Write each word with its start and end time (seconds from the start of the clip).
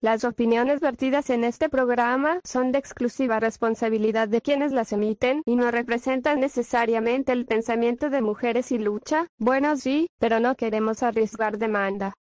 Las 0.00 0.22
opiniones 0.22 0.78
vertidas 0.78 1.28
en 1.28 1.42
este 1.42 1.68
programa 1.68 2.38
son 2.44 2.70
de 2.70 2.78
exclusiva 2.78 3.40
responsabilidad 3.40 4.28
de 4.28 4.40
quienes 4.40 4.70
las 4.70 4.92
emiten 4.92 5.42
y 5.44 5.56
no 5.56 5.72
representan 5.72 6.38
necesariamente 6.38 7.32
el 7.32 7.46
pensamiento 7.46 8.08
de 8.08 8.22
mujeres 8.22 8.70
y 8.70 8.78
lucha. 8.78 9.26
Buenos 9.38 9.80
sí, 9.80 10.08
pero 10.20 10.38
no 10.38 10.54
queremos 10.54 11.02
arriesgar 11.02 11.58
demanda. 11.58 12.14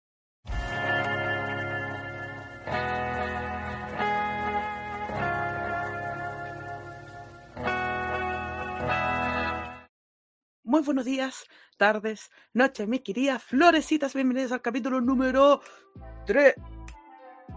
Muy 10.64 10.82
buenos 10.82 11.06
días, 11.06 11.46
tardes, 11.78 12.32
noches, 12.54 12.88
mis 12.88 13.02
queridas 13.02 13.44
florecitas. 13.44 14.16
Bienvenidos 14.16 14.52
al 14.52 14.64
capítulo 14.64 15.00
número 15.00 15.62
3 16.26 16.56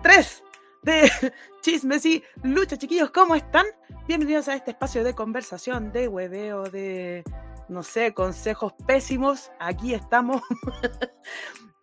3 0.02 0.42
de 0.82 1.10
Chismes 1.62 2.06
y 2.06 2.22
Lucha, 2.42 2.76
chiquillos. 2.76 3.10
¿Cómo 3.10 3.34
están? 3.34 3.66
Bienvenidos 4.06 4.48
a 4.48 4.54
este 4.54 4.70
espacio 4.70 5.04
de 5.04 5.14
conversación, 5.14 5.92
de 5.92 6.08
hueveo, 6.08 6.64
de, 6.64 7.22
no 7.68 7.82
sé, 7.82 8.14
consejos 8.14 8.72
pésimos. 8.86 9.50
Aquí 9.58 9.94
estamos. 9.94 10.42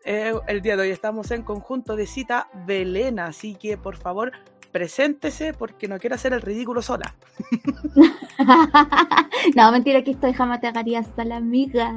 Eh, 0.10 0.34
el 0.48 0.62
día 0.62 0.78
de 0.78 0.84
hoy 0.84 0.92
estamos 0.92 1.32
en 1.32 1.44
conjunto 1.44 1.98
de 1.98 2.08
cita 2.08 2.48
Belena, 2.66 3.26
así 3.26 3.56
que 3.56 3.78
por 3.78 3.98
favor 3.98 4.32
preséntese 4.72 5.52
porque 5.52 5.90
no 5.90 6.00
quiero 6.00 6.16
hacer 6.16 6.32
el 6.32 6.42
ridículo 6.42 6.82
sola. 6.82 7.14
no, 9.58 9.72
mentira, 9.74 10.00
aquí 10.00 10.12
estoy, 10.12 10.32
jamás 10.32 10.62
te 10.62 10.68
haría 10.68 11.00
hasta 11.00 11.26
la 11.26 11.36
amiga. 11.36 11.94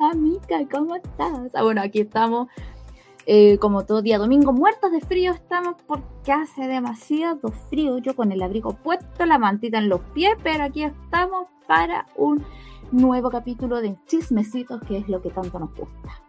Amiga, 0.00 0.58
¿cómo 0.72 0.96
estás? 0.96 1.54
Ah, 1.54 1.62
bueno, 1.62 1.82
aquí 1.82 2.00
estamos 2.00 2.48
eh, 3.26 3.58
como 3.58 3.84
todo 3.84 4.02
día 4.02 4.18
domingo, 4.18 4.52
muertos 4.52 4.90
de 4.90 5.00
frío 5.00 5.32
estamos 5.32 5.76
porque 5.86 6.32
hace 6.32 6.66
demasiado 6.66 7.50
frío. 7.70 7.98
Yo 7.98 8.16
con 8.16 8.32
el 8.32 8.42
abrigo 8.42 8.74
puesto, 8.74 9.26
la 9.26 9.38
mantita 9.38 9.78
en 9.78 9.88
los 9.88 10.00
pies, 10.12 10.32
pero 10.42 10.64
aquí 10.64 10.84
estamos 10.84 11.46
para 11.66 12.06
un 12.16 12.44
nuevo 12.90 13.30
capítulo 13.30 13.80
de 13.80 13.96
chismecitos, 14.06 14.80
que 14.82 14.98
es 14.98 15.08
lo 15.08 15.22
que 15.22 15.30
tanto 15.30 15.58
nos 15.58 15.74
gusta. 15.74 16.22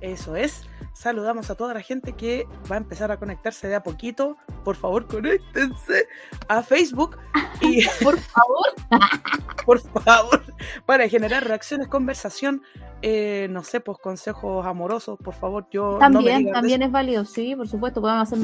Eso 0.00 0.36
es. 0.36 0.66
Saludamos 0.94 1.50
a 1.50 1.56
toda 1.56 1.74
la 1.74 1.80
gente 1.80 2.12
que 2.12 2.46
va 2.70 2.76
a 2.76 2.78
empezar 2.78 3.10
a 3.10 3.18
conectarse 3.18 3.66
de 3.66 3.74
a 3.74 3.82
poquito. 3.82 4.36
Por 4.62 4.76
favor, 4.76 5.06
conéctense 5.08 6.06
a 6.48 6.62
Facebook. 6.62 7.18
Y 7.60 7.84
por 8.02 8.16
favor. 8.16 8.66
por 9.66 9.80
favor. 9.80 10.42
Para 10.86 11.08
generar 11.08 11.44
reacciones, 11.44 11.88
conversación. 11.88 12.62
Eh, 13.02 13.48
no 13.50 13.64
sé, 13.64 13.80
pues 13.80 13.98
consejos 13.98 14.64
amorosos, 14.64 15.18
por 15.18 15.34
favor. 15.34 15.66
Yo 15.70 15.98
también, 15.98 16.50
también 16.52 16.80
es 16.82 16.92
válido, 16.92 17.24
sí, 17.24 17.56
por 17.56 17.68
supuesto. 17.68 18.00
Podemos 18.00 18.32
hacer 18.32 18.38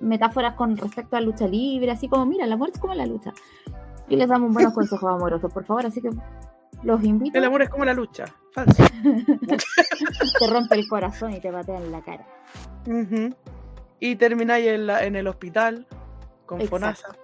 metáforas 0.00 0.54
con 0.54 0.76
respecto 0.76 1.16
a 1.16 1.20
lucha 1.20 1.48
libre, 1.48 1.90
así 1.90 2.08
como, 2.08 2.24
mira, 2.24 2.44
el 2.44 2.52
amor 2.52 2.70
es 2.72 2.78
como 2.78 2.94
la 2.94 3.04
lucha. 3.04 3.34
Y 4.08 4.14
les 4.14 4.28
damos 4.28 4.54
buenos 4.54 4.72
consejos 4.74 5.12
amorosos, 5.12 5.52
por 5.52 5.64
favor. 5.64 5.86
Así 5.86 6.00
que 6.00 6.10
los 6.82 7.02
invito. 7.04 7.36
El 7.38 7.44
amor 7.44 7.62
es 7.62 7.68
como 7.68 7.84
la 7.84 7.94
lucha. 7.94 8.26
Falso. 8.52 8.82
te 10.38 10.46
rompe 10.48 10.74
el 10.76 10.88
corazón 10.88 11.32
y 11.34 11.40
te 11.40 11.50
batea 11.50 11.78
en 11.78 11.92
la 11.92 12.02
cara. 12.02 12.26
Y 14.00 14.16
termináis 14.16 14.66
en, 14.66 14.90
en, 14.90 15.16
el 15.16 15.26
hospital 15.26 15.86
con 16.44 16.60
Fonasa. 16.62 17.16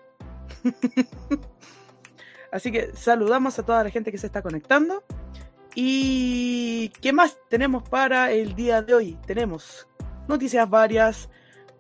Así 2.53 2.71
que 2.71 2.93
saludamos 2.95 3.59
a 3.59 3.63
toda 3.63 3.83
la 3.85 3.91
gente 3.91 4.13
que 4.13 4.19
se 4.19 4.27
está 4.27 4.43
conectando. 4.43 5.03
¿Y 5.75 6.91
qué 7.01 7.13
más 7.13 7.39
tenemos 7.49 7.89
para 7.89 8.31
el 8.31 8.55
día 8.55 8.83
de 8.83 8.95
hoy? 8.95 9.19
Tenemos 9.27 9.89
noticias 10.29 10.69
varias, 10.69 11.31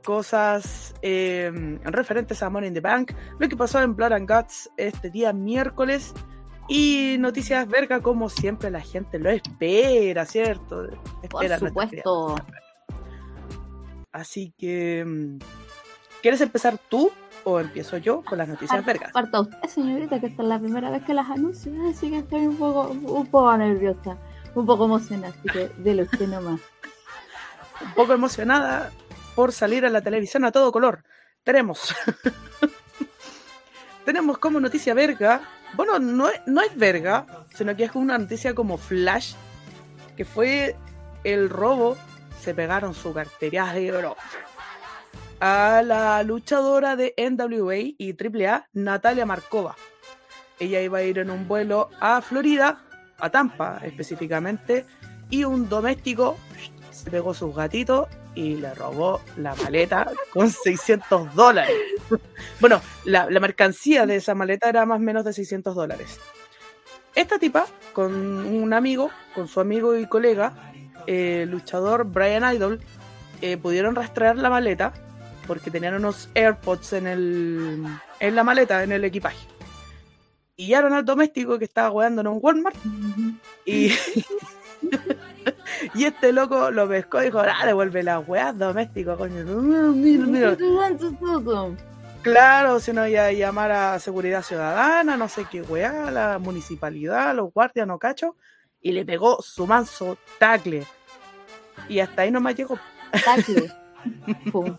cosas 0.03 0.95
em, 1.03 1.78
referentes 1.84 2.43
a 2.43 2.50
Money 2.50 2.69
in 2.69 2.75
the 2.75 2.81
Bank, 2.81 3.12
lo 3.39 3.48
que 3.48 3.56
pasó 3.56 3.81
en 3.83 3.95
Blood 3.95 4.12
and 4.12 4.31
Guts 4.31 4.70
este 4.77 5.11
día 5.11 5.33
miércoles 5.33 6.15
y 6.68 7.16
noticias 7.18 7.68
verga, 7.68 8.00
como 8.00 8.28
siempre 8.28 8.70
la 8.70 8.81
gente 8.81 9.19
lo 9.19 9.31
espera, 9.31 10.25
¿cierto? 10.25 10.84
Espera 11.22 11.59
Por 11.59 11.69
supuesto. 11.69 12.37
Así 14.12 14.53
que, 14.56 15.04
mm, 15.06 15.38
¿quieres 16.20 16.41
empezar 16.41 16.78
tú 16.88 17.10
o 17.44 17.60
empiezo 17.60 17.97
yo 17.97 18.22
con 18.22 18.38
las 18.38 18.48
noticias 18.48 18.84
vergas? 18.84 19.12
Parta 19.12 19.41
usted, 19.41 19.69
señorita, 19.69 20.20
que 20.20 20.26
esta 20.26 20.42
es 20.42 20.48
la 20.48 20.59
primera 20.59 20.91
vez 20.91 21.03
que 21.04 21.14
las 21.14 21.31
anuncio, 21.31 21.72
así 21.88 22.10
que 22.10 22.19
estoy 22.19 22.47
un 22.47 22.56
poco, 22.56 22.91
un 22.91 23.26
poco 23.26 23.56
nerviosa, 23.56 24.19
un 24.54 24.66
poco 24.66 24.84
emocionada, 24.84 25.34
así 25.37 25.48
que 25.48 25.69
dele 25.78 26.03
usted 26.03 26.28
nomás. 26.28 26.60
un 27.81 27.94
poco 27.94 28.12
emocionada 28.12 28.92
por 29.34 29.53
salir 29.53 29.87
a 29.87 29.91
la 29.91 30.03
televisión 30.03 30.44
a 30.44 30.53
todo 30.53 30.70
color. 30.70 31.04
Tenemos. 31.42 31.94
Tenemos 34.04 34.38
como 34.38 34.60
noticia 34.60 34.94
verga 34.94 35.41
bueno, 35.75 35.99
no, 35.99 36.28
no 36.47 36.60
es 36.60 36.77
verga, 36.77 37.27
sino 37.55 37.75
que 37.77 37.84
es 37.84 37.94
una 37.94 38.19
noticia 38.19 38.55
como 38.55 38.78
flash, 38.78 39.34
que 40.16 40.25
fue 40.25 40.77
el 41.25 41.49
robo, 41.49 41.97
se 42.41 42.55
pegaron 42.55 42.94
su 42.94 43.12
cartera 43.12 43.72
de 43.72 43.93
oro 43.93 44.16
a 45.44 45.82
la 45.82 46.22
luchadora 46.22 46.94
de 46.94 47.15
NWA 47.19 47.77
y 47.99 48.15
AAA, 48.16 48.69
Natalia 48.75 49.27
Markova. 49.27 49.75
Ella 50.61 50.81
iba 50.81 50.99
a 50.99 51.03
ir 51.03 51.19
en 51.19 51.31
un 51.31 51.49
vuelo 51.49 51.91
a 51.99 52.22
Florida, 52.22 52.84
a 53.19 53.28
Tampa 53.28 53.81
específicamente, 53.82 54.87
y 55.31 55.43
un 55.43 55.69
doméstico 55.69 56.37
se 56.93 57.11
pegó 57.11 57.34
sus 57.34 57.56
gatitos 57.56 58.06
y 58.34 58.56
le 58.56 58.75
robó 58.75 59.20
la 59.37 59.54
maleta 59.54 60.10
con 60.31 60.50
600 60.50 61.34
dólares. 61.34 61.76
bueno, 62.60 62.81
la, 63.04 63.28
mercancía 63.41 64.06
de 64.06 64.16
esa 64.16 64.34
maleta 64.34 64.69
era 64.69 64.87
más 64.87 64.97
o 64.97 65.03
menos 65.03 65.25
de 65.25 65.32
600 65.32 65.75
dólares. 65.75 66.19
Esta 67.15 67.38
tipa, 67.38 67.66
con 67.93 68.15
un 68.15 68.72
amigo, 68.72 69.10
con 69.34 69.48
su 69.48 69.60
amigo 69.60 69.97
y 69.97 70.06
colega, 70.06 70.72
el 71.06 71.50
luchador 71.50 72.04
Brian 72.04 72.54
Idol, 72.54 72.81
eh, 73.43 73.56
pudieron 73.56 73.94
rastrear 73.94 74.37
la 74.37 74.49
maleta 74.49 74.93
porque 75.47 75.70
tenían 75.70 75.94
unos 75.94 76.31
AirPods 76.34 76.93
en, 76.94 77.06
el, 77.06 77.84
en 78.20 78.34
la 78.34 78.44
maleta, 78.44 78.82
en 78.82 78.93
el 78.93 79.04
equipaje. 79.04 79.47
Y 80.56 80.66
Pillaron 80.66 80.93
al 80.93 81.04
doméstico 81.04 81.59
que 81.59 81.64
estaba 81.64 81.91
jugando 81.91 82.20
en 82.20 82.28
un 82.28 82.38
Walmart 82.41 82.76
y 83.66 83.93
y 85.94 86.04
este 86.04 86.32
loco 86.32 86.70
lo 86.70 86.88
pescó 86.88 87.20
y 87.22 87.26
dijo, 87.26 87.41
ah, 87.41 87.66
devuelve 87.66 88.03
las 88.03 88.26
weas 88.26 88.56
domésticas, 88.56 89.16
coño. 89.16 89.44
Claro, 92.22 92.78
si 92.78 92.92
no 92.92 93.06
iba 93.06 93.26
a 93.26 93.32
llamar 93.32 93.72
a 93.72 93.98
seguridad 93.98 94.42
ciudadana, 94.42 95.16
no 95.16 95.28
sé 95.28 95.44
qué 95.50 95.62
weá, 95.62 96.10
la 96.10 96.38
municipalidad, 96.38 97.34
los 97.34 97.52
guardias, 97.52 97.86
no 97.86 97.98
cacho, 97.98 98.36
y 98.81 98.92
le 98.92 99.04
pegó 99.04 99.42
su 99.42 99.66
manso 99.66 100.16
tacle. 100.38 100.86
Y 101.88 101.98
hasta 101.98 102.22
ahí 102.22 102.31
nomás 102.31 102.54
llegó. 102.54 102.78
Tacle. 103.25 103.72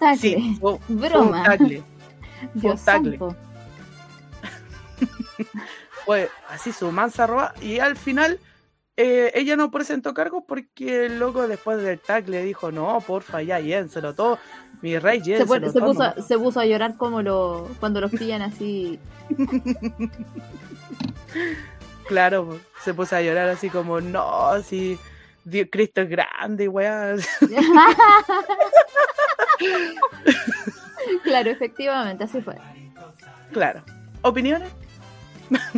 tacle. 0.00 0.18
Sí, 0.18 0.60
Broma. 0.88 1.44
tacle. 1.44 1.84
Dios 2.54 2.84
tacle. 2.84 3.18
Fue 6.04 6.28
así 6.48 6.72
su 6.72 6.90
mansa 6.90 7.26
roba 7.26 7.54
y 7.60 7.78
al 7.78 7.96
final 7.96 8.40
eh, 9.02 9.32
ella 9.34 9.56
no 9.56 9.70
presentó 9.70 10.12
cargos 10.12 10.44
porque 10.46 11.06
el 11.06 11.18
loco 11.18 11.48
después 11.48 11.82
del 11.82 11.98
tag 11.98 12.28
le 12.28 12.44
dijo, 12.44 12.70
no, 12.70 13.00
porfa, 13.00 13.40
ya, 13.40 13.58
llénselo 13.58 14.14
todo. 14.14 14.38
Mi 14.82 14.98
rey, 14.98 15.24
se, 15.24 15.38
se, 15.38 15.46
puso, 15.46 16.14
se, 16.20 16.38
puso, 16.38 16.60
a 16.60 16.66
llorar 16.66 16.98
como 16.98 17.22
lo, 17.22 17.66
cuando 17.80 18.02
los 18.02 18.10
pillan 18.10 18.42
así. 18.42 19.00
claro, 22.08 22.60
se 22.84 22.92
puso 22.92 23.16
a 23.16 23.22
llorar 23.22 23.48
así 23.48 23.70
como, 23.70 24.02
no, 24.02 24.60
si 24.62 24.98
Dios, 25.44 25.68
Cristo 25.72 26.02
es 26.02 26.10
grande, 26.10 26.68
weá. 26.68 27.16
claro, 31.24 31.50
efectivamente, 31.50 32.24
así 32.24 32.42
fue. 32.42 32.56
Claro. 33.50 33.82
¿Opiniones? 34.20 34.70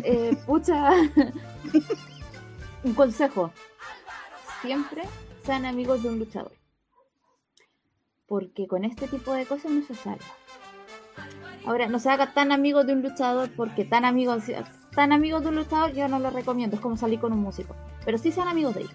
Eh, 0.02 0.36
pucha 0.44 0.90
un 2.84 2.94
consejo, 2.94 3.52
siempre 4.60 5.02
sean 5.44 5.66
amigos 5.66 6.02
de 6.02 6.08
un 6.08 6.18
luchador. 6.18 6.52
Porque 8.26 8.66
con 8.66 8.84
este 8.84 9.08
tipo 9.08 9.32
de 9.34 9.46
cosas 9.46 9.70
no 9.70 9.82
se 9.82 9.94
salva. 9.94 10.24
Ahora, 11.64 11.86
no 11.86 11.98
se 11.98 12.10
haga 12.10 12.32
tan 12.32 12.50
amigos 12.50 12.86
de 12.86 12.94
un 12.94 13.02
luchador 13.02 13.50
porque 13.54 13.84
tan 13.84 14.04
amigos, 14.04 14.44
tan 14.94 15.12
amigos 15.12 15.42
de 15.42 15.48
un 15.48 15.56
luchador 15.56 15.92
yo 15.92 16.08
no 16.08 16.18
lo 16.18 16.30
recomiendo. 16.30 16.76
Es 16.76 16.82
como 16.82 16.96
salir 16.96 17.20
con 17.20 17.32
un 17.32 17.40
músico. 17.40 17.76
Pero 18.04 18.18
sí 18.18 18.32
sean 18.32 18.48
amigos 18.48 18.74
de 18.74 18.80
ellos. 18.82 18.94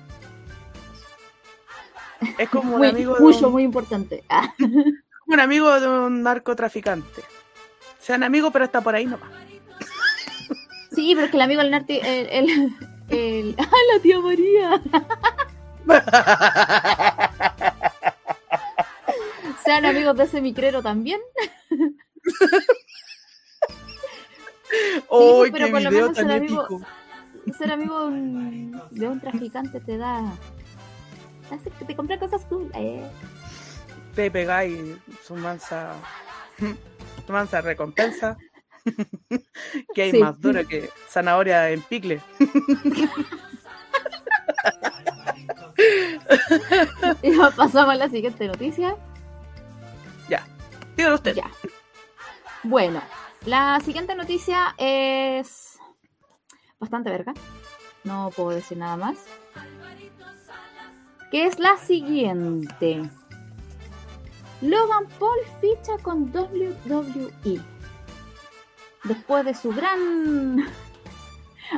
Es 2.37 2.49
como 2.49 2.75
un 2.75 2.85
amigo 2.85 3.13
de 3.13 3.21
mucho, 3.21 3.49
muy 3.49 3.63
importante. 3.63 4.23
un 5.27 5.39
amigo 5.39 5.79
de 5.79 5.87
un 5.87 6.23
narcotraficante. 6.23 7.21
Sean 7.99 8.23
amigos, 8.23 8.51
pero 8.51 8.65
está 8.65 8.81
por 8.81 8.95
ahí 8.95 9.05
nomás. 9.05 9.29
Sí, 10.91 11.11
pero 11.13 11.25
es 11.25 11.31
que 11.31 11.37
el 11.37 11.43
amigo 11.43 11.61
del 11.61 11.71
narco, 11.71 11.93
el, 11.93 12.27
el... 12.29 12.75
¡Ah, 13.57 13.77
la 13.93 13.99
tía 14.01 14.19
María! 14.19 14.81
Sean 19.63 19.85
amigos 19.85 20.15
de 20.17 20.23
ese 20.23 20.41
micrero 20.41 20.81
también. 20.81 21.19
¡Uy, 25.09 25.51
pero 25.51 25.65
qué 25.67 25.71
por 25.71 25.81
lo 25.81 25.91
menos 25.91 26.15
ser 26.17 26.31
amigo- 26.31 26.65
épico! 26.65 26.81
Ser 27.57 27.71
amigo 27.71 27.99
de 28.01 28.05
un, 28.07 28.81
de 28.91 29.07
un 29.07 29.19
traficante 29.21 29.79
te 29.79 29.97
da. 29.97 30.23
te 31.49 31.55
hace 31.55 31.69
que 31.71 31.85
te 31.85 31.95
compre 31.95 32.19
cosas 32.19 32.43
cool. 32.45 32.69
Eh. 32.75 33.09
Te 34.15 34.29
pegáis 34.31 34.97
su 35.25 35.35
mansa, 35.35 35.93
su 37.25 37.31
mansa 37.31 37.61
recompensa. 37.61 38.37
Que 39.93 40.01
hay 40.01 40.11
Sí. 40.11 40.19
más 40.19 40.39
duro 40.39 40.65
que 40.67 40.89
zanahoria 41.09 41.69
en 41.71 41.81
picle. 41.81 42.21
Y 47.21 47.31
ya 47.37 47.51
pasamos 47.51 47.93
a 47.93 47.95
la 47.95 48.09
siguiente 48.09 48.47
noticia. 48.47 48.95
Dígalo 50.95 51.13
usted. 51.15 51.35
Ya. 51.35 51.51
Bueno, 52.63 52.99
la 53.45 53.79
siguiente 53.85 54.15
noticia 54.15 54.73
es 54.79 55.77
bastante 56.79 57.11
verga. 57.11 57.35
No 58.03 58.31
puedo 58.35 58.49
decir 58.49 58.79
nada 58.79 58.97
más. 58.97 59.17
Que 61.29 61.45
es 61.45 61.59
la 61.59 61.77
siguiente. 61.77 63.07
Logan 64.61 65.05
Paul 65.19 65.37
ficha 65.61 65.99
con 66.01 66.31
WWE. 66.33 67.61
Después 69.07 69.45
de 69.45 69.53
su 69.53 69.69
gran 69.69 70.65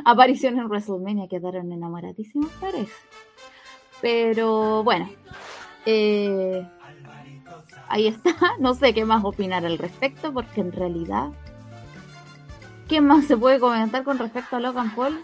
aparición 0.04 0.58
en 0.58 0.66
WrestleMania 0.66 1.28
quedaron 1.28 1.72
enamoradísimos, 1.72 2.50
parece. 2.60 2.92
Pero 4.00 4.82
bueno. 4.84 5.10
eh, 5.86 6.66
ahí 7.88 8.06
está. 8.08 8.30
No 8.58 8.74
sé 8.74 8.94
qué 8.94 9.04
más 9.04 9.24
opinar 9.24 9.64
al 9.66 9.78
respecto, 9.78 10.32
porque 10.32 10.60
en 10.60 10.72
realidad, 10.72 11.28
¿qué 12.88 13.00
más 13.00 13.26
se 13.26 13.36
puede 13.36 13.60
comentar 13.60 14.04
con 14.04 14.18
respecto 14.18 14.56
a 14.56 14.60
Logan 14.60 14.94
Paul 14.94 15.18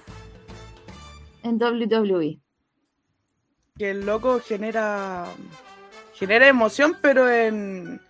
en? 1.42 1.56
WWE? 1.62 2.40
Que 3.78 3.90
el 3.90 4.06
loco 4.06 4.40
genera 4.40 5.26
genera 6.14 6.48
emoción, 6.48 6.96
pero 7.02 7.28
en 7.30 8.00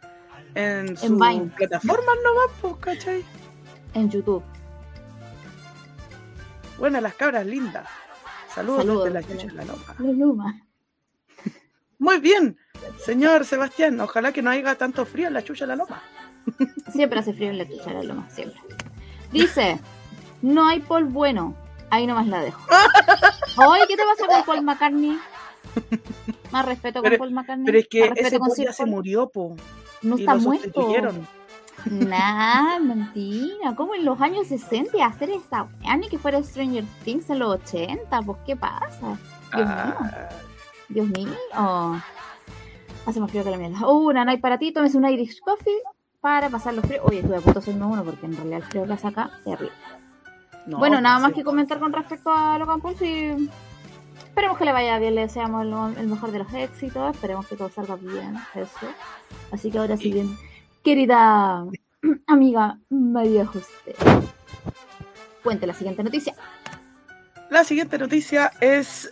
en 0.55 0.97
su 0.97 1.19
Vine. 1.19 1.51
plataforma 1.57 2.13
nomás, 2.25 2.51
pues, 2.61 2.77
¿cachai? 2.77 3.25
En 3.97 4.11
YouTube. 4.11 4.43
Bueno, 6.79 7.01
las 7.01 7.15
cabras 7.15 7.47
lindas. 7.47 7.89
Saludos, 8.55 8.81
Saludos, 8.83 9.05
desde 9.13 9.35
la 9.35 9.45
de 9.45 9.53
la 9.55 9.65
loma. 9.65 9.95
La 9.99 10.13
Luma. 10.13 10.63
Muy 11.99 12.19
bien, 12.21 12.59
señor 13.03 13.47
Sebastián. 13.47 13.99
Ojalá 14.01 14.33
que 14.33 14.43
no 14.43 14.51
haya 14.51 14.75
tanto 14.77 15.07
frío 15.07 15.29
en 15.29 15.35
la 15.35 15.43
chucha 15.43 15.65
de 15.65 15.69
la 15.69 15.77
loma. 15.77 16.03
Siempre 16.93 17.21
hace 17.21 17.33
frío 17.33 17.49
en 17.49 17.59
la 17.59 17.67
chucha 17.67 17.87
de 17.91 17.95
la 17.95 18.03
Luma, 18.03 18.29
siempre. 18.29 18.61
Dice, 19.33 19.81
no 20.43 20.69
hay 20.69 20.81
Paul 20.81 21.05
bueno. 21.07 21.55
Ahí 21.89 22.07
nomás 22.07 22.27
la 22.27 22.41
dejo. 22.43 22.61
Oye, 23.57 23.83
¿qué 23.89 23.97
te 23.97 24.03
pasa 24.05 24.27
con 24.27 24.45
Paul 24.45 24.63
McCartney? 24.65 25.19
Más 26.51 26.67
respeto 26.67 27.01
con 27.01 27.09
Pero- 27.11 27.19
Paul 27.19 27.31
McCartney. 27.33 27.65
Pero 27.65 27.79
es 27.79 27.89
que 27.89 28.13
ese 28.17 28.39
Paul 28.39 28.53
ya 28.57 28.73
se 28.75 28.85
murió, 28.85 29.29
po. 29.31 29.57
No 30.03 30.17
y 30.19 30.21
está 30.21 30.35
lo 30.35 30.41
muerto. 30.43 30.65
sustituyeron. 30.65 31.27
Nah, 31.85 32.79
mentira. 32.81 33.75
¿Cómo 33.77 33.95
en 33.95 34.05
los 34.05 34.21
años 34.21 34.47
60 34.49 35.05
hacer 35.05 35.31
esa? 35.31 35.69
Ni 35.99 36.09
que 36.09 36.19
fuera 36.19 36.43
Stranger 36.43 36.85
Things 37.05 37.31
en 37.31 37.39
los 37.39 37.55
80. 37.61 38.23
Pues, 38.23 38.39
¿qué 38.47 38.57
pasa? 38.57 39.17
Dios 39.53 39.69
mío. 39.69 39.95
Ah, 40.01 40.29
Dios 40.89 41.07
mío. 41.09 42.03
Hace 43.07 43.21
más 43.21 43.31
frío 43.31 43.45
que 43.45 43.51
la 43.51 43.57
mierda. 43.57 43.87
Uh, 43.89 44.09
una 44.09 44.25
night 44.25 44.41
para 44.41 44.59
ti. 44.59 44.73
Tomes 44.73 44.95
un 44.95 45.07
Irish 45.07 45.39
Coffee 45.41 45.79
para 46.21 46.49
pasar 46.49 46.75
los 46.75 46.85
fríos. 46.85 47.05
Oye, 47.07 47.19
estuve 47.21 47.37
a 47.37 47.41
punto 47.41 47.61
de 47.61 47.65
hacerme 47.65 47.85
uno 47.87 48.03
porque 48.05 48.27
en 48.27 48.35
realidad 48.37 48.59
el 48.59 48.65
frío 48.65 48.87
la 48.87 48.97
saca 48.99 49.31
terrible. 49.45 49.71
no, 50.67 50.79
bueno, 50.79 51.01
nada 51.01 51.21
más 51.21 51.29
sí. 51.31 51.37
que 51.37 51.45
comentar 51.45 51.79
con 51.79 51.93
respecto 51.93 52.33
a 52.33 52.59
Logan 52.59 52.81
Paul. 52.81 52.97
Sí. 52.99 53.49
Esperemos 54.25 54.59
que 54.59 54.65
le 54.65 54.73
vaya 54.73 54.99
bien, 54.99 55.15
le 55.15 55.21
deseamos 55.23 55.65
lo- 55.67 55.89
el 55.89 56.09
mejor 56.09 56.31
de 56.33 56.41
los 56.41 56.53
éxitos. 56.53 57.15
Esperemos 57.15 57.47
que 57.47 57.55
todo 57.57 57.71
salga 57.71 57.95
bien. 57.97 58.37
Eso. 58.55 58.87
Así 59.53 59.71
que 59.71 59.79
ahora 59.79 59.97
sí, 59.97 60.09
Y- 60.09 60.13
bien. 60.13 60.37
Querida 60.87 61.67
amiga 62.29 62.79
María 62.91 63.45
José. 63.45 63.97
Cuente 65.43 65.67
la 65.67 65.75
siguiente 65.75 66.05
noticia. 66.05 66.33
La 67.51 67.65
siguiente 67.65 67.99
noticia 67.99 68.53
es. 68.61 69.11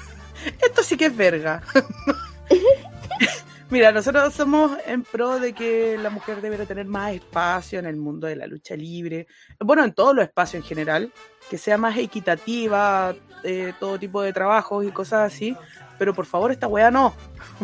Esto 0.62 0.82
sí 0.82 0.98
que 0.98 1.06
es 1.06 1.16
verga. 1.16 1.62
Mira, 3.70 3.90
nosotros 3.90 4.34
somos 4.34 4.76
en 4.86 5.02
pro 5.02 5.40
de 5.40 5.54
que 5.54 5.96
la 5.96 6.10
mujer 6.10 6.42
debería 6.42 6.66
tener 6.66 6.84
más 6.84 7.14
espacio 7.14 7.78
en 7.78 7.86
el 7.86 7.96
mundo 7.96 8.26
de 8.26 8.36
la 8.36 8.46
lucha 8.46 8.76
libre. 8.76 9.26
Bueno, 9.58 9.82
en 9.82 9.94
todos 9.94 10.14
los 10.14 10.26
espacios 10.26 10.62
en 10.62 10.68
general. 10.68 11.10
Que 11.50 11.58
sea 11.58 11.78
más 11.78 11.96
equitativa, 11.96 13.14
eh, 13.42 13.72
todo 13.78 13.98
tipo 13.98 14.22
de 14.22 14.32
trabajos 14.32 14.84
y 14.84 14.90
cosas 14.90 15.32
así. 15.32 15.56
Pero 15.98 16.14
por 16.14 16.26
favor, 16.26 16.50
esta 16.50 16.66
weá 16.66 16.90
no. 16.90 17.14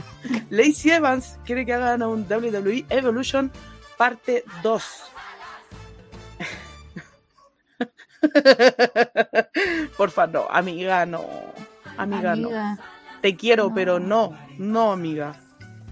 Lacey 0.50 0.92
Evans 0.92 1.38
quiere 1.44 1.66
que 1.66 1.74
hagan 1.74 2.02
un 2.02 2.26
WWE 2.28 2.86
Evolution 2.88 3.50
parte 3.96 4.44
2. 4.62 4.84
Porfa, 9.96 10.26
no, 10.26 10.46
amiga, 10.50 11.06
no. 11.06 11.24
Amiga, 11.96 12.36
no. 12.36 12.50
Te 13.20 13.36
quiero, 13.36 13.68
no. 13.68 13.74
pero 13.74 13.98
no. 13.98 14.38
No, 14.58 14.92
amiga. 14.92 15.34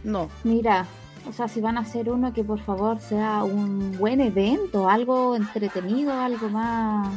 No. 0.04 0.30
mira, 0.44 0.86
o 1.28 1.32
sea, 1.32 1.48
si 1.48 1.60
van 1.60 1.76
a 1.76 1.80
hacer 1.80 2.08
uno 2.08 2.32
que 2.32 2.44
por 2.44 2.60
favor 2.60 3.00
sea 3.00 3.42
un 3.42 3.98
buen 3.98 4.20
evento, 4.20 4.88
algo 4.88 5.34
entretenido, 5.34 6.12
algo 6.12 6.48
más, 6.48 7.08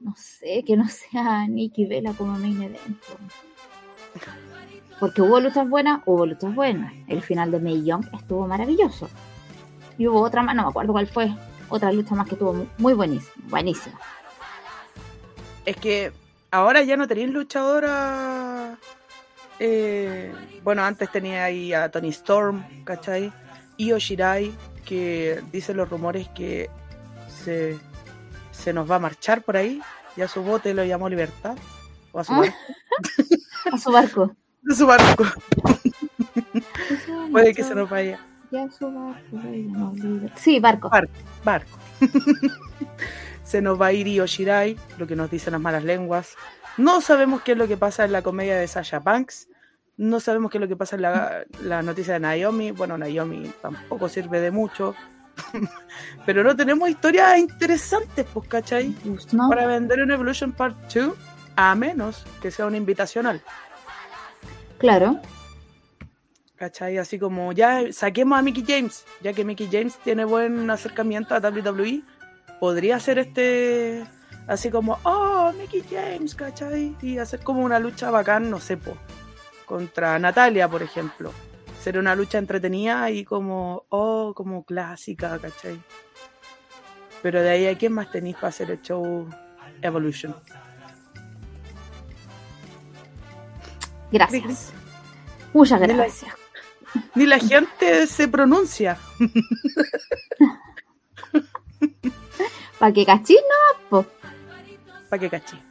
no 0.00 0.14
sé, 0.16 0.62
que 0.66 0.76
no 0.76 0.88
sea 0.88 1.46
Nikki 1.46 1.86
Vela 1.86 2.12
como 2.14 2.38
main 2.38 2.62
evento. 2.62 3.18
Porque 5.00 5.22
hubo 5.22 5.38
luchas 5.40 5.68
buenas, 5.68 6.00
hubo 6.06 6.26
luchas 6.26 6.54
buenas. 6.54 6.92
El 7.06 7.22
final 7.22 7.50
de 7.50 7.60
May 7.60 7.84
Young 7.84 8.04
estuvo 8.12 8.46
maravilloso. 8.48 9.08
Y 9.96 10.06
hubo 10.08 10.20
otra 10.20 10.42
más, 10.42 10.54
no 10.56 10.62
me 10.64 10.68
acuerdo 10.70 10.92
cuál 10.92 11.06
fue, 11.06 11.32
otra 11.68 11.92
lucha 11.92 12.14
más 12.14 12.26
que 12.26 12.34
estuvo 12.34 12.52
mu- 12.52 12.66
muy 12.78 12.94
buenísima, 12.94 13.32
buenísima. 13.48 13.98
Es 15.64 15.76
que 15.76 16.12
ahora 16.50 16.82
ya 16.82 16.96
no 16.96 17.06
tenéis 17.06 17.30
luchadora. 17.30 18.76
eh, 19.60 20.32
bueno, 20.64 20.82
antes 20.84 21.10
tenía 21.10 21.44
ahí 21.44 21.72
a 21.72 21.90
Tony 21.90 22.08
Storm, 22.10 22.64
¿cachai? 22.84 23.32
Io 23.76 23.98
Shirai, 23.98 24.52
que 24.84 25.42
dicen 25.52 25.76
los 25.76 25.88
rumores 25.88 26.28
que 26.30 26.70
se, 27.28 27.78
se 28.58 28.72
nos 28.72 28.90
va 28.90 28.96
a 28.96 29.00
marchar 29.00 29.42
por 29.42 29.56
ahí. 29.56 29.80
Ya 30.16 30.28
su 30.28 30.42
bote 30.42 30.74
lo 30.74 30.84
llamó 30.84 31.08
Libertad. 31.08 31.56
O 32.12 32.20
a 32.20 32.24
su 32.24 32.32
Ah. 32.32 32.38
barco. 32.40 32.56
A 33.72 33.78
su 33.78 33.92
barco. 33.92 34.36
A 34.70 34.74
su 34.74 34.86
barco. 34.86 35.24
Puede 37.32 37.54
que 37.54 37.62
se 37.62 37.74
nos 37.74 37.88
vaya. 37.90 38.18
Ya 38.50 38.68
su 38.70 38.90
barco. 38.90 39.92
Sí, 40.36 40.58
barco. 40.60 40.90
barco. 41.44 41.78
Se 43.44 43.62
nos 43.62 43.80
va 43.80 43.86
a 43.86 43.92
ir 43.92 44.06
Io 44.08 44.26
Shirai, 44.26 44.76
lo 44.98 45.06
que 45.06 45.16
nos 45.16 45.30
dicen 45.30 45.52
las 45.52 45.60
malas 45.60 45.84
lenguas. 45.84 46.34
No 46.76 47.00
sabemos 47.00 47.42
qué 47.42 47.52
es 47.52 47.58
lo 47.58 47.66
que 47.66 47.76
pasa 47.76 48.04
en 48.04 48.12
la 48.12 48.22
comedia 48.22 48.58
de 48.58 48.68
Sasha 48.68 49.00
Banks. 49.00 49.48
No 49.96 50.20
sabemos 50.20 50.50
qué 50.50 50.58
es 50.58 50.62
lo 50.62 50.68
que 50.68 50.76
pasa 50.76 50.96
en 50.96 51.02
la, 51.02 51.44
la 51.62 51.82
noticia 51.82 52.14
de 52.14 52.20
Naomi. 52.20 52.70
Bueno, 52.72 52.98
Naomi 52.98 53.50
tampoco 53.62 54.08
sirve 54.08 54.40
de 54.40 54.50
mucho. 54.50 54.94
Pero 56.26 56.44
no 56.44 56.54
tenemos 56.56 56.88
historias 56.88 57.38
interesantes, 57.38 58.26
pues, 58.32 58.48
¿cachai? 58.48 58.90
Pues 59.04 59.32
no. 59.32 59.48
Para 59.48 59.66
vender 59.66 60.00
un 60.00 60.10
Evolution 60.10 60.52
Part 60.52 60.76
2, 60.92 61.14
a 61.56 61.74
menos 61.74 62.24
que 62.40 62.50
sea 62.50 62.66
una 62.66 62.76
invitacional. 62.76 63.42
Claro. 64.78 65.20
¿Cachai? 66.56 66.98
Así 66.98 67.18
como 67.18 67.52
ya 67.52 67.92
saquemos 67.92 68.38
a 68.38 68.42
Mickey 68.42 68.64
James, 68.66 69.04
ya 69.22 69.32
que 69.32 69.44
Mickey 69.44 69.68
James 69.70 69.96
tiene 69.98 70.24
buen 70.24 70.70
acercamiento 70.70 71.34
a 71.34 71.38
WWE, 71.38 72.02
podría 72.58 72.98
ser 72.98 73.18
este, 73.18 74.04
así 74.46 74.70
como, 74.70 74.98
oh, 75.04 75.52
Mickey 75.52 75.84
James, 75.88 76.34
¿cachai? 76.34 76.96
Y 77.00 77.18
hacer 77.18 77.40
como 77.40 77.62
una 77.62 77.78
lucha 77.78 78.10
bacán, 78.10 78.50
no 78.50 78.58
sé, 78.58 78.76
po, 78.76 78.96
contra 79.66 80.18
Natalia, 80.18 80.68
por 80.68 80.82
ejemplo. 80.82 81.32
Sería 81.88 82.02
una 82.02 82.14
lucha 82.14 82.36
entretenida 82.36 83.10
y 83.10 83.24
como, 83.24 83.86
oh, 83.88 84.34
como 84.36 84.62
clásica, 84.62 85.38
¿cachai? 85.38 85.80
Pero 87.22 87.40
de 87.40 87.48
ahí 87.48 87.66
a 87.66 87.78
quién 87.78 87.94
más 87.94 88.10
tenéis 88.10 88.34
para 88.34 88.48
hacer 88.48 88.70
el 88.70 88.82
show 88.82 89.26
Evolution. 89.80 90.34
Gracias. 94.12 94.74
Muchas 95.54 95.80
gracias. 95.80 96.30
Ni 97.14 97.24
la 97.24 97.38
gente 97.38 98.06
se 98.06 98.28
pronuncia. 98.28 98.98
Para 102.78 102.92
que 102.92 103.06
cachis, 103.06 103.40
no. 103.90 104.04
¿Para 105.08 105.20
qué 105.20 105.30
cachai? 105.30 105.62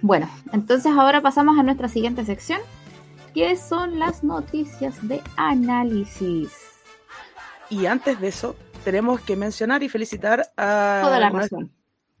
Bueno, 0.00 0.26
entonces 0.54 0.90
ahora 0.90 1.20
pasamos 1.20 1.58
a 1.58 1.62
nuestra 1.62 1.90
siguiente 1.90 2.24
sección, 2.24 2.62
¿qué 3.38 3.56
son 3.56 4.00
las 4.00 4.24
noticias 4.24 5.06
de 5.06 5.22
análisis? 5.36 6.50
Y 7.70 7.86
antes 7.86 8.20
de 8.20 8.26
eso, 8.26 8.56
tenemos 8.82 9.20
que 9.20 9.36
mencionar 9.36 9.80
y 9.84 9.88
felicitar 9.88 10.50
a, 10.56 11.02
Toda 11.04 11.20
la 11.20 11.30
nuestro, 11.30 11.58
razón. 11.58 11.72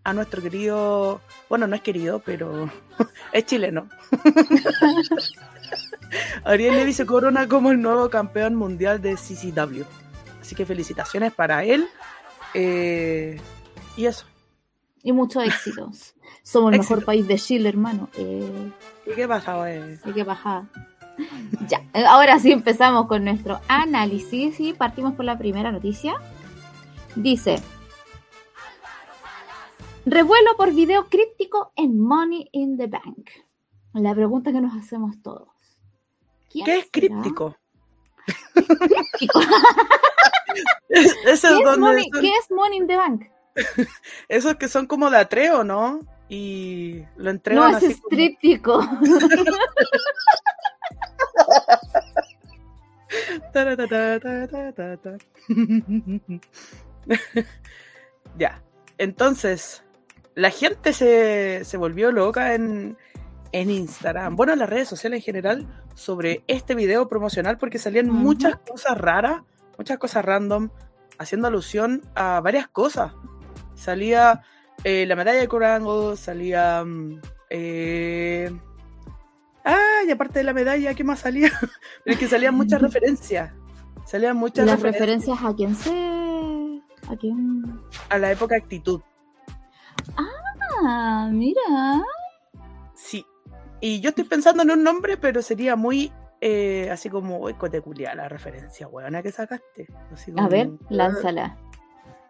a 0.04 0.12
nuestro 0.12 0.40
querido, 0.40 1.20
bueno, 1.48 1.66
no 1.66 1.74
es 1.74 1.82
querido, 1.82 2.22
pero 2.24 2.70
es 3.32 3.46
chileno. 3.46 3.88
Ariel 6.44 6.76
Levy 6.76 6.92
se 6.92 7.04
corona 7.04 7.48
como 7.48 7.72
el 7.72 7.82
nuevo 7.82 8.08
campeón 8.10 8.54
mundial 8.54 9.02
de 9.02 9.16
CCW. 9.16 9.82
Así 10.40 10.54
que 10.54 10.66
felicitaciones 10.66 11.32
para 11.32 11.64
él. 11.64 11.88
Eh, 12.54 13.40
y 13.96 14.06
eso. 14.06 14.24
Y 15.02 15.10
muchos 15.10 15.44
éxitos. 15.44 16.14
Somos 16.44 16.72
el 16.72 16.78
mejor 16.78 17.04
país 17.04 17.26
de 17.26 17.40
Chile, 17.40 17.68
hermano. 17.68 18.08
Eh, 18.16 18.70
¿Y 19.04 19.14
qué 19.14 19.26
pasa? 19.26 19.68
eh? 19.68 19.98
hay 20.04 20.12
que 20.12 20.22
bajar. 20.22 20.62
Ya, 21.68 21.82
ahora 22.08 22.38
sí 22.38 22.52
empezamos 22.52 23.06
con 23.08 23.24
nuestro 23.24 23.60
análisis 23.68 24.58
y 24.60 24.72
partimos 24.72 25.14
por 25.14 25.24
la 25.24 25.36
primera 25.38 25.72
noticia. 25.72 26.14
Dice: 27.16 27.60
Revuelo 30.06 30.56
por 30.56 30.72
video 30.72 31.06
críptico 31.08 31.72
en 31.76 31.98
Money 32.00 32.48
in 32.52 32.76
the 32.78 32.86
Bank. 32.86 33.30
La 33.94 34.14
pregunta 34.14 34.52
que 34.52 34.60
nos 34.60 34.74
hacemos 34.76 35.20
todos: 35.22 35.48
¿quién 36.50 36.64
¿Qué 36.66 36.78
es 36.78 36.88
críptico? 36.90 37.56
críptico? 38.54 39.40
Eso 40.88 41.14
¿Qué 41.24 41.30
es 41.32 41.44
es, 41.44 41.50
donde 41.64 41.78
money, 41.78 42.10
son- 42.12 42.20
qué 42.22 42.28
es 42.30 42.50
Money 42.50 42.78
in 42.78 42.86
the 42.86 42.96
Bank? 42.96 43.24
esos 44.28 44.54
que 44.56 44.68
son 44.68 44.86
como 44.86 45.10
de 45.10 45.18
atreo, 45.18 45.62
¿no? 45.64 46.00
Y 46.28 47.00
lo 47.16 47.24
No, 47.24 47.30
entregan 47.30 47.70
es 47.70 47.76
así 47.76 47.94
como- 47.94 48.08
tríptico. 48.08 48.80
Ya, 58.36 58.62
entonces, 58.98 59.82
la 60.34 60.50
gente 60.50 60.92
se, 60.92 61.64
se 61.64 61.76
volvió 61.76 62.12
loca 62.12 62.54
en, 62.54 62.96
en 63.52 63.70
Instagram, 63.70 64.36
bueno, 64.36 64.52
en 64.52 64.58
las 64.58 64.68
redes 64.68 64.86
sociales 64.88 65.20
en 65.20 65.24
general, 65.24 65.84
sobre 65.94 66.44
este 66.46 66.74
video 66.74 67.08
promocional 67.08 67.58
porque 67.58 67.78
salían 67.78 68.10
muchas 68.10 68.56
cosas 68.58 68.98
raras, 68.98 69.42
muchas 69.78 69.98
cosas 69.98 70.24
random, 70.24 70.68
haciendo 71.18 71.48
alusión 71.48 72.02
a 72.14 72.40
varias 72.40 72.68
cosas. 72.68 73.12
Salía 73.74 74.42
eh, 74.84 75.06
la 75.06 75.16
medalla 75.16 75.40
de 75.40 75.48
Corango, 75.48 76.14
salía... 76.14 76.84
mm, 76.84 77.20
eh, 77.50 78.52
Ah, 79.70 80.02
y 80.06 80.10
aparte 80.10 80.38
de 80.38 80.44
la 80.46 80.54
medalla, 80.54 80.94
¿qué 80.94 81.04
más 81.04 81.20
salía? 81.20 81.50
Pero 81.60 81.70
es 82.14 82.18
que 82.18 82.26
salían 82.26 82.54
muchas 82.54 82.80
referencias. 82.80 83.52
Salían 84.06 84.34
muchas 84.34 84.64
Las 84.64 84.80
referencias 84.80 85.38
referencias 85.38 85.44
a 85.44 85.54
quien 85.54 85.74
sé. 85.74 87.12
A 87.12 87.16
quien. 87.16 87.80
a 88.08 88.18
la 88.18 88.32
época 88.32 88.54
de 88.54 88.62
actitud. 88.62 89.02
Ah, 90.16 91.28
mira. 91.30 91.60
Sí. 92.94 93.26
Y 93.80 94.00
yo 94.00 94.08
estoy 94.08 94.24
pensando 94.24 94.62
en 94.62 94.70
un 94.70 94.82
nombre, 94.82 95.18
pero 95.18 95.42
sería 95.42 95.76
muy 95.76 96.10
eh, 96.40 96.88
así 96.90 97.10
como 97.10 97.38
uy, 97.38 97.52
coteculia 97.52 98.14
la 98.14 98.26
referencia, 98.26 98.86
buena 98.86 99.22
que 99.22 99.32
sacaste. 99.32 99.86
Así 100.10 100.32
A 100.38 100.48
ver, 100.48 100.70
lánzala. 100.88 101.58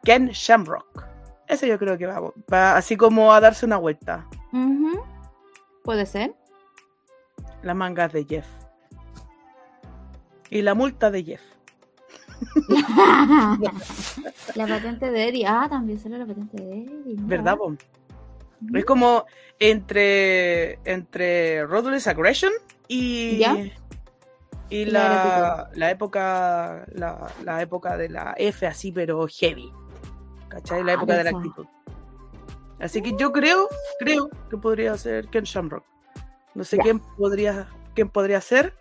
Ken 0.03 0.29
Shamrock. 0.31 1.07
Ese 1.47 1.69
yo 1.69 1.79
creo 1.79 1.97
que 1.97 2.07
va, 2.07 2.33
va 2.53 2.77
así 2.77 2.97
como 2.97 3.33
a 3.33 3.41
darse 3.41 3.65
una 3.65 3.77
vuelta. 3.77 4.27
Puede 5.85 6.05
ser. 6.05 6.35
Las 7.63 7.77
mangas 7.77 8.13
de 8.13 8.25
Jeff. 8.25 8.47
Y 10.51 10.63
la 10.63 10.75
multa 10.75 11.11
de 11.11 11.25
Jeff. 11.25 11.43
la 14.55 14.67
patente 14.67 15.11
de 15.11 15.29
Eddie. 15.29 15.47
Ah, 15.47 15.67
también 15.69 15.99
sale 15.99 16.19
la 16.19 16.27
patente 16.27 16.57
de 16.63 16.77
mira. 17.05 17.23
¿Verdad, 17.27 17.57
Bom? 17.57 17.77
Ujú. 18.63 18.77
Es 18.77 18.85
como 18.85 19.25
entre, 19.59 20.75
entre 20.85 21.61
Aggression 21.61 22.53
y, 22.89 23.39
¿Ya? 23.39 23.57
y 24.71 24.85
la 24.87 25.09
la, 25.09 25.71
la 25.75 25.91
época 25.91 26.85
la, 26.93 27.29
la 27.45 27.63
época 27.63 27.97
de 27.97 28.09
la 28.09 28.35
F 28.37 28.67
así, 28.67 28.93
pero 28.93 29.27
heavy. 29.29 29.71
¿Cachai? 30.49 30.83
La 30.83 30.93
Ah, 30.93 30.95
época 30.95 31.17
de 31.17 31.25
la 31.25 31.31
actitud. 31.31 31.67
Así 32.81 33.03
que 33.03 33.15
yo 33.19 33.33
creo, 33.33 33.69
creo 33.99 34.31
que 34.49 34.57
podría 34.57 34.97
ser 34.97 35.29
Ken 35.29 35.45
Shamrock. 35.45 35.85
No 36.59 36.65
sé 36.65 36.77
Ya. 36.77 36.83
quién 36.83 36.99
podría, 37.17 37.69
quién 37.95 38.09
podría 38.09 38.41
ser. 38.41 38.75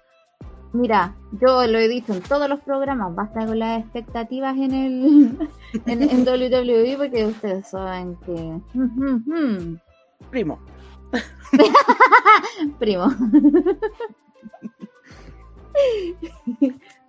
Mira, 0.73 1.15
yo 1.33 1.67
lo 1.67 1.77
he 1.77 1.87
dicho 1.87 2.11
en 2.11 2.21
todos 2.23 2.49
los 2.49 2.59
programas, 2.61 3.13
basta 3.15 3.45
con 3.45 3.59
las 3.59 3.79
expectativas 3.81 4.57
en 4.57 4.73
el 4.73 5.49
en, 5.85 6.01
en 6.01 6.27
WWE 6.27 6.95
porque 6.97 7.25
ustedes 7.27 7.67
saben 7.67 8.15
que 8.25 8.59
Primo. 10.31 10.57
primo. 12.79 13.05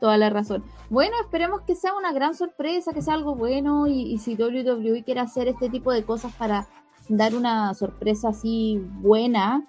Toda 0.00 0.16
la 0.18 0.30
razón. 0.30 0.62
Bueno, 0.90 1.16
esperemos 1.22 1.62
que 1.62 1.74
sea 1.74 1.94
una 1.94 2.12
gran 2.12 2.34
sorpresa, 2.34 2.92
que 2.92 3.02
sea 3.02 3.14
algo 3.14 3.34
bueno 3.34 3.86
y, 3.86 4.02
y 4.02 4.18
si 4.18 4.34
WWE 4.36 5.02
quiere 5.04 5.20
hacer 5.20 5.48
este 5.48 5.68
tipo 5.70 5.92
de 5.92 6.04
cosas 6.04 6.32
para 6.34 6.66
dar 7.08 7.34
una 7.34 7.72
sorpresa 7.74 8.28
así 8.28 8.80
buena, 9.00 9.66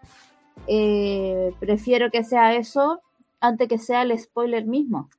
eh, 0.67 1.53
prefiero 1.59 2.11
que 2.11 2.23
sea 2.23 2.55
eso 2.55 3.01
antes 3.39 3.67
que 3.67 3.77
sea 3.77 4.01
el 4.03 4.17
spoiler 4.17 4.65
mismo. 4.65 5.09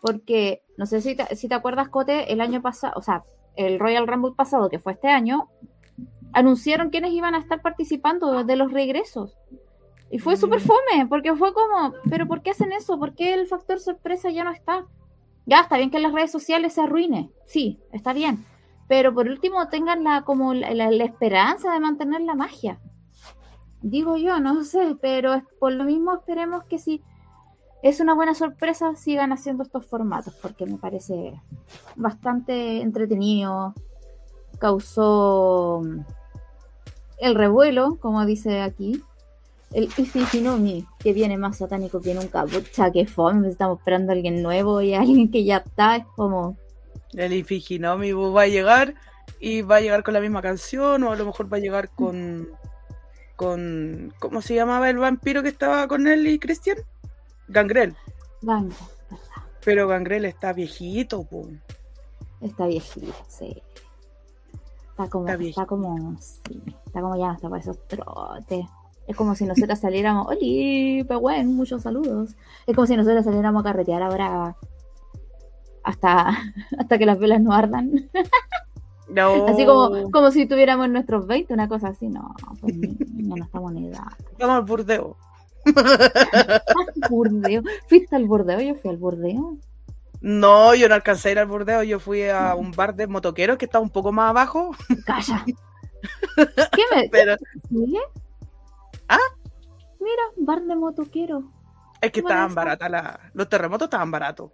Porque, 0.00 0.62
no 0.76 0.86
sé 0.86 1.00
si 1.00 1.14
te, 1.16 1.34
si 1.36 1.48
te 1.48 1.54
acuerdas, 1.54 1.88
Cote, 1.88 2.32
el 2.32 2.40
año 2.40 2.62
pasado, 2.62 2.94
o 2.96 3.02
sea, 3.02 3.22
el 3.56 3.78
Royal 3.78 4.06
Rumble 4.06 4.34
pasado, 4.36 4.68
que 4.68 4.78
fue 4.78 4.92
este 4.92 5.08
año, 5.08 5.48
anunciaron 6.32 6.90
quiénes 6.90 7.12
iban 7.12 7.34
a 7.34 7.38
estar 7.38 7.62
participando 7.62 8.44
de 8.44 8.56
los 8.56 8.72
regresos. 8.72 9.36
Y 10.10 10.18
fue 10.18 10.34
Mm. 10.34 10.38
súper 10.38 10.60
fome, 10.60 11.06
porque 11.08 11.34
fue 11.34 11.52
como, 11.52 11.92
pero 12.08 12.26
¿por 12.26 12.42
qué 12.42 12.50
hacen 12.50 12.72
eso? 12.72 12.98
¿Por 12.98 13.14
qué 13.14 13.34
el 13.34 13.46
factor 13.46 13.80
sorpresa 13.80 14.30
ya 14.30 14.44
no 14.44 14.52
está? 14.52 14.84
Ya, 15.46 15.60
está 15.60 15.76
bien 15.78 15.90
que 15.90 15.96
en 15.96 16.02
las 16.04 16.12
redes 16.12 16.30
sociales 16.30 16.74
se 16.74 16.82
arruine, 16.82 17.30
sí, 17.46 17.80
está 17.92 18.12
bien. 18.12 18.44
Pero 18.88 19.12
por 19.14 19.26
último 19.28 19.68
tengan 19.68 20.04
la, 20.04 20.22
como 20.22 20.54
la, 20.54 20.72
la- 20.74 20.90
la 20.90 21.04
esperanza 21.04 21.72
de 21.72 21.80
mantener 21.80 22.20
la 22.20 22.34
magia. 22.34 22.78
Digo 23.88 24.16
yo, 24.16 24.40
no 24.40 24.64
sé, 24.64 24.96
pero 25.00 25.40
por 25.60 25.72
lo 25.72 25.84
mismo 25.84 26.12
esperemos 26.12 26.64
que 26.64 26.76
si 26.76 27.04
es 27.84 28.00
una 28.00 28.16
buena 28.16 28.34
sorpresa 28.34 28.96
sigan 28.96 29.32
haciendo 29.32 29.62
estos 29.62 29.86
formatos, 29.86 30.34
porque 30.42 30.66
me 30.66 30.76
parece 30.76 31.40
bastante 31.94 32.80
entretenido. 32.80 33.74
Causó 34.58 35.82
mm, 35.84 36.00
el 37.18 37.36
revuelo, 37.36 37.96
como 38.00 38.26
dice 38.26 38.60
aquí. 38.60 39.04
El 39.70 39.84
Ifiginomi, 39.84 40.84
que 40.98 41.12
viene 41.12 41.36
más 41.38 41.58
satánico 41.58 42.00
que 42.00 42.12
nunca. 42.12 42.44
Pucha, 42.44 42.90
que 42.90 43.06
fome, 43.06 43.46
estamos 43.46 43.78
esperando 43.78 44.10
a 44.10 44.16
alguien 44.16 44.42
nuevo 44.42 44.82
y 44.82 44.94
a 44.94 45.00
alguien 45.00 45.30
que 45.30 45.44
ya 45.44 45.58
está. 45.58 45.94
Es 45.94 46.06
como, 46.16 46.56
El 47.12 47.32
Ifiginomi 47.34 48.10
va 48.10 48.42
a 48.42 48.48
llegar 48.48 48.94
y 49.38 49.62
va 49.62 49.76
a 49.76 49.80
llegar 49.80 50.02
con 50.02 50.14
la 50.14 50.20
misma 50.20 50.42
canción 50.42 51.04
o 51.04 51.12
a 51.12 51.16
lo 51.16 51.26
mejor 51.26 51.52
va 51.52 51.58
a 51.58 51.60
llegar 51.60 51.88
con 51.90 52.48
con 53.36 54.12
¿cómo 54.18 54.42
se 54.42 54.54
llamaba 54.54 54.90
el 54.90 54.98
vampiro 54.98 55.42
que 55.42 55.50
estaba 55.50 55.86
con 55.86 56.06
él 56.06 56.26
y 56.26 56.38
Christian? 56.38 56.78
Gangrel. 57.48 57.94
venga, 58.42 58.74
Pero 59.64 59.86
Gangrel 59.86 60.24
está 60.24 60.52
viejito, 60.52 61.22
po. 61.24 61.48
está 62.40 62.66
viejito, 62.66 63.14
sí. 63.28 63.62
Está 64.90 65.10
como, 65.10 65.28
Está 65.28 65.66
como, 65.66 66.16
sí, 66.18 66.62
está 66.86 67.02
como 67.02 67.16
ya 67.16 67.26
no 67.26 67.34
está 67.34 67.48
para 67.50 67.60
esos 67.60 67.86
trotes. 67.86 68.64
Es 69.06 69.14
como 69.14 69.34
si 69.34 69.44
nosotros 69.44 69.78
saliéramos, 69.78 70.26
¡Oli! 70.30 71.04
Pehuen, 71.06 71.54
muchos 71.54 71.82
saludos. 71.82 72.34
Es 72.66 72.74
como 72.74 72.86
si 72.86 72.96
nosotros 72.96 73.24
saliéramos 73.24 73.60
a 73.60 73.64
carretear 73.64 74.02
ahora 74.02 74.56
hasta, 75.82 76.30
hasta 76.78 76.98
que 76.98 77.06
las 77.06 77.18
velas 77.18 77.40
no 77.40 77.52
ardan. 77.52 78.08
No. 79.08 79.46
Así 79.48 79.64
como, 79.64 80.10
como 80.10 80.30
si 80.30 80.46
tuviéramos 80.46 80.88
nuestros 80.88 81.26
20, 81.26 81.54
una 81.54 81.68
cosa 81.68 81.88
así. 81.88 82.08
No, 82.08 82.34
pues 82.60 82.74
ni- 83.26 83.30
ya 83.30 83.36
no 83.36 83.44
estamos 83.44 83.72
en 83.72 83.84
edad. 83.86 84.04
Vamos 84.38 84.56
al 84.56 84.64
burdeo. 84.64 85.16
Burdeo. 87.10 87.62
¿Fuiste 87.88 88.16
al 88.16 88.24
burdeo? 88.26 88.60
Yo 88.60 88.74
fui 88.76 88.90
al 88.90 88.96
burdeo. 88.96 89.58
No, 90.20 90.74
yo 90.74 90.88
no 90.88 90.94
alcancé 90.94 91.28
a 91.28 91.32
ir 91.32 91.38
al 91.38 91.46
burdeo, 91.46 91.82
yo 91.82 92.00
fui 92.00 92.22
a 92.28 92.54
un 92.54 92.70
bar 92.72 92.94
de 92.94 93.06
motoqueros 93.06 93.58
que 93.58 93.66
está 93.66 93.80
un 93.80 93.90
poco 93.90 94.12
más 94.12 94.30
abajo, 94.30 94.70
Calla. 95.04 95.44
¿Qué 96.36 96.82
me 96.94 97.08
pero? 97.10 97.36
¿Ah? 99.08 99.18
Mira, 100.00 100.22
bar 100.38 100.62
de 100.62 100.74
motoquero. 100.76 101.52
es 102.00 102.10
que 102.12 102.20
estaban 102.20 102.54
baratas. 102.54 103.18
Los 103.34 103.48
terremotos 103.48 103.86
estaban 103.86 104.10
baratos. 104.10 104.50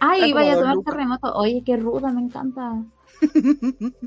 Ay, 0.00 0.24
Está 0.30 0.34
vaya 0.34 0.52
a 0.52 0.56
tomar 0.56 0.74
Lucas. 0.76 0.94
terremoto. 0.94 1.32
Oye, 1.34 1.62
qué 1.64 1.76
ruda, 1.78 2.10
me 2.10 2.20
encanta. 2.22 2.82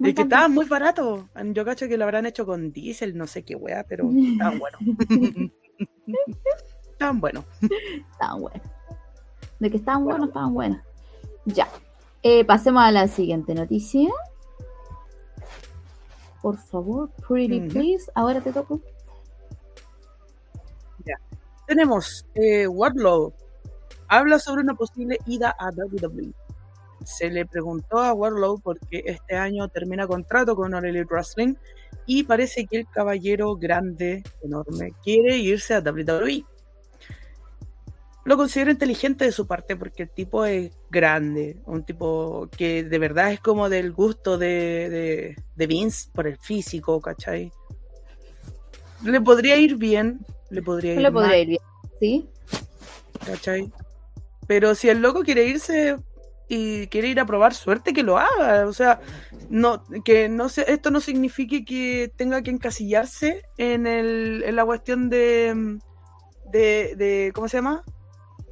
Es 0.00 0.14
que 0.14 0.22
estaban 0.22 0.52
muy 0.52 0.66
baratos. 0.66 1.24
Yo 1.52 1.64
cacho 1.64 1.88
que 1.88 1.96
lo 1.96 2.04
habrán 2.04 2.26
hecho 2.26 2.44
con 2.44 2.72
diésel, 2.72 3.16
no 3.16 3.26
sé 3.26 3.44
qué 3.44 3.54
wea, 3.54 3.84
pero 3.84 4.08
estaban 4.32 4.58
buenos. 4.58 4.80
estaban 6.92 7.20
buenos. 7.20 7.44
Estaban 8.12 8.40
buenos. 8.40 8.62
De 9.58 9.70
que 9.70 9.76
estaban 9.78 10.04
buenos, 10.04 10.28
estaban 10.28 10.54
buenos. 10.54 10.80
Ya. 11.46 11.68
Eh, 12.22 12.44
pasemos 12.44 12.82
a 12.82 12.90
la 12.90 13.08
siguiente 13.08 13.54
noticia. 13.54 14.10
Por 16.42 16.58
favor, 16.58 17.10
pretty 17.26 17.60
please. 17.60 18.10
Ahora 18.14 18.40
te 18.40 18.52
toco. 18.52 18.80
Tenemos 21.66 22.24
eh, 22.34 22.68
Wardlow. 22.68 23.32
Habla 24.08 24.38
sobre 24.38 24.62
una 24.62 24.74
posible 24.74 25.18
ida 25.26 25.54
a 25.58 25.70
WWE. 25.70 26.32
Se 27.04 27.30
le 27.30 27.46
preguntó 27.46 27.98
a 27.98 28.12
Wardlow 28.12 28.60
porque 28.60 29.02
este 29.06 29.36
año 29.36 29.68
termina 29.68 30.06
contrato 30.06 30.56
con 30.56 30.74
All 30.74 30.84
Elite 30.84 31.06
Wrestling 31.10 31.54
y 32.06 32.24
parece 32.24 32.66
que 32.66 32.78
el 32.78 32.88
caballero 32.88 33.56
grande, 33.56 34.22
enorme, 34.42 34.92
quiere 35.02 35.36
irse 35.36 35.74
a 35.74 35.80
WWE. 35.80 36.44
Lo 38.24 38.36
considero 38.36 38.72
inteligente 38.72 39.24
de 39.24 39.32
su 39.32 39.46
parte 39.46 39.76
porque 39.76 40.04
el 40.04 40.10
tipo 40.10 40.44
es 40.44 40.72
grande, 40.90 41.58
un 41.66 41.84
tipo 41.84 42.48
que 42.56 42.82
de 42.82 42.98
verdad 42.98 43.32
es 43.32 43.40
como 43.40 43.68
del 43.68 43.92
gusto 43.92 44.36
de, 44.36 44.88
de, 44.90 45.36
de 45.54 45.66
Vince 45.66 46.08
por 46.12 46.26
el 46.26 46.36
físico, 46.38 47.00
¿cachai? 47.00 47.52
Le 49.04 49.20
podría 49.20 49.56
ir 49.56 49.76
bien, 49.76 50.26
le 50.50 50.60
podría 50.62 50.94
ir 50.94 51.00
le 51.02 51.10
mal. 51.10 51.22
podría 51.22 51.38
ir 51.38 51.48
bien. 51.48 51.60
¿Sí? 52.00 52.28
¿cachai? 53.24 53.72
Pero 54.46 54.74
si 54.74 54.88
el 54.88 54.98
loco 55.00 55.22
quiere 55.22 55.44
irse 55.44 55.96
y 56.48 56.86
quiere 56.88 57.08
ir 57.08 57.20
a 57.20 57.26
probar 57.26 57.54
suerte, 57.54 57.92
que 57.92 58.02
lo 58.02 58.18
haga. 58.18 58.66
O 58.66 58.72
sea, 58.72 59.00
no, 59.50 59.82
que 60.04 60.28
no 60.28 60.48
se, 60.48 60.70
esto 60.72 60.90
no 60.90 61.00
signifique 61.00 61.64
que 61.64 62.12
tenga 62.16 62.42
que 62.42 62.50
encasillarse 62.50 63.42
en, 63.58 63.86
el, 63.86 64.42
en 64.44 64.56
la 64.56 64.64
cuestión 64.64 65.08
de, 65.10 65.78
de, 66.50 66.94
de- 66.96 67.32
¿cómo 67.34 67.48
se 67.48 67.58
llama? 67.58 67.82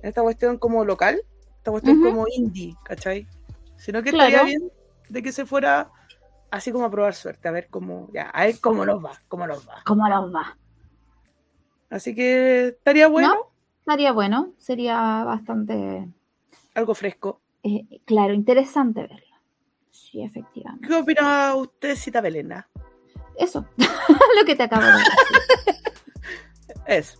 En 0.03 0.09
esta 0.09 0.23
cuestión 0.23 0.59
como 0.59 0.85
local, 0.85 1.21
esta 1.59 1.71
cuestión 1.71 2.01
como 2.01 2.27
indie, 2.29 2.75
¿cachai? 2.85 3.27
Sino 3.77 4.03
que 4.03 4.11
Claro. 4.11 4.29
estaría 4.29 4.45
bien 4.45 4.71
de 5.09 5.23
que 5.23 5.33
se 5.33 5.47
fuera 5.47 5.91
así 6.51 6.73
como 6.73 6.85
a 6.85 6.91
probar 6.91 7.15
suerte, 7.15 7.49
a 7.49 7.53
ver 7.53 7.69
cómo, 7.71 8.09
ya, 8.13 8.31
a 8.31 8.47
ver 8.47 8.61
cómo 8.61 8.85
nos 8.85 9.05
va, 9.05 9.21
cómo 9.29 9.47
nos 9.47 9.69
va. 9.69 9.83
¿Cómo 9.85 10.09
los 10.09 10.35
va? 10.35 10.57
Así 11.91 12.15
que 12.15 12.69
estaría 12.69 13.09
bueno, 13.09 13.51
Estaría 13.81 14.13
bueno. 14.13 14.53
Sería 14.59 15.25
bastante, 15.25 16.09
algo 16.75 16.95
fresco. 16.95 17.41
Eh, 17.65 18.01
claro, 18.05 18.35
interesante 18.35 19.01
verlo. 19.01 19.37
Sí, 19.91 20.23
efectivamente. 20.23 20.87
¿Qué 20.87 20.95
opina 20.95 21.55
usted, 21.55 21.97
Cita 21.97 22.21
Belena? 22.21 22.69
Eso. 23.37 23.67
lo 23.79 24.45
que 24.45 24.55
te 24.55 24.65
acabo 24.65 24.85
de 24.85 24.93
decir. 24.93 25.13
Eso. 26.87 27.19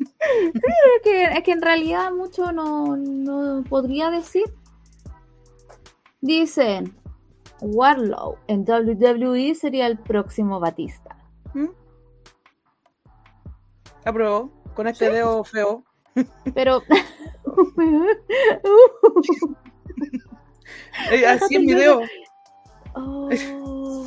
es, 0.00 1.02
que, 1.04 1.24
es 1.24 1.42
que 1.44 1.52
en 1.52 1.62
realidad 1.62 2.10
mucho 2.12 2.50
no, 2.52 2.96
no 2.96 3.62
podría 3.68 4.10
decir. 4.10 4.44
Dicen, 6.20 6.96
Warlow 7.60 8.38
en 8.48 8.64
WWE 8.68 9.54
sería 9.54 9.86
el 9.86 9.98
próximo 9.98 10.58
Batista. 10.58 11.16
¿Mm? 11.54 11.68
Apruebo. 14.04 14.50
Con 14.74 14.88
este 14.88 15.10
dedo 15.10 15.44
feo. 15.44 15.84
Pero... 16.54 16.82
Eh, 21.10 21.26
así 21.26 21.56
en 21.56 21.66
video. 21.66 22.00
Oh. 22.94 24.06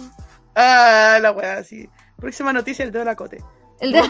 Ah, 0.56 1.20
la 1.22 1.32
weá, 1.32 1.58
así. 1.60 1.88
Próxima 2.18 2.51
noticia, 2.54 2.84
el 2.84 2.92
dedo 2.92 3.01
de 3.01 3.06
la 3.06 3.16
cote. 3.16 3.44
El 3.80 3.92
de- 3.92 4.01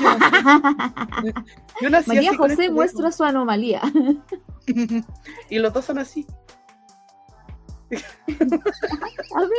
Yo 1.82 1.90
nací 1.90 2.08
María 2.10 2.30
así 2.30 2.38
José 2.38 2.54
este 2.54 2.70
muestra 2.72 3.12
su 3.12 3.24
anomalía. 3.24 3.82
y 5.50 5.60
los 5.60 5.74
dos 5.74 5.86
son 5.86 6.00
así. 6.00 6.26
A 7.90 9.40
ver, 9.42 9.50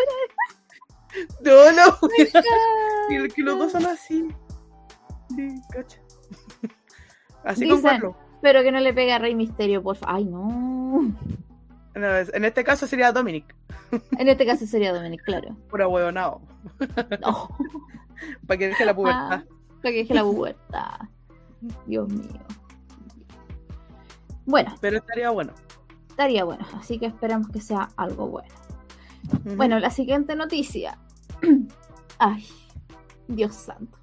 No, 1.42 1.72
no. 1.72 1.98
y 3.10 3.42
los 3.42 3.58
dos 3.58 3.72
son 3.72 3.86
así. 3.86 4.28
Sí, 5.34 5.54
cacha. 5.70 5.98
Así 7.44 7.68
con 7.68 7.82
Dicen. 7.82 8.00
Pero 8.40 8.62
que 8.62 8.72
no 8.72 8.80
le 8.80 8.92
pegue 8.92 9.12
a 9.12 9.18
Rey 9.18 9.34
Misterio, 9.34 9.82
por 9.82 9.96
favor. 9.96 10.16
Ay, 10.16 10.24
no. 10.24 11.14
En 11.94 12.44
este 12.44 12.62
caso 12.62 12.86
sería 12.86 13.10
Dominic. 13.12 13.54
En 14.18 14.28
este 14.28 14.46
caso 14.46 14.66
sería 14.66 14.92
Dominic, 14.92 15.22
claro. 15.24 15.56
Pura 15.70 15.88
huevonao. 15.88 16.40
No, 17.20 17.48
Para 18.46 18.58
que 18.58 18.68
deje 18.68 18.84
la 18.84 18.94
pubertad. 18.94 19.32
Ah, 19.32 19.44
para 19.82 19.92
que 19.92 19.98
deje 19.98 20.14
la 20.14 20.24
puerta. 20.24 21.08
Dios 21.86 22.08
mío. 22.12 22.40
Bueno, 24.46 24.74
Pero 24.80 24.98
estaría 24.98 25.30
bueno. 25.30 25.52
estaría 26.08 26.44
bueno, 26.44 26.64
así 26.74 26.98
que 26.98 27.06
esperemos 27.06 27.48
que 27.48 27.60
sea 27.60 27.88
algo 27.96 28.28
bueno. 28.28 28.54
Bueno, 29.56 29.78
la 29.78 29.90
siguiente 29.90 30.34
noticia. 30.36 30.98
Ay, 32.18 32.46
Dios 33.26 33.54
santo. 33.54 33.98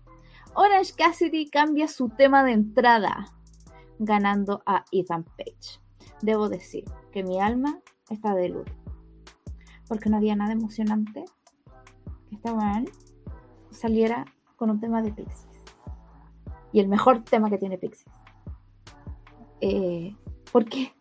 Orange 0.54 0.94
Cassidy 0.96 1.50
cambia 1.50 1.88
su 1.88 2.10
tema 2.10 2.44
de 2.44 2.52
entrada, 2.54 3.34
ganando 4.00 4.62
a 4.66 4.86
Ethan 4.92 5.24
Page. 5.24 5.80
Debo 6.22 6.50
decir 6.50 6.86
que 7.12 7.24
mi 7.24 7.40
alma 7.40 7.80
está 8.10 8.34
de 8.34 8.50
luto. 8.50 8.72
Porque 9.88 10.10
no 10.10 10.18
había 10.18 10.36
nada 10.36 10.54
emocionante 10.54 11.26
que 12.30 12.36
este 12.36 12.52
weón 12.52 12.90
saliera 13.72 14.26
con 14.56 14.70
un 14.70 14.80
tema 14.80 15.02
de 15.02 15.12
Pixies. 15.12 15.64
Y 16.72 16.80
el 16.80 16.88
mejor 16.88 17.24
tema 17.24 17.50
que 17.50 17.58
tiene 17.58 17.78
Pixies. 17.78 18.12
Eh, 19.62 20.16
¿Por 20.52 20.66
qué? 20.66 20.94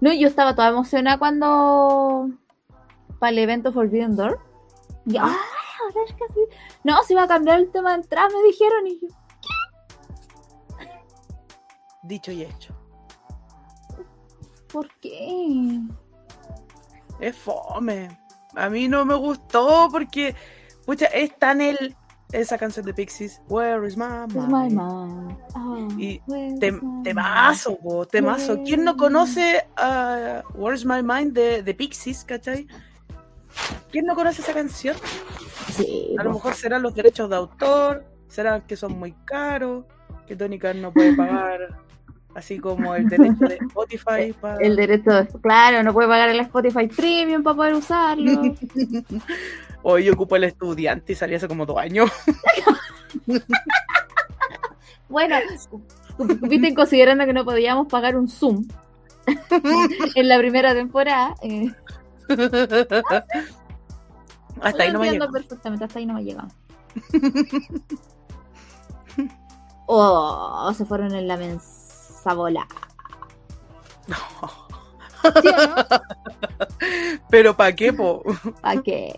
No, 0.00 0.12
yo 0.12 0.26
estaba 0.26 0.54
toda 0.54 0.68
emocionada 0.68 1.18
cuando 1.18 2.30
para 3.18 3.30
el 3.30 3.38
evento 3.38 3.72
Forbidden 3.72 4.16
Door. 4.16 4.40
Y, 5.06 5.16
ah, 5.16 5.36
Orange 5.90 6.14
Cassidy. 6.16 6.46
No, 6.84 7.02
se 7.02 7.14
iba 7.14 7.22
a 7.22 7.28
cambiar 7.28 7.60
el 7.60 7.70
tema 7.70 7.90
de 7.90 8.02
entrada, 8.02 8.28
me 8.28 8.42
dijeron. 8.46 8.86
Y 8.86 9.00
yo, 9.00 9.08
Dicho 12.08 12.32
y 12.32 12.42
hecho. 12.42 12.74
¿por 14.72 14.88
qué? 15.00 15.80
Es 17.20 17.36
fome. 17.36 18.18
A 18.54 18.68
mí 18.68 18.88
no 18.88 19.04
me 19.04 19.14
gustó 19.14 19.88
porque, 19.90 20.34
pucha, 20.84 21.06
es 21.06 21.36
tan 21.38 21.60
el 21.60 21.94
esa 22.32 22.58
canción 22.58 22.84
de 22.84 22.92
Pixies, 22.92 23.40
Where 23.48 23.86
is 23.86 23.96
my 23.96 24.26
mind. 24.34 24.78
Oh, 25.54 25.88
Y 25.96 26.20
where's 26.26 26.60
Tem- 26.60 26.80
my 26.82 27.02
temazo, 27.02 27.78
po, 27.78 28.06
temazo. 28.06 28.62
¿Quién 28.64 28.84
no 28.84 28.96
conoce 28.98 29.66
a 29.78 30.42
Where's 30.54 30.84
My 30.84 31.02
Mind 31.02 31.32
de, 31.32 31.62
de 31.62 31.74
Pixies, 31.74 32.24
cachai? 32.24 32.66
¿Quién 33.90 34.04
no 34.04 34.14
conoce 34.14 34.42
esa 34.42 34.52
canción? 34.52 34.94
Sí, 35.72 36.14
A 36.18 36.22
lo 36.24 36.34
mejor 36.34 36.54
serán 36.54 36.82
los 36.82 36.94
derechos 36.94 37.30
de 37.30 37.36
autor, 37.36 38.04
serán 38.28 38.62
que 38.66 38.76
son 38.76 38.98
muy 38.98 39.12
caros, 39.24 39.86
que 40.26 40.36
Tony 40.36 40.58
Khan 40.58 40.82
no 40.82 40.92
puede 40.92 41.16
pagar, 41.16 41.80
así 42.38 42.58
como 42.58 42.94
el 42.94 43.08
derecho 43.08 43.44
de 43.46 43.56
Spotify 43.56 44.32
para... 44.40 44.56
el 44.64 44.76
derecho, 44.76 45.10
claro, 45.42 45.82
no 45.82 45.92
puede 45.92 46.08
pagar 46.08 46.30
el 46.30 46.40
Spotify 46.40 46.86
Premium 46.86 47.42
para 47.42 47.56
poder 47.56 47.74
usarlo. 47.74 48.54
Hoy 49.82 50.08
ocupo 50.08 50.36
el 50.36 50.44
estudiante 50.44 51.12
y 51.12 51.16
salí 51.16 51.34
hace 51.34 51.48
como 51.48 51.66
dos 51.66 51.78
años. 51.78 52.10
bueno, 55.08 55.36
viste, 56.42 56.74
considerando 56.74 57.26
que 57.26 57.32
no 57.32 57.44
podíamos 57.44 57.86
pagar 57.86 58.16
un 58.16 58.28
Zoom 58.28 58.66
en 60.14 60.28
la 60.28 60.38
primera 60.38 60.74
temporada. 60.74 61.34
eh, 61.42 61.72
Hasta 64.60 64.82
ahí 64.82 64.92
no 64.92 65.00
me 65.00 65.18
perfectamente, 65.18 65.84
hasta 65.84 65.98
ahí 65.98 66.06
no 66.06 66.14
me 66.14 66.20
ha 66.20 66.22
llegado. 66.22 66.48
Oh, 69.86 70.70
se 70.76 70.84
fueron 70.84 71.14
en 71.14 71.26
la 71.26 71.36
¿Sí 75.42 75.48
o 75.48 75.66
no? 75.66 75.74
Pero 77.30 77.56
¿para 77.56 77.74
qué, 77.74 77.92
po? 77.92 78.22
¿Para 78.62 78.82
qué? 78.82 79.14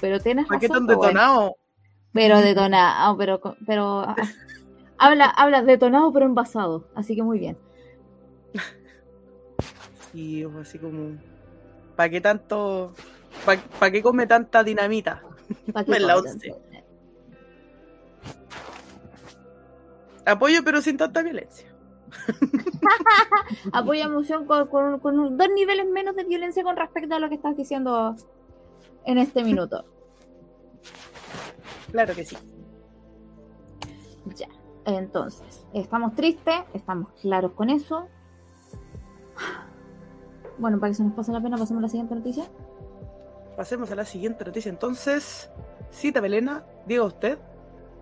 Pero 0.00 0.20
tienes 0.20 0.46
¿Para 0.46 0.60
qué 0.60 0.68
tan 0.68 0.86
po, 0.86 0.96
bueno. 0.96 1.02
detonado? 1.02 1.56
Pero 2.12 2.40
detonado, 2.40 3.16
pero, 3.16 3.40
pero 3.66 4.00
ah, 4.00 4.16
habla, 4.96 5.26
habla 5.26 5.62
detonado 5.62 6.12
pero 6.12 6.26
envasado, 6.26 6.88
así 6.94 7.14
que 7.14 7.22
muy 7.22 7.38
bien. 7.38 7.58
Sí, 10.12 10.44
o 10.44 10.60
así 10.60 10.78
como... 10.78 11.18
¿Para 11.96 12.08
qué 12.08 12.20
tanto... 12.20 12.94
¿Para 13.44 13.90
qué 13.90 14.02
come 14.02 14.26
tanta 14.26 14.64
dinamita? 14.64 15.22
Pa' 15.72 15.84
que 15.84 15.92
En 15.96 16.06
la 16.06 16.16
once. 16.16 16.54
Apoyo, 20.24 20.62
pero 20.64 20.80
sin 20.82 20.96
tanta 20.96 21.22
violencia. 21.22 21.67
Apoya 23.72 24.04
emoción 24.04 24.46
con, 24.46 24.66
con- 24.68 24.98
con 25.00 25.18
un- 25.18 25.36
dos 25.36 25.48
niveles 25.54 25.86
menos 25.86 26.16
de 26.16 26.24
violencia 26.24 26.62
con 26.62 26.76
respecto 26.76 27.14
a 27.14 27.18
lo 27.18 27.28
que 27.28 27.34
estás 27.36 27.56
diciendo 27.56 28.14
en 29.04 29.18
este 29.18 29.42
minuto. 29.44 29.84
Claro 31.90 32.14
que 32.14 32.22
sí. 32.22 32.36
Ya. 34.36 34.46
Entonces, 34.84 35.64
estamos 35.72 36.14
tristes, 36.14 36.60
estamos 36.74 37.08
claros 37.22 37.52
con 37.52 37.70
eso. 37.70 38.08
Bueno, 40.58 40.78
para 40.78 40.90
que 40.90 40.94
se 40.96 41.02
nos 41.04 41.14
pase 41.14 41.32
la 41.32 41.40
pena, 41.40 41.56
pasemos 41.56 41.80
a 41.80 41.82
la 41.82 41.88
siguiente 41.88 42.14
noticia. 42.14 42.44
Pasemos 43.56 43.90
a 43.90 43.94
la 43.94 44.04
siguiente 44.04 44.44
noticia. 44.44 44.68
Entonces, 44.68 45.50
cita 45.90 46.20
Belena, 46.20 46.62
diga 46.86 47.04
usted. 47.04 47.38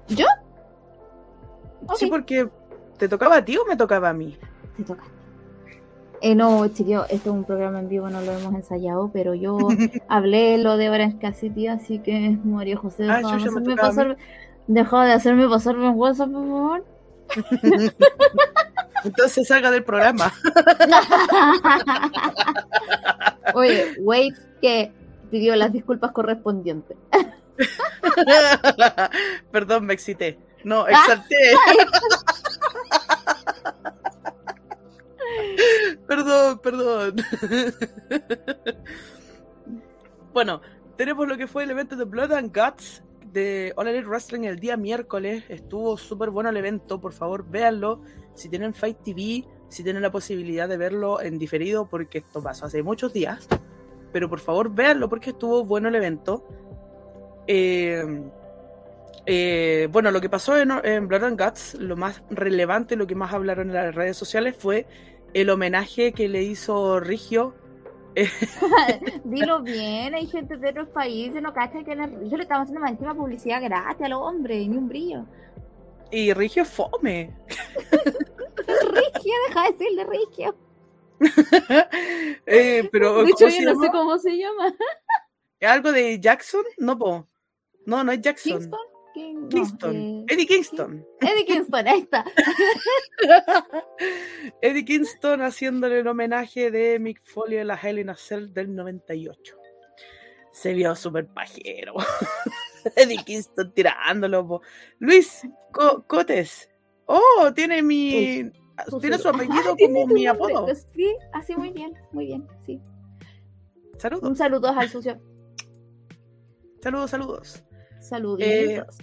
¿Yo? 0.08 0.26
Sí, 1.94 2.06
porque 2.06 2.50
¿te 2.98 3.08
tocaba 3.08 3.36
a 3.36 3.44
ti 3.44 3.56
o 3.56 3.64
me 3.66 3.76
tocaba 3.76 4.10
a 4.10 4.12
mí? 4.12 4.36
Te 4.76 4.84
toca. 4.84 5.04
Eh, 6.22 6.34
no, 6.34 6.66
chiquillo, 6.68 7.04
esto 7.04 7.30
es 7.30 7.36
un 7.36 7.44
programa 7.44 7.80
en 7.80 7.88
vivo, 7.88 8.08
no 8.08 8.20
lo 8.20 8.32
hemos 8.32 8.54
ensayado, 8.54 9.10
pero 9.12 9.34
yo 9.34 9.58
hablé 10.08 10.58
lo 10.58 10.76
de 10.76 10.88
Orange 10.88 11.18
Cassidy, 11.18 11.68
así 11.68 11.98
que 11.98 12.38
María 12.42 12.76
José, 12.76 13.06
Ah, 13.08 13.18
deja, 13.18 13.36
de 13.36 13.36
me 13.36 13.48
hacerme 13.48 13.76
pasar, 13.76 14.16
deja 14.66 15.04
de 15.04 15.12
hacerme 15.12 15.48
pasar 15.48 15.76
vergüenza, 15.76 16.26
por 16.26 16.48
favor. 16.48 16.84
Entonces 19.04 19.46
salga 19.46 19.70
del 19.70 19.84
programa. 19.84 20.32
Oye, 23.54 23.94
wait, 24.00 24.34
que 24.60 24.92
pidió 25.30 25.54
las 25.54 25.72
disculpas 25.72 26.12
correspondientes. 26.12 26.96
Perdón, 29.52 29.86
me 29.86 29.94
excité. 29.94 30.38
No, 30.66 30.86
exalté. 30.88 31.36
perdón, 36.08 36.58
perdón. 36.58 37.16
bueno, 40.32 40.60
tenemos 40.96 41.28
lo 41.28 41.36
que 41.36 41.46
fue 41.46 41.62
el 41.62 41.70
evento 41.70 41.94
de 41.94 42.04
Blood 42.04 42.32
and 42.32 42.52
Guts 42.52 43.04
de 43.32 43.72
All 43.76 43.86
Elite 43.86 44.08
Wrestling 44.08 44.40
el 44.40 44.58
día 44.58 44.76
miércoles. 44.76 45.44
Estuvo 45.48 45.96
súper 45.96 46.30
bueno 46.30 46.50
el 46.50 46.56
evento, 46.56 47.00
por 47.00 47.12
favor, 47.12 47.48
véanlo. 47.48 48.02
Si 48.34 48.48
tienen 48.48 48.74
Fight 48.74 48.98
TV, 49.04 49.46
si 49.68 49.84
tienen 49.84 50.02
la 50.02 50.10
posibilidad 50.10 50.68
de 50.68 50.78
verlo 50.78 51.20
en 51.20 51.38
diferido, 51.38 51.88
porque 51.88 52.18
esto 52.18 52.42
pasó 52.42 52.66
hace 52.66 52.82
muchos 52.82 53.12
días. 53.12 53.46
Pero 54.12 54.28
por 54.28 54.40
favor, 54.40 54.74
véanlo 54.74 55.08
porque 55.08 55.30
estuvo 55.30 55.64
bueno 55.64 55.86
el 55.86 55.94
evento. 55.94 56.44
Eh, 57.46 58.04
eh, 59.26 59.88
bueno, 59.90 60.10
lo 60.10 60.20
que 60.20 60.28
pasó 60.30 60.56
en, 60.56 60.70
en 60.84 61.08
Blood 61.08 61.24
and 61.24 61.40
Guts, 61.40 61.74
lo 61.74 61.96
más 61.96 62.22
relevante, 62.30 62.96
lo 62.96 63.06
que 63.06 63.14
más 63.14 63.34
hablaron 63.34 63.68
en 63.68 63.74
las 63.74 63.94
redes 63.94 64.16
sociales 64.16 64.56
fue 64.56 64.86
el 65.34 65.50
homenaje 65.50 66.12
que 66.12 66.28
le 66.28 66.42
hizo 66.42 67.00
Rigio. 67.00 67.54
Dilo 69.24 69.60
bien, 69.62 70.14
hay 70.14 70.26
gente 70.26 70.56
de 70.56 70.70
otros 70.70 70.88
países, 70.88 71.42
no 71.42 71.52
cacha 71.52 71.84
que 71.84 71.94
yo 71.94 72.36
le 72.36 72.42
estamos 72.44 72.62
haciendo 72.62 72.80
más 72.80 72.92
encima 72.92 73.14
publicidad 73.14 73.60
gratis 73.62 74.06
al 74.06 74.14
hombre, 74.14 74.66
ni 74.66 74.76
un 74.76 74.88
brillo. 74.88 75.26
Y 76.10 76.32
Rigio 76.32 76.62
es 76.62 76.70
fome. 76.70 77.36
Rigio, 78.66 79.34
deja 79.48 79.62
de 79.64 79.72
decirle 79.72 80.06
Rigio. 80.06 80.56
Eh, 82.46 82.88
pero, 82.92 83.24
De 83.24 83.30
hecho, 83.30 83.46
¿cómo 83.46 83.50
yo 83.50 83.64
no 83.64 83.72
llama? 83.72 83.84
sé 83.84 83.90
cómo 83.90 84.18
se 84.18 84.36
llama. 84.36 84.74
¿Algo 85.62 85.92
de 85.92 86.20
Jackson? 86.20 86.62
No, 86.78 86.96
po. 86.96 87.26
No, 87.86 88.04
no 88.04 88.12
es 88.12 88.20
Jackson. 88.20 88.58
¿Kingston? 88.58 88.95
King- 89.16 89.40
no, 89.40 89.48
Kingston. 89.48 89.96
eh, 89.96 90.24
Eddie 90.28 90.46
Kingston. 90.46 91.06
Eddie 91.20 91.44
Kingston, 91.46 91.88
ahí 91.88 92.00
está. 92.00 92.24
Eddie 94.60 94.84
Kingston 94.84 95.40
haciéndole 95.42 96.00
el 96.00 96.06
homenaje 96.06 96.70
de 96.70 96.98
Mick 96.98 97.20
Foley 97.24 97.58
en 97.58 97.68
la 97.68 97.76
Hell 97.76 97.98
in 97.98 98.10
a 98.10 98.16
Cell 98.16 98.52
del 98.52 98.74
98. 98.74 99.56
Se 100.52 100.72
vio 100.74 100.94
súper 100.94 101.26
pajero. 101.26 101.94
Eddie 102.96 103.22
Kingston 103.24 103.72
tirándolo. 103.72 104.46
po. 104.46 104.60
Luis 104.98 105.42
Co- 105.72 106.04
Cotes. 106.06 106.68
Oh, 107.06 107.52
tiene 107.54 107.82
mi. 107.82 108.50
Tiene 109.00 109.16
su 109.18 109.28
apellido 109.28 109.54
Ah, 109.72 109.76
como 109.80 110.06
mi 110.06 110.24
nombre. 110.24 110.28
apodo. 110.28 110.66
Sí, 110.94 111.16
así 111.32 111.56
muy 111.56 111.70
bien, 111.70 111.94
muy 112.12 112.26
bien, 112.26 112.46
sí. 112.66 112.78
Saludos, 113.98 114.28
Un 114.28 114.36
saludo 114.36 114.68
al 114.68 114.88
sucio. 114.90 115.18
saludos, 116.82 117.10
saludos. 117.10 117.64
Saluditos. 118.00 118.98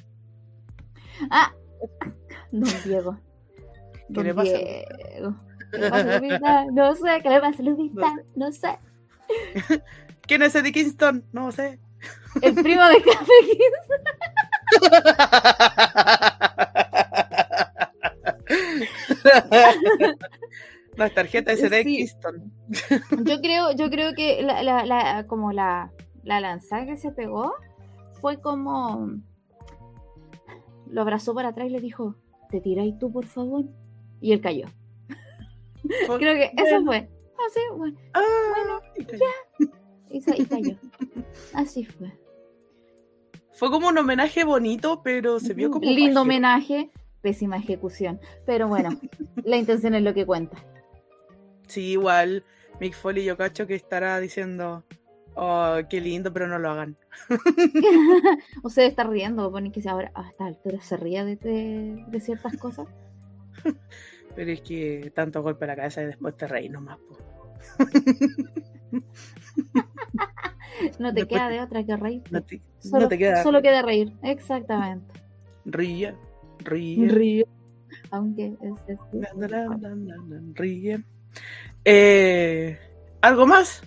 Ah, 1.29 1.51
don 2.51 2.69
Diego. 2.85 3.17
¿Qué 3.93 4.03
Don 4.09 4.23
le 4.25 4.33
pasa? 4.33 4.57
Diego. 4.57 5.35
¿Qué 5.71 5.77
le 5.77 5.89
pasa, 5.89 6.19
Lupita? 6.19 6.65
No 6.71 6.95
sé, 6.95 7.19
¿qué 7.23 7.29
le 7.29 7.39
pasa, 7.41 7.63
Lupita? 7.63 8.13
No 8.35 8.51
sé. 8.51 8.77
¿Quién 10.27 10.41
es 10.43 10.55
Eddie 10.55 10.71
Kingston? 10.71 11.25
No 11.31 11.51
sé. 11.51 11.79
El 12.41 12.53
primo 12.55 12.83
de 12.85 13.01
Café 13.01 13.31
Kingston. 13.45 14.01
Las 20.95 21.13
tarjetas 21.13 21.59
de 21.59 21.67
Eddie 21.67 21.83
Sí. 21.83 21.97
Kingston. 21.97 22.51
Yo 23.25 23.41
creo, 23.41 23.71
yo 23.71 23.89
creo 23.89 24.13
que 24.13 24.41
la, 24.43 24.61
la, 24.63 24.85
la- 24.85 25.25
como 25.27 25.51
la, 25.51 25.91
la 26.23 26.39
lanzada 26.39 26.85
que 26.85 26.97
se 26.97 27.11
pegó 27.11 27.53
fue 28.21 28.39
como 28.39 29.09
lo 30.87 31.01
abrazó 31.01 31.33
para 31.33 31.49
atrás 31.49 31.67
y 31.67 31.71
le 31.71 31.81
dijo, 31.81 32.15
¿te 32.49 32.61
tiráis 32.61 32.97
tú, 32.99 33.11
por 33.11 33.25
favor? 33.25 33.65
Y 34.21 34.31
él 34.31 34.41
cayó. 34.41 34.65
Creo 36.17 36.17
que 36.35 36.51
eso 36.55 36.83
fue. 36.85 37.09
Así, 37.47 37.59
bueno, 37.75 37.97
Ah, 38.13 38.21
bueno, 38.55 38.79
y 38.95 39.03
cayó. 39.05 39.25
y, 40.09 40.41
y 40.41 40.45
cayó. 40.45 40.77
Así 41.53 41.83
fue. 41.85 42.11
Fue 43.51 43.69
como 43.69 43.89
un 43.89 43.97
homenaje 43.97 44.43
bonito, 44.45 45.01
pero 45.03 45.39
se 45.39 45.53
vio 45.53 45.69
como. 45.69 45.85
Lindo 45.85 46.21
homenaje, 46.21 46.89
pésima 47.21 47.57
ejecución. 47.57 48.19
Pero 48.45 48.67
bueno, 48.67 48.89
la 49.43 49.57
intención 49.57 49.93
es 49.95 50.03
lo 50.03 50.13
que 50.13 50.25
cuenta. 50.25 50.57
Sí, 51.67 51.91
igual. 51.91 52.43
Mick 52.79 52.93
Foley, 52.95 53.23
yo 53.25 53.37
cacho 53.37 53.67
que 53.67 53.75
estará 53.75 54.19
diciendo. 54.19 54.83
Oh, 55.35 55.77
qué 55.89 55.99
lindo, 56.01 56.31
pero 56.31 56.47
no 56.47 56.59
lo 56.59 56.69
hagan. 56.69 56.95
Usted 58.63 58.83
está 58.83 59.03
riendo, 59.03 59.51
ponen 59.51 59.71
que 59.71 59.81
se 59.81 59.89
ahora 59.89 60.11
a 60.13 60.29
esta 60.29 60.45
altura 60.45 60.79
se 60.81 60.95
ría 60.97 61.23
de, 61.25 61.35
de- 61.37 62.03
de 62.07 62.19
ciertas 62.19 62.55
cosas. 62.57 62.87
Pero 64.35 64.49
es 64.51 64.61
que 64.61 65.11
tanto 65.13 65.43
golpe 65.43 65.65
a 65.65 65.67
la 65.67 65.75
cabeza 65.75 66.01
y 66.01 66.07
después 66.07 66.35
te 66.35 66.47
reís 66.47 66.71
nomás. 66.71 66.97
No 70.99 71.13
te 71.13 71.21
Después 71.21 71.27
queda 71.39 71.49
de 71.49 71.61
otra 71.61 71.83
que 71.85 71.95
reír. 71.95 72.23
No 72.31 72.41
te, 72.43 72.61
Solo, 72.79 73.03
no 73.03 73.07
te 73.07 73.17
queda. 73.17 73.43
solo 73.43 73.61
queda 73.61 73.81
reír, 73.83 74.11
exactamente. 74.23 75.13
Ríe, 75.65 76.15
ríe. 76.59 77.07
Ríe. 77.09 77.47
Aunque 78.11 78.53
es, 78.61 78.73
ríe. 80.55 81.03
Eh, 81.85 82.79
¿Algo 83.21 83.45
más? 83.47 83.83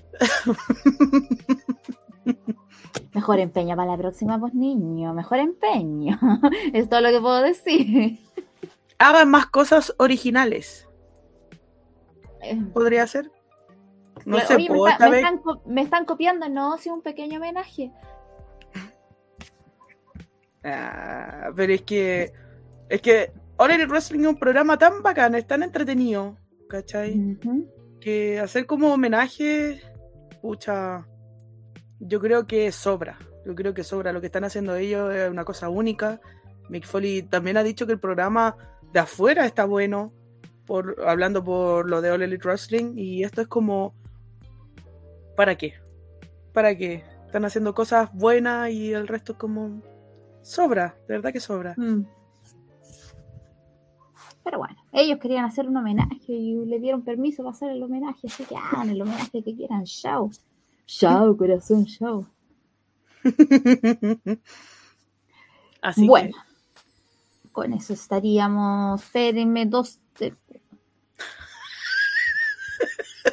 Mejor 3.27 3.41
empeño 3.41 3.75
para 3.75 3.91
la 3.91 3.99
próxima, 3.99 4.39
pues 4.39 4.55
niño. 4.55 5.13
Mejor 5.13 5.39
empeño. 5.39 6.17
es 6.73 6.89
todo 6.89 7.01
lo 7.01 7.11
que 7.11 7.21
puedo 7.21 7.43
decir. 7.43 8.21
Hagan 8.99 9.29
más 9.31 9.47
cosas 9.47 9.93
originales. 9.99 10.89
Eh, 12.41 12.57
¿Podría 12.73 13.05
ser? 13.09 13.33
No 14.25 14.37
claro, 14.37 14.47
sé, 14.47 14.55
oye, 14.55 14.71
me, 14.71 14.79
está- 14.79 14.91
esta 14.93 15.09
me 15.11 15.17
están, 15.17 15.39
co- 15.39 15.63
me 15.67 15.83
están 15.83 16.05
copiando, 16.05 16.49
no, 16.49 16.79
sí, 16.79 16.89
un 16.89 17.03
pequeño 17.03 17.39
homenaje. 17.39 17.91
Ah, 20.63 21.51
pero 21.57 21.73
es 21.73 21.83
que. 21.83 22.33
Es 22.89 23.01
que. 23.03 23.33
All 23.57 23.71
Elite 23.73 23.89
Wrestling 23.89 24.21
es 24.21 24.27
un 24.29 24.37
programa 24.39 24.79
tan 24.79 25.03
bacán, 25.03 25.35
es 25.35 25.47
tan 25.49 25.65
entretenido. 25.65 26.37
¿Cachai? 26.69 27.37
Que 28.01 28.39
hacer 28.39 28.67
como 28.67 28.93
homenaje. 28.93 29.81
Pucha. 30.43 31.07
Yo 32.01 32.21
creo 32.21 32.47
que 32.47 32.71
sobra. 32.73 33.19
Yo 33.45 33.55
creo 33.55 33.75
que 33.75 33.85
sobra. 33.85 34.13
Lo 34.13 34.21
que 34.21 34.27
están 34.27 34.45
haciendo 34.45 34.77
ellos 34.77 35.13
es 35.15 35.31
una 35.31 35.45
cosa 35.45 35.69
única. 35.69 36.21
Mick 36.69 36.85
Foley 36.85 37.23
también 37.23 37.57
ha 37.57 37.63
dicho 37.63 37.87
que 37.87 37.93
el 37.93 38.01
programa 38.01 38.57
de 38.93 39.01
afuera 39.01 39.47
está 39.47 39.65
bueno. 39.65 40.13
Por, 40.67 40.97
hablando 41.07 41.45
por 41.45 41.89
lo 41.89 42.01
de 42.01 42.11
All 42.11 42.23
Elite 42.23 42.47
Wrestling. 42.47 42.95
Y 42.97 43.23
esto 43.23 43.43
es 43.43 43.49
como. 43.49 43.95
¿Para 45.37 45.57
qué? 45.57 45.75
¿Para 46.53 46.77
qué? 46.77 47.05
Están 47.27 47.45
haciendo 47.45 47.75
cosas 47.75 48.13
buenas 48.13 48.71
y 48.71 48.93
el 48.93 49.09
resto 49.09 49.33
es 49.33 49.39
como. 49.39 49.83
Sobra, 50.43 50.97
de 51.09 51.15
verdad 51.15 51.33
que 51.33 51.41
sobra. 51.41 51.75
Mm. 51.77 52.05
Pero 54.47 54.59
bueno, 54.59 54.77
ellos 54.93 55.19
querían 55.19 55.45
hacer 55.45 55.69
un 55.69 55.77
homenaje 55.77 56.33
y 56.33 56.55
le 56.67 56.79
dieron 56.79 57.03
permiso 57.03 57.43
para 57.43 57.51
hacer 57.51 57.71
el 57.71 57.83
homenaje, 57.83 58.29
así 58.29 58.45
que 58.45 58.55
hagan 58.55 58.91
el 58.91 59.03
homenaje 59.03 59.43
que 59.43 59.57
quieran. 59.57 59.83
Chao. 59.85 60.31
Chao, 60.87 61.37
corazón, 61.37 61.85
chao. 61.87 62.27
Así 65.83 66.07
bueno, 66.07 66.31
que. 67.45 67.51
con 67.53 67.73
eso 67.73 67.93
estaríamos. 67.93 69.03
Espérenme 69.03 69.67
dos. 69.67 69.99
de- 70.19 70.35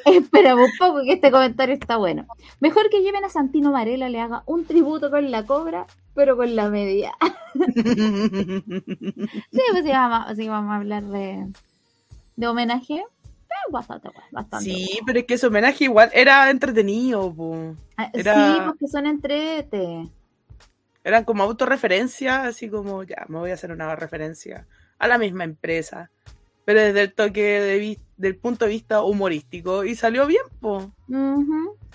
Esperamos 0.05 0.69
un 0.71 0.77
poco 0.77 1.01
que 1.03 1.13
este 1.13 1.31
comentario 1.31 1.75
está 1.75 1.97
bueno. 1.97 2.25
Mejor 2.59 2.89
que 2.89 3.01
lleven 3.01 3.23
a 3.25 3.29
Santino 3.29 3.71
Varela, 3.71 4.09
le 4.09 4.19
haga 4.19 4.43
un 4.45 4.65
tributo 4.65 5.09
con 5.09 5.31
la 5.31 5.45
cobra 5.45 5.87
pero 6.15 6.37
con 6.37 6.55
la 6.55 6.69
media. 6.69 7.11
sí, 7.55 7.63
pues 9.71 9.83
sí 9.83 9.89
vamos, 9.89 10.37
sí, 10.37 10.47
vamos 10.47 10.71
a 10.71 10.75
hablar 10.75 11.03
de, 11.03 11.47
de 12.35 12.47
homenaje. 12.47 13.03
Bastante, 13.71 14.09
bueno, 14.09 14.27
bastante. 14.31 14.65
Sí, 14.65 14.99
pero 15.05 15.19
es 15.19 15.25
que 15.25 15.33
ese 15.35 15.47
homenaje 15.47 15.85
igual 15.85 16.09
era 16.13 16.49
entretenido, 16.49 17.33
po. 17.33 17.75
Ah, 17.97 18.09
era- 18.13 18.33
Sí, 18.55 18.61
porque 18.65 18.87
son 18.87 19.05
entrete. 19.07 20.09
Eran 21.03 21.23
como 21.25 21.43
autorreferencias, 21.43 22.45
así 22.45 22.69
como, 22.69 23.03
ya, 23.03 23.25
me 23.27 23.39
voy 23.39 23.51
a 23.51 23.55
hacer 23.55 23.71
una 23.71 23.95
referencia 23.95 24.67
a 24.99 25.07
la 25.07 25.17
misma 25.17 25.43
empresa. 25.43 26.09
Pero 26.65 26.79
desde 26.79 27.01
el 27.01 27.13
toque 27.13 27.41
de 27.41 27.99
del 28.15 28.37
punto 28.37 28.63
de 28.65 28.71
vista 28.71 29.03
humorístico. 29.03 29.83
Y 29.83 29.95
salió 29.95 30.25
bien, 30.25 30.43
po. 30.61 30.93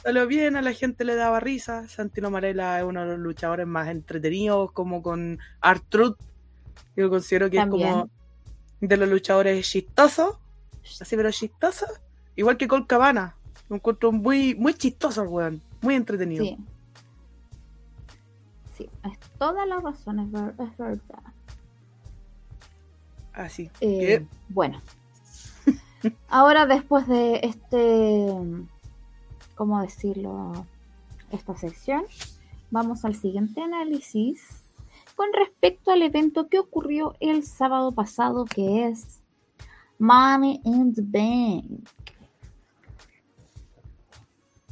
Salió 0.03 0.27
bien, 0.27 0.57
a 0.57 0.63
la 0.63 0.73
gente 0.75 1.05
le 1.05 1.15
daba 1.15 1.41
risa. 1.41 1.89
Santino 1.89 2.31
Marella 2.31 2.79
es 2.79 2.85
uno 2.85 3.01
de 3.01 3.07
los 3.13 3.19
luchadores 3.19 3.67
más 3.67 3.89
entretenidos, 3.89 4.73
como 4.73 5.03
con 5.03 5.39
Artruth. 5.63 6.19
Yo 6.97 7.09
considero 7.09 7.49
que 7.49 7.57
También. 7.57 7.89
es 7.89 7.95
como 7.95 8.11
de 8.81 8.97
los 8.99 9.09
luchadores 9.09 9.67
chistosos. 9.67 10.37
Así, 11.01 11.17
pero 11.17 11.31
chistosos. 11.31 11.89
Igual 12.37 12.57
que 12.57 12.69
Col 12.69 12.87
Cabana. 12.87 13.35
Lo 13.69 13.77
encuentro 13.77 14.13
muy, 14.13 14.55
muy 14.55 14.75
chistoso 14.75 15.23
el 15.23 15.29
weón. 15.29 15.63
Muy 15.83 15.95
entretenido. 15.95 16.45
Sí. 16.45 16.57
Sí, 18.77 18.89
es 19.05 19.19
toda 19.39 19.67
la 19.67 19.81
razón, 19.81 20.21
es, 20.21 20.31
ver- 20.31 20.55
es 20.59 20.77
verdad. 20.79 21.23
Así 23.33 23.71
Eh, 23.81 23.99
que, 24.21 24.27
bueno. 24.49 24.81
Ahora 26.29 26.67
después 26.67 27.07
de 27.09 27.41
este, 27.43 28.27
¿cómo 29.55 29.81
decirlo? 29.83 30.67
Esta 31.31 31.57
sección, 31.57 32.05
vamos 32.71 33.05
al 33.05 33.15
siguiente 33.15 33.61
análisis 33.61 34.63
con 35.15 35.27
respecto 35.35 35.91
al 35.91 36.01
evento 36.03 36.49
que 36.49 36.59
ocurrió 36.59 37.15
el 37.21 37.43
sábado 37.45 37.93
pasado, 37.93 38.45
que 38.47 38.87
es 38.89 39.21
Money 39.99 40.61
in 40.65 40.95
the 40.95 41.03
Bank. 41.03 41.89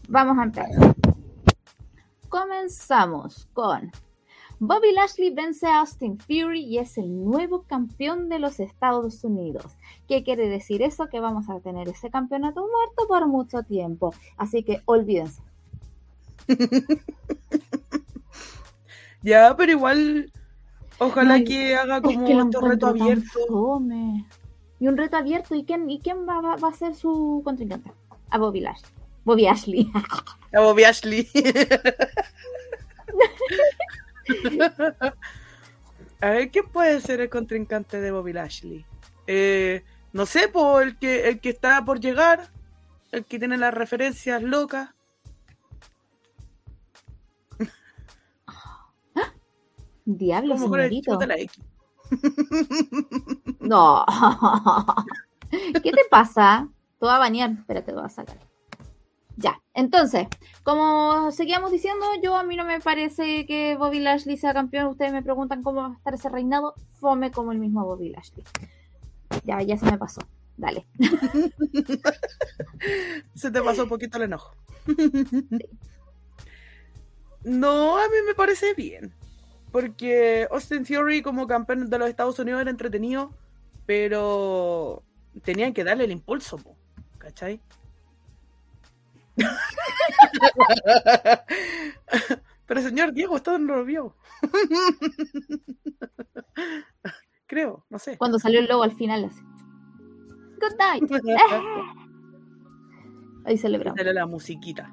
Vamos 0.09 0.39
a 0.39 0.45
empezar. 0.45 0.95
Comenzamos 2.29 3.49
con 3.53 3.91
Bobby 4.59 4.93
Lashley 4.93 5.31
vence 5.31 5.67
a 5.67 5.81
Austin 5.81 6.19
Fury 6.19 6.65
y 6.65 6.79
es 6.79 6.97
el 6.97 7.25
nuevo 7.25 7.65
campeón 7.65 8.31
de 8.31 8.39
los 8.39 8.59
Estados 8.59 9.23
Unidos. 9.23 9.77
¿Qué 10.09 10.23
quiere 10.23 10.49
decir 10.49 10.81
eso? 10.81 11.09
Que 11.09 11.21
vamos 11.21 11.51
a 11.51 11.61
tener 11.61 11.89
ese 11.89 12.11
campeonato 12.11 12.61
muerto 12.61 13.07
por 13.07 13.27
mucho 13.27 13.63
tiempo. 13.65 14.15
Así 14.39 14.63
que 14.63 14.81
olvídense. 14.87 15.43
ya, 19.23 19.55
pero 19.59 19.73
igual, 19.73 20.33
ojalá 20.99 21.45
que 21.45 21.77
haga 21.77 21.97
Es 21.97 22.03
como 22.03 22.27
que 22.27 22.35
lo 22.35 22.47
otro 22.47 22.61
reto 22.63 22.87
abierto. 22.87 23.41
fome. 23.49 24.27
Y 24.79 24.89
un 24.89 24.97
reto 24.97 25.17
abierto. 25.17 25.55
¿Y 25.55 25.65
quién, 25.65 25.89
y 25.91 26.01
quién 26.01 26.27
va, 26.29 26.41
va- 26.41 26.57
va 26.57 26.69
a 26.69 26.73
ser 26.75 26.95
su 26.95 27.41
contrincante? 27.45 27.93
A 28.31 28.39
Bobby 28.39 28.61
Lashley. 28.61 28.91
Bobby 29.25 29.47
Ashley. 29.47 29.91
A 30.55 30.61
Bobby 30.61 30.85
Ashley. 30.85 31.29
A 36.21 36.31
ver, 36.31 36.51
¿quién 36.51 36.67
puede 36.69 37.01
ser 37.01 37.21
el 37.21 37.29
contrincante 37.29 38.01
de 38.01 38.11
Bobby 38.11 38.33
Lashley? 38.33 38.85
Eh, 39.27 39.85
no 40.13 40.27
sé, 40.27 40.49
por 40.49 40.83
el 40.83 40.99
que, 40.99 41.29
el 41.29 41.41
que 41.41 41.51
está 41.51 41.85
por 41.85 42.01
llegar, 42.01 42.51
el 43.13 43.25
que 43.25 43.39
tiene 43.39 43.57
las 43.59 43.75
referencias 43.75 44.43
locas. 44.43 44.91
Diablo, 50.05 50.55
Como 50.55 50.71
con 50.71 50.81
el 50.81 50.89
señorito. 50.91 51.19
No. 53.61 54.05
¿Qué 55.51 55.91
te 55.91 56.05
pasa? 56.11 56.69
Te 56.99 57.07
voy 57.07 57.15
a 57.15 57.19
bañar. 57.19 57.51
Espérate, 57.51 57.87
te 57.87 57.97
voy 57.97 58.05
a 58.05 58.09
sacar. 58.09 58.39
Ya. 59.37 59.61
Entonces, 59.75 60.29
como 60.63 61.31
seguíamos 61.33 61.71
diciendo, 61.71 62.07
yo 62.23 62.37
a 62.37 62.45
mí 62.45 62.57
no 62.57 62.65
me 62.65 62.81
parece 62.81 63.45
que 63.45 63.77
Bobby 63.77 64.01
Lashley 64.01 64.37
sea 64.37 64.55
campeón. 64.55 64.87
Ustedes 64.87 65.13
me 65.13 65.23
preguntan 65.23 65.63
cómo 65.63 65.83
va 65.83 65.89
a 65.89 65.95
estar 65.95 66.15
ese 66.15 66.29
reinado. 66.29 66.75
Fome 67.01 67.31
como 67.31 67.53
el 67.53 67.59
mismo 67.59 67.85
Bobby 67.85 68.11
Lashley. 68.11 68.45
Ya, 69.45 69.61
ya 69.63 69.77
se 69.77 69.87
me 69.87 69.99
pasó. 69.99 70.21
Dale. 70.57 70.87
Se 73.35 73.51
te 73.51 73.63
pasó 73.63 73.83
un 73.83 73.89
poquito 73.89 74.17
el 74.17 74.25
enojo. 74.25 74.55
No, 77.45 77.99
a 77.99 78.09
mí 78.09 78.17
me 78.27 78.35
parece 78.35 78.75
bien. 78.75 79.13
Porque 79.77 80.49
Austin 80.51 80.85
Theory 80.85 81.21
como 81.21 81.47
campeón 81.47 81.91
de 81.91 81.99
los 81.99 82.09
Estados 82.09 82.39
Unidos 82.39 82.63
era 82.63 82.71
entretenido, 82.71 83.35
pero 83.85 85.03
tenían 85.45 85.75
que 85.75 85.85
darle 85.85 86.05
el 86.05 86.13
impulso, 86.13 86.57
po, 86.57 86.75
¿cachai? 87.19 87.61
pero 92.67 92.81
señor 92.81 93.13
Diego, 93.13 93.35
usted 93.35 93.59
no 93.59 93.77
lo 93.77 93.85
vio. 93.85 94.17
Creo, 97.47 97.85
no 97.91 97.99
sé. 97.99 98.17
Cuando 98.17 98.39
salió 98.39 98.61
el 98.61 98.69
logo 98.69 98.83
al 98.83 98.97
final, 98.97 99.27
así. 99.27 99.43
Good 100.59 100.79
night. 100.79 101.05
Ahí 103.45 103.59
celebramos. 103.59 103.99
Dale 103.99 104.15
la 104.15 104.25
musiquita. 104.25 104.91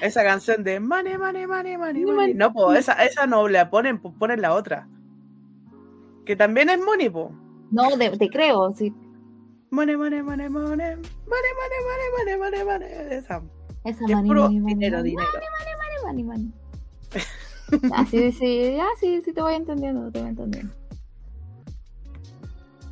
Esa 0.00 0.22
canción 0.22 0.62
de 0.62 0.78
money, 0.78 1.16
money, 1.18 1.46
money, 1.46 1.76
money, 1.76 2.04
Money. 2.04 2.04
money. 2.04 2.34
No, 2.34 2.52
pues 2.52 2.80
esa, 2.80 2.92
esa 3.04 3.26
no 3.26 3.48
la 3.48 3.70
ponen, 3.70 3.98
pues 4.00 4.14
ponen 4.18 4.40
la 4.40 4.52
otra. 4.54 4.88
Que 6.24 6.36
también 6.36 6.68
es 6.70 6.78
money, 6.78 7.08
po. 7.10 7.32
No, 7.70 7.96
de- 7.96 8.16
te 8.16 8.28
creo. 8.28 8.72
Sí. 8.72 8.92
Money, 9.70 9.96
money, 9.96 10.22
money, 10.22 10.48
money. 10.48 10.76
Money, 10.76 10.96
money, 10.96 11.80
money, 11.88 12.08
money, 12.16 12.36
money, 12.38 12.64
money. 12.64 12.88
Esa. 13.10 13.42
Esa 13.84 14.04
es 14.04 14.10
money, 14.10 14.28
puro 14.28 14.42
money, 14.42 14.60
money, 14.60 14.74
dinero, 14.74 14.98
money, 14.98 15.10
dinero. 15.10 15.28
money, 16.04 16.24
money, 16.24 16.24
money. 16.24 16.52
Ah, 17.92 18.04
sí, 18.08 18.30
sí, 18.30 18.78
ah, 18.80 18.86
sí, 19.00 19.20
sí, 19.24 19.32
te 19.32 19.40
voy 19.40 19.54
entendiendo, 19.54 20.10
te 20.12 20.20
voy 20.20 20.28
entendiendo. 20.28 20.72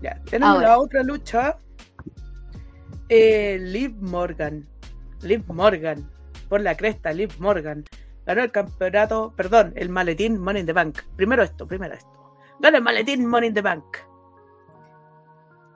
Ya, 0.04 0.20
tenemos 0.28 0.56
Ahora. 0.56 0.68
la 0.68 0.78
otra 0.80 1.02
lucha. 1.02 1.56
Eh, 3.08 3.58
Liv 3.58 3.94
Morgan. 4.02 4.68
Liv 5.22 5.42
Morgan. 5.48 6.10
Por 6.50 6.60
la 6.60 6.76
cresta, 6.76 7.10
Liv 7.10 7.32
Morgan. 7.38 7.84
Ganó 8.26 8.42
el 8.42 8.50
campeonato, 8.52 9.32
perdón, 9.34 9.72
el 9.76 9.88
maletín 9.88 10.38
Money 10.38 10.60
in 10.60 10.66
the 10.66 10.74
Bank. 10.74 10.98
Primero 11.16 11.42
esto, 11.42 11.66
primero 11.66 11.94
esto. 11.94 12.36
Ganó 12.60 12.76
el 12.76 12.82
maletín 12.82 13.26
Money 13.26 13.48
in 13.48 13.54
the 13.54 13.62
Bank. 13.62 13.84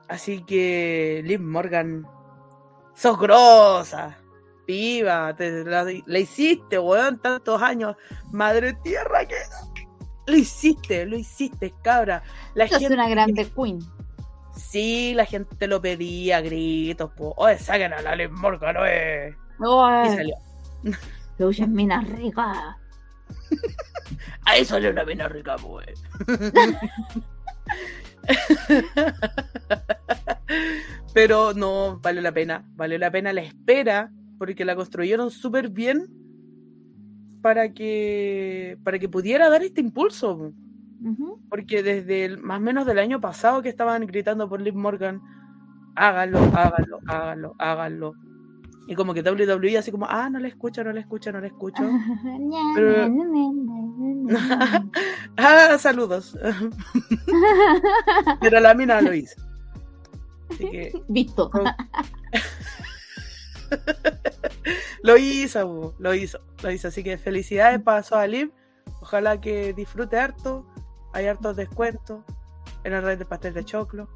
Así 0.09 0.43
que, 0.43 1.21
Liv 1.25 1.39
Morgan, 1.41 2.05
sos 2.93 3.17
grosa. 3.19 4.15
Viva, 4.67 5.35
te 5.35 5.63
la, 5.65 5.87
la 6.05 6.19
hiciste, 6.19 6.77
weón, 6.77 7.19
tantos 7.19 7.59
años. 7.63 7.95
Madre 8.31 8.73
tierra 8.83 9.25
que. 9.27 9.37
Lo 10.27 10.35
hiciste, 10.37 11.07
lo 11.07 11.17
hiciste, 11.17 11.73
cabra. 11.81 12.21
La 12.53 12.67
soy 12.67 12.81
gente- 12.81 12.93
una 12.93 13.09
grande 13.09 13.47
queen. 13.55 13.79
Sí, 14.59 15.13
la 15.15 15.25
gente 15.25 15.67
lo 15.67 15.81
pedía 15.81 16.41
gritos, 16.41 17.11
po. 17.11 17.33
Oye, 17.37 17.57
saquen 17.57 17.93
a 17.93 18.01
la 18.01 18.15
Liv 18.15 18.31
Morgan, 18.31 18.75
oye. 18.77 19.29
Y 19.29 20.15
salió. 20.15 20.35
Lucha 21.37 21.63
es 21.63 21.69
mina 21.69 22.01
rica. 22.01 22.77
Ahí 24.45 24.65
salió 24.65 24.91
una 24.91 25.05
mina 25.05 25.29
rica, 25.29 25.55
pues. 25.55 26.03
Pero 31.13 31.53
no, 31.53 31.99
valió 32.01 32.21
la 32.21 32.31
pena. 32.31 32.65
Valió 32.75 32.97
la 32.97 33.11
pena 33.11 33.33
la 33.33 33.41
espera, 33.41 34.11
porque 34.37 34.65
la 34.65 34.75
construyeron 34.75 35.31
súper 35.31 35.69
bien 35.69 36.07
para 37.41 37.73
que, 37.73 38.77
para 38.83 38.99
que 38.99 39.07
pudiera 39.07 39.49
dar 39.49 39.63
este 39.63 39.81
impulso. 39.81 40.53
Porque 41.49 41.81
desde 41.83 42.25
el- 42.25 42.37
más 42.39 42.57
o 42.57 42.61
menos 42.61 42.85
del 42.85 42.99
año 42.99 43.21
pasado 43.21 43.61
que 43.61 43.69
estaban 43.69 44.05
gritando 44.05 44.49
por 44.49 44.59
Liv 44.61 44.75
Morgan, 44.75 45.21
háganlo, 45.95 46.39
háganlo, 46.53 46.99
háganlo, 47.07 47.55
háganlo. 47.57 48.13
Y 48.87 48.95
como 48.95 49.13
que 49.13 49.21
WWE 49.21 49.77
así 49.77 49.91
como, 49.91 50.07
ah, 50.09 50.29
no 50.31 50.39
le 50.39 50.47
escucho, 50.47 50.83
no 50.83 50.91
le 50.91 51.01
escucho, 51.01 51.31
no 51.31 51.39
le 51.39 51.47
escucho. 51.47 51.83
Pero- 52.75 53.07
ah, 55.37 55.77
saludos. 55.77 56.35
Pero 58.41 58.59
la 58.59 58.73
mina 58.73 58.99
lo 59.01 59.13
hizo. 59.13 59.39
Así 60.49 60.69
que 60.71 60.91
Visto. 61.07 61.51
lo 65.03 65.17
hizo, 65.17 65.95
lo 65.99 66.13
hizo, 66.13 66.39
lo 66.63 66.71
hizo. 66.71 66.87
Así 66.87 67.03
que 67.03 67.17
felicidades 67.17 67.81
pasó 67.81 68.15
a 68.15 68.27
Liv. 68.27 68.51
Ojalá 69.01 69.39
que 69.39 69.73
disfrute 69.73 70.17
harto. 70.17 70.65
Hay 71.13 71.25
hartos 71.27 71.55
descuentos 71.55 72.23
en 72.83 72.93
el 72.93 73.01
red 73.03 73.17
de 73.19 73.25
pastel 73.25 73.53
de 73.53 73.65
choclo. 73.65 74.07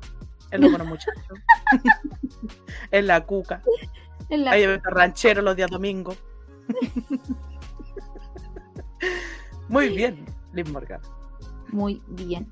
En 0.52 0.62
los 0.62 0.70
buenos 0.70 0.88
muchachos. 0.88 1.40
en 2.92 3.08
la 3.08 3.26
cuca. 3.26 3.62
En 4.30 4.46
la- 4.46 4.52
Ahí 4.52 4.64
en 4.64 4.82
ranchero 4.84 5.42
los 5.42 5.56
días 5.56 5.70
domingos. 5.72 6.18
Muy 9.68 9.90
bien, 9.90 10.26
Liv 10.54 10.70
Morgan. 10.72 11.02
Muy 11.72 12.02
bien. 12.08 12.52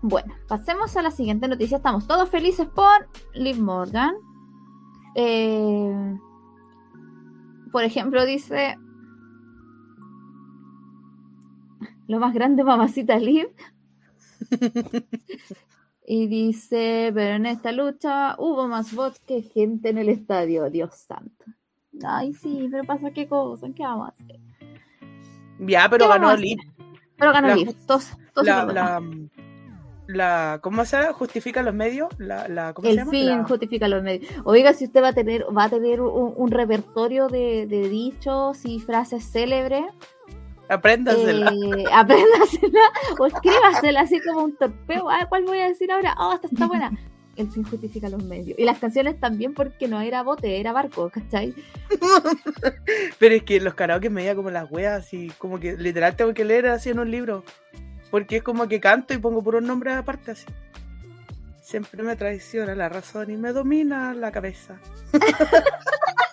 Bueno, 0.00 0.34
pasemos 0.48 0.96
a 0.96 1.02
la 1.02 1.10
siguiente 1.10 1.48
noticia. 1.48 1.76
Estamos 1.78 2.06
todos 2.06 2.28
felices 2.28 2.68
por 2.68 3.08
Liv 3.34 3.58
Morgan. 3.60 4.14
Eh, 5.14 6.18
por 7.72 7.82
ejemplo, 7.84 8.24
dice... 8.24 8.76
Lo 12.12 12.18
más 12.20 12.34
grande, 12.34 12.62
mamacita 12.72 13.18
Liv. 13.18 13.48
y 16.06 16.26
dice, 16.26 17.10
pero 17.14 17.36
en 17.36 17.46
esta 17.46 17.72
lucha 17.72 18.34
hubo 18.38 18.68
más 18.68 18.94
bots 18.94 19.18
que 19.20 19.40
gente 19.42 19.88
en 19.88 19.96
el 19.98 20.08
estadio. 20.10 20.68
Dios 20.68 20.94
santo. 20.94 21.46
Ay, 22.04 22.34
sí, 22.34 22.68
pero 22.70 22.84
pasa 22.84 23.10
qué 23.12 23.26
cosa, 23.26 23.66
¿qué 23.74 23.82
vamos 23.82 24.08
a 24.08 24.12
hacer? 24.12 24.40
Ya, 25.60 25.88
pero 25.90 26.04
¿Qué 26.04 26.08
vamos 26.08 26.26
a 26.28 26.32
ganó? 26.32 26.36
Liv. 26.36 26.58
Pero 27.16 27.32
ganó 27.32 27.54
Liv. 27.54 27.74
Todos, 27.86 28.10
todos 28.34 28.46
La, 28.46 28.64
la, 28.66 29.02
la, 30.06 30.58
¿Cómo 30.62 30.84
se 30.84 30.96
llama? 30.98 31.12
¿Justifica 31.14 31.62
los 31.62 31.72
medios? 31.74 32.08
La, 32.18 32.48
la, 32.48 32.74
¿Cómo 32.74 32.86
se 32.86 32.90
el 32.92 32.96
llama? 32.98 33.10
fin 33.10 33.26
La- 33.28 33.44
justifica 33.44 33.88
los 33.88 34.02
medios. 34.02 34.30
Oiga, 34.44 34.72
si 34.74 34.84
usted 34.86 35.02
va 35.02 35.08
a 35.08 35.12
tener, 35.14 35.46
va 35.56 35.64
a 35.64 35.70
tener 35.70 36.00
un, 36.00 36.34
un 36.36 36.50
repertorio 36.50 37.28
de, 37.28 37.66
de 37.66 37.88
dichos 37.88 38.64
y 38.64 38.80
frases 38.80 39.24
célebres, 39.30 39.84
Apréndasela. 40.72 41.52
eh, 41.52 41.84
apréndasela 41.92 42.80
o 43.18 43.26
escríbasela 43.26 44.00
así 44.00 44.20
como 44.20 44.44
un 44.44 44.56
torpeo. 44.56 45.08
Ah, 45.10 45.26
¿cuál 45.28 45.44
voy 45.44 45.58
a 45.58 45.68
decir 45.68 45.90
ahora? 45.92 46.14
Oh, 46.18 46.32
esta 46.34 46.48
está 46.48 46.66
buena. 46.66 46.90
El 47.36 47.48
fin 47.50 47.64
justifica 47.64 48.08
los 48.10 48.22
medios. 48.24 48.58
Y 48.58 48.64
las 48.64 48.78
canciones 48.78 49.18
también 49.18 49.54
porque 49.54 49.88
no 49.88 50.00
era 50.00 50.22
bote, 50.22 50.60
era 50.60 50.72
barco, 50.72 51.10
¿cachai? 51.10 51.54
Pero 53.18 53.34
es 53.34 53.42
que 53.42 53.60
los 53.60 53.74
karaoke 53.74 54.10
me 54.10 54.22
veía 54.22 54.34
como 54.34 54.50
las 54.50 54.70
weas, 54.70 55.04
así 55.04 55.32
como 55.38 55.58
que 55.58 55.76
literal 55.76 56.14
tengo 56.14 56.34
que 56.34 56.44
leer 56.44 56.66
así 56.66 56.90
en 56.90 56.98
un 56.98 57.10
libro. 57.10 57.44
Porque 58.10 58.36
es 58.36 58.42
como 58.42 58.68
que 58.68 58.80
canto 58.80 59.14
y 59.14 59.18
pongo 59.18 59.42
puros 59.42 59.62
nombres 59.62 59.94
aparte 59.96 60.32
así. 60.32 60.44
Siempre 61.62 62.02
me 62.02 62.16
traiciona 62.16 62.74
la 62.74 62.90
razón 62.90 63.30
y 63.30 63.36
me 63.38 63.52
domina 63.52 64.12
la 64.12 64.30
cabeza. 64.30 64.78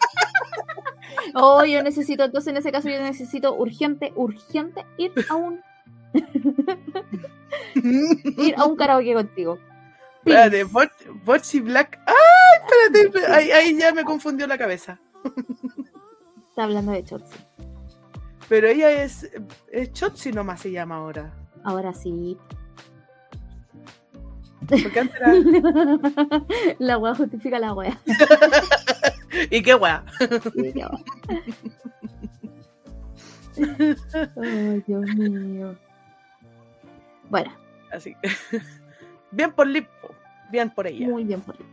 Oh, 1.33 1.63
yo 1.63 1.83
necesito, 1.83 2.23
entonces 2.23 2.51
en 2.51 2.57
ese 2.57 2.71
caso 2.71 2.89
yo 2.89 3.01
necesito 3.01 3.55
urgente, 3.55 4.11
urgente 4.15 4.85
ir 4.97 5.11
a 5.29 5.35
un, 5.35 5.61
ir 7.75 8.55
a 8.57 8.65
un 8.65 8.75
karaoke 8.75 9.13
contigo. 9.13 9.59
Espérate, 10.17 10.65
Botchy 11.25 11.59
Black. 11.61 11.99
¡Ah! 12.05 12.13
Espérate, 12.91 13.25
ahí, 13.33 13.51
ahí 13.51 13.77
ya 13.77 13.93
me 13.93 14.03
confundió 14.03 14.47
la 14.47 14.57
cabeza. 14.57 14.99
Está 16.49 16.63
hablando 16.63 16.91
de 16.91 17.03
Chotzi. 17.03 17.37
Pero 18.47 18.67
ella 18.67 19.03
es, 19.03 19.29
es 19.71 19.93
Chotzi 19.93 20.31
nomás 20.31 20.61
se 20.61 20.71
llama 20.71 20.95
ahora. 20.97 21.33
Ahora 21.63 21.93
sí. 21.93 22.37
Porque 24.67 24.99
antes 24.99 25.15
era... 25.15 25.33
la 26.79 26.97
wea 26.97 27.15
justifica 27.15 27.59
la 27.59 27.73
wea. 27.73 27.99
¿Y 29.51 29.61
qué 29.61 29.75
wea. 29.75 30.03
Ay, 34.41 34.83
Dios 34.87 35.05
mío. 35.15 35.75
Bueno, 37.29 37.51
Así 37.91 38.15
que. 38.21 38.29
Bien 39.31 39.51
por 39.51 39.67
Lipo. 39.67 39.89
Bien 40.51 40.69
por 40.69 40.87
ella. 40.87 41.07
muy 41.07 41.23
bien 41.23 41.41
por 41.41 41.55
ahí. 41.55 41.65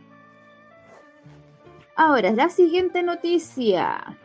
Ahora, 1.95 2.31
la 2.31 2.49
siguiente 2.49 3.01
noticia. 3.01 4.17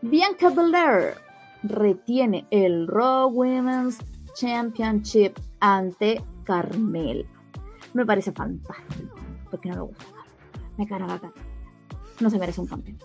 Bianca 0.00 0.48
Belair 0.48 1.16
retiene 1.62 2.46
el 2.50 2.88
Raw 2.88 3.28
Women's 3.28 3.98
Championship 4.34 5.38
ante 5.60 6.22
Carmel. 6.44 7.26
Me 7.92 8.06
parece 8.06 8.32
fantástico, 8.32 9.16
porque 9.50 9.68
no 9.68 9.74
me 9.74 9.82
gusta. 9.82 10.04
Me 10.78 10.86
carga 10.88 11.14
acá. 11.14 11.32
No 12.20 12.30
se 12.30 12.38
merece 12.38 12.60
un 12.60 12.66
campeón. 12.66 12.98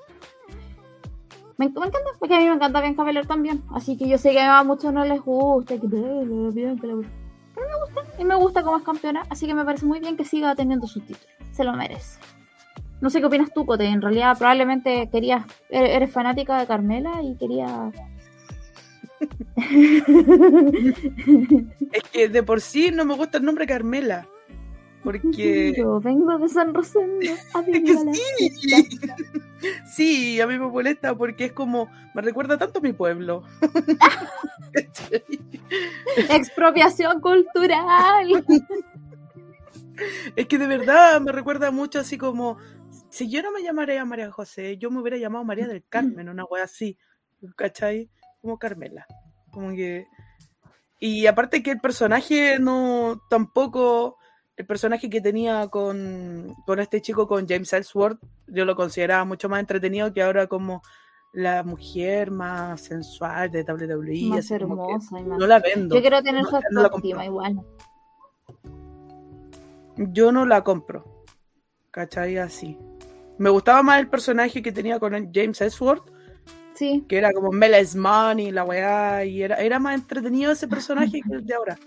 Me, 1.57 1.67
me 1.69 1.73
encanta, 1.87 1.99
porque 2.19 2.35
a 2.35 2.39
mí 2.39 2.45
me 2.45 2.53
encanta 2.55 2.81
Bianca 2.81 3.03
Belair 3.03 3.25
también. 3.27 3.63
Así 3.71 3.97
que 3.97 4.07
yo 4.09 4.17
sé 4.17 4.31
que 4.31 4.41
a 4.41 4.61
muchos 4.63 4.91
no 4.93 5.05
les 5.05 5.21
gusta. 5.21 5.79
Que, 5.79 5.87
"Bla, 5.87 6.51
Bianca, 6.51 6.85
la- 6.87 6.95
Pero 7.55 7.67
me 7.67 7.75
gusta, 7.85 8.21
y 8.21 8.25
me 8.25 8.35
gusta 8.35 8.63
como 8.63 8.77
es 8.77 8.83
campeona. 8.83 9.23
Así 9.29 9.47
que 9.47 9.53
me 9.53 9.63
parece 9.63 9.85
muy 9.85 9.99
bien 10.01 10.17
que 10.17 10.25
siga 10.25 10.53
teniendo 10.55 10.85
sus 10.87 11.03
títulos. 11.05 11.25
Se 11.53 11.63
lo 11.63 11.71
merece. 11.73 12.19
No 12.99 13.09
sé 13.09 13.19
qué 13.21 13.25
opinas 13.27 13.53
tú, 13.53 13.65
Cote. 13.65 13.85
En 13.85 14.01
realidad, 14.01 14.37
probablemente 14.37 15.09
querías. 15.09 15.45
Eres 15.69 16.11
fanática 16.11 16.59
de 16.59 16.67
Carmela 16.67 17.21
y 17.23 17.35
quería. 17.37 17.91
Es 21.91 22.03
que 22.11 22.27
de 22.29 22.43
por 22.43 22.59
sí 22.61 22.91
no 22.91 23.05
me 23.05 23.15
gusta 23.15 23.37
el 23.37 23.45
nombre 23.45 23.65
Carmela. 23.65 24.27
Porque. 25.05 25.73
Yo 25.77 26.01
vengo 26.01 26.37
de 26.39 26.49
San 26.49 26.73
Rosendo. 26.73 27.31
a 27.53 27.63
sí. 27.63 28.89
Sí, 29.85 30.41
a 30.41 30.47
mí 30.47 30.57
me 30.57 30.67
molesta 30.67 31.15
porque 31.15 31.45
es 31.45 31.51
como. 31.53 31.89
Me 32.15 32.23
recuerda 32.23 32.57
tanto 32.57 32.79
a 32.79 32.81
mi 32.81 32.91
pueblo. 32.91 33.43
Expropiación 36.29 37.21
cultural. 37.21 38.43
es 40.35 40.47
que 40.47 40.57
de 40.57 40.67
verdad 40.67 41.21
me 41.21 41.31
recuerda 41.31 41.69
mucho 41.69 41.99
así 41.99 42.17
como. 42.17 42.57
Si 43.09 43.29
yo 43.29 43.43
no 43.43 43.51
me 43.51 43.61
llamaría 43.61 44.03
María 44.03 44.31
José, 44.31 44.77
yo 44.77 44.89
me 44.89 44.99
hubiera 44.99 45.17
llamado 45.17 45.45
María 45.45 45.67
del 45.67 45.83
Carmen, 45.87 46.29
una 46.29 46.45
wea 46.45 46.63
así. 46.63 46.97
¿Cachai? 47.55 48.09
Como 48.41 48.57
Carmela. 48.57 49.05
Como 49.51 49.69
que. 49.69 50.07
Y 50.99 51.27
aparte 51.27 51.61
que 51.61 51.71
el 51.71 51.79
personaje 51.79 52.57
no. 52.59 53.21
Tampoco. 53.29 54.17
El 54.57 54.65
personaje 54.65 55.09
que 55.09 55.19
tenía 55.19 55.67
con, 55.67 56.55
con 56.65 56.79
este 56.79 57.01
chico, 57.01 57.27
con 57.27 57.45
James 57.47 57.73
Ellsworth, 57.73 58.19
yo 58.47 58.63
lo 58.63 58.75
consideraba 58.75 59.25
mucho 59.25 59.49
más 59.49 59.59
entretenido 59.59 60.13
que 60.13 60.21
ahora 60.21 60.47
como 60.47 60.81
la 61.33 61.63
mujer 61.63 62.31
más 62.31 62.79
sensual 62.79 63.51
de 63.51 63.63
WWE. 63.63 64.29
más 64.29 64.49
hermosa 64.51 65.19
y 65.19 65.23
más. 65.25 65.37
No 65.37 65.45
la 65.47 65.59
vendo. 65.59 65.95
Yo 65.95 66.01
quiero 66.01 66.21
tener 66.23 66.43
No, 66.43 66.49
su 66.49 66.57
no 66.71 66.81
autoestima 66.83 67.25
igual. 67.25 67.59
Yo 69.97 70.31
no 70.31 70.45
la 70.45 70.63
compro. 70.63 71.23
¿Cachai? 71.91 72.37
Así. 72.37 72.77
Me 73.37 73.49
gustaba 73.49 73.83
más 73.83 73.99
el 73.99 74.07
personaje 74.07 74.61
que 74.61 74.71
tenía 74.71 74.99
con 74.99 75.11
James 75.33 75.59
Ellsworth, 75.59 76.09
Sí. 76.73 77.05
que 77.07 77.17
era 77.17 77.31
como 77.33 77.51
Meles 77.51 77.95
Money, 77.95 78.51
la 78.51 78.63
weá, 78.63 79.23
y 79.25 79.43
era, 79.43 79.55
era 79.55 79.79
más 79.79 79.95
entretenido 79.95 80.51
ese 80.51 80.67
personaje 80.67 81.21
que 81.21 81.33
el 81.35 81.45
de 81.45 81.53
ahora. 81.53 81.77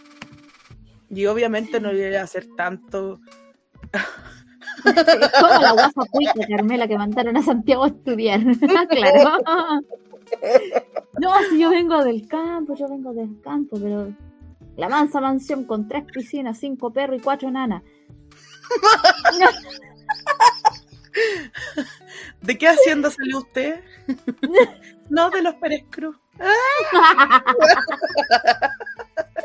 Y 1.10 1.26
obviamente 1.26 1.80
no 1.80 1.92
iba 1.92 2.20
a 2.20 2.24
hacer 2.24 2.46
tanto. 2.56 3.20
Como 4.82 5.60
la 5.60 5.72
guasa 5.72 6.02
puica 6.12 6.46
Carmela 6.48 6.86
que 6.86 6.98
mandaron 6.98 7.36
a 7.36 7.42
Santiago 7.42 7.84
a 7.84 7.88
estudiar. 7.88 8.40
claro. 8.88 9.42
No, 11.20 11.32
si 11.50 11.58
yo 11.58 11.70
vengo 11.70 12.04
del 12.04 12.28
campo, 12.28 12.76
yo 12.76 12.88
vengo 12.88 13.12
del 13.12 13.40
campo, 13.40 13.76
pero 13.80 14.14
la 14.76 14.88
mansa 14.88 15.20
mansión 15.20 15.64
con 15.64 15.88
tres 15.88 16.04
piscinas, 16.04 16.58
cinco 16.58 16.92
perros 16.92 17.18
y 17.18 17.22
cuatro 17.22 17.50
nanas. 17.50 17.82
¿De 22.42 22.58
qué 22.58 22.68
hacienda 22.68 23.10
salió 23.10 23.38
usted? 23.38 23.82
no, 25.08 25.30
de 25.30 25.42
los 25.42 25.54
Pérez 25.56 25.82
Cruz. 25.90 26.16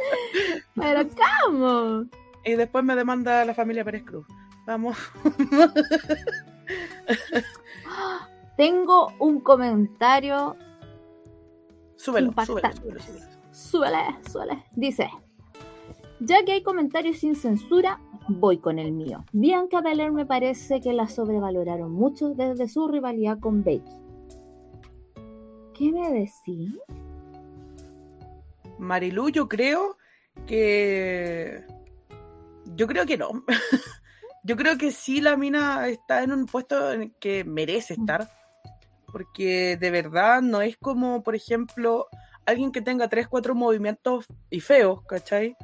Pero 0.76 1.02
¿cómo? 1.46 2.06
Y 2.46 2.54
después 2.54 2.84
me 2.84 2.96
demanda 2.96 3.46
la 3.46 3.54
familia 3.54 3.86
Pérez 3.86 4.04
Cruz. 4.04 4.26
Vamos. 4.66 4.98
Tengo 8.58 9.14
un 9.20 9.40
comentario 9.42 10.56
Súbelo, 11.96 12.32
súbelo, 12.32 12.60
Impactante. 12.60 12.82
súbelo, 12.82 13.02
súbelo. 13.02 13.26
Súbele, 13.52 13.98
súbele. 14.30 14.64
Dice, 14.76 15.10
ya 16.20 16.44
que 16.44 16.54
hay 16.54 16.64
comentarios 16.64 17.20
sin 17.20 17.36
censura, 17.36 18.00
voy 18.28 18.58
con 18.58 18.80
el 18.80 18.92
mío. 18.92 19.24
Bianca 19.32 19.82
Belair 19.82 20.12
me 20.12 20.26
parece 20.26 20.82
que 20.82 20.94
la 20.94 21.08
sobrevaloraron 21.08 21.92
mucho 21.92 22.34
desde 22.34 22.68
su 22.68 22.88
rivalidad 22.88 23.40
con 23.40 23.64
Becky. 23.64 23.92
¿Qué 25.74 25.92
me 25.92 26.12
decís? 26.12 26.78
Marilu, 28.80 29.30
yo 29.30 29.48
creo 29.48 29.98
que. 30.48 31.64
Yo 32.76 32.88
creo 32.88 33.06
que 33.06 33.18
no. 33.18 33.44
yo 34.44 34.56
creo 34.56 34.78
que 34.78 34.92
sí 34.92 35.22
la 35.22 35.38
mina 35.38 35.88
está 35.88 36.24
en 36.24 36.32
un 36.32 36.46
puesto 36.46 36.92
en 36.92 37.02
el 37.04 37.14
que 37.20 37.44
merece 37.44 37.94
estar. 37.94 38.30
Porque 39.12 39.78
de 39.78 39.92
verdad 39.92 40.42
no 40.42 40.62
es 40.62 40.76
como, 40.78 41.22
por 41.22 41.36
ejemplo, 41.36 42.08
alguien 42.46 42.72
que 42.72 42.82
tenga 42.82 43.10
tres, 43.10 43.28
cuatro 43.28 43.54
movimientos 43.54 44.26
y 44.50 44.60
feos, 44.60 45.04
¿cachai? 45.06 45.56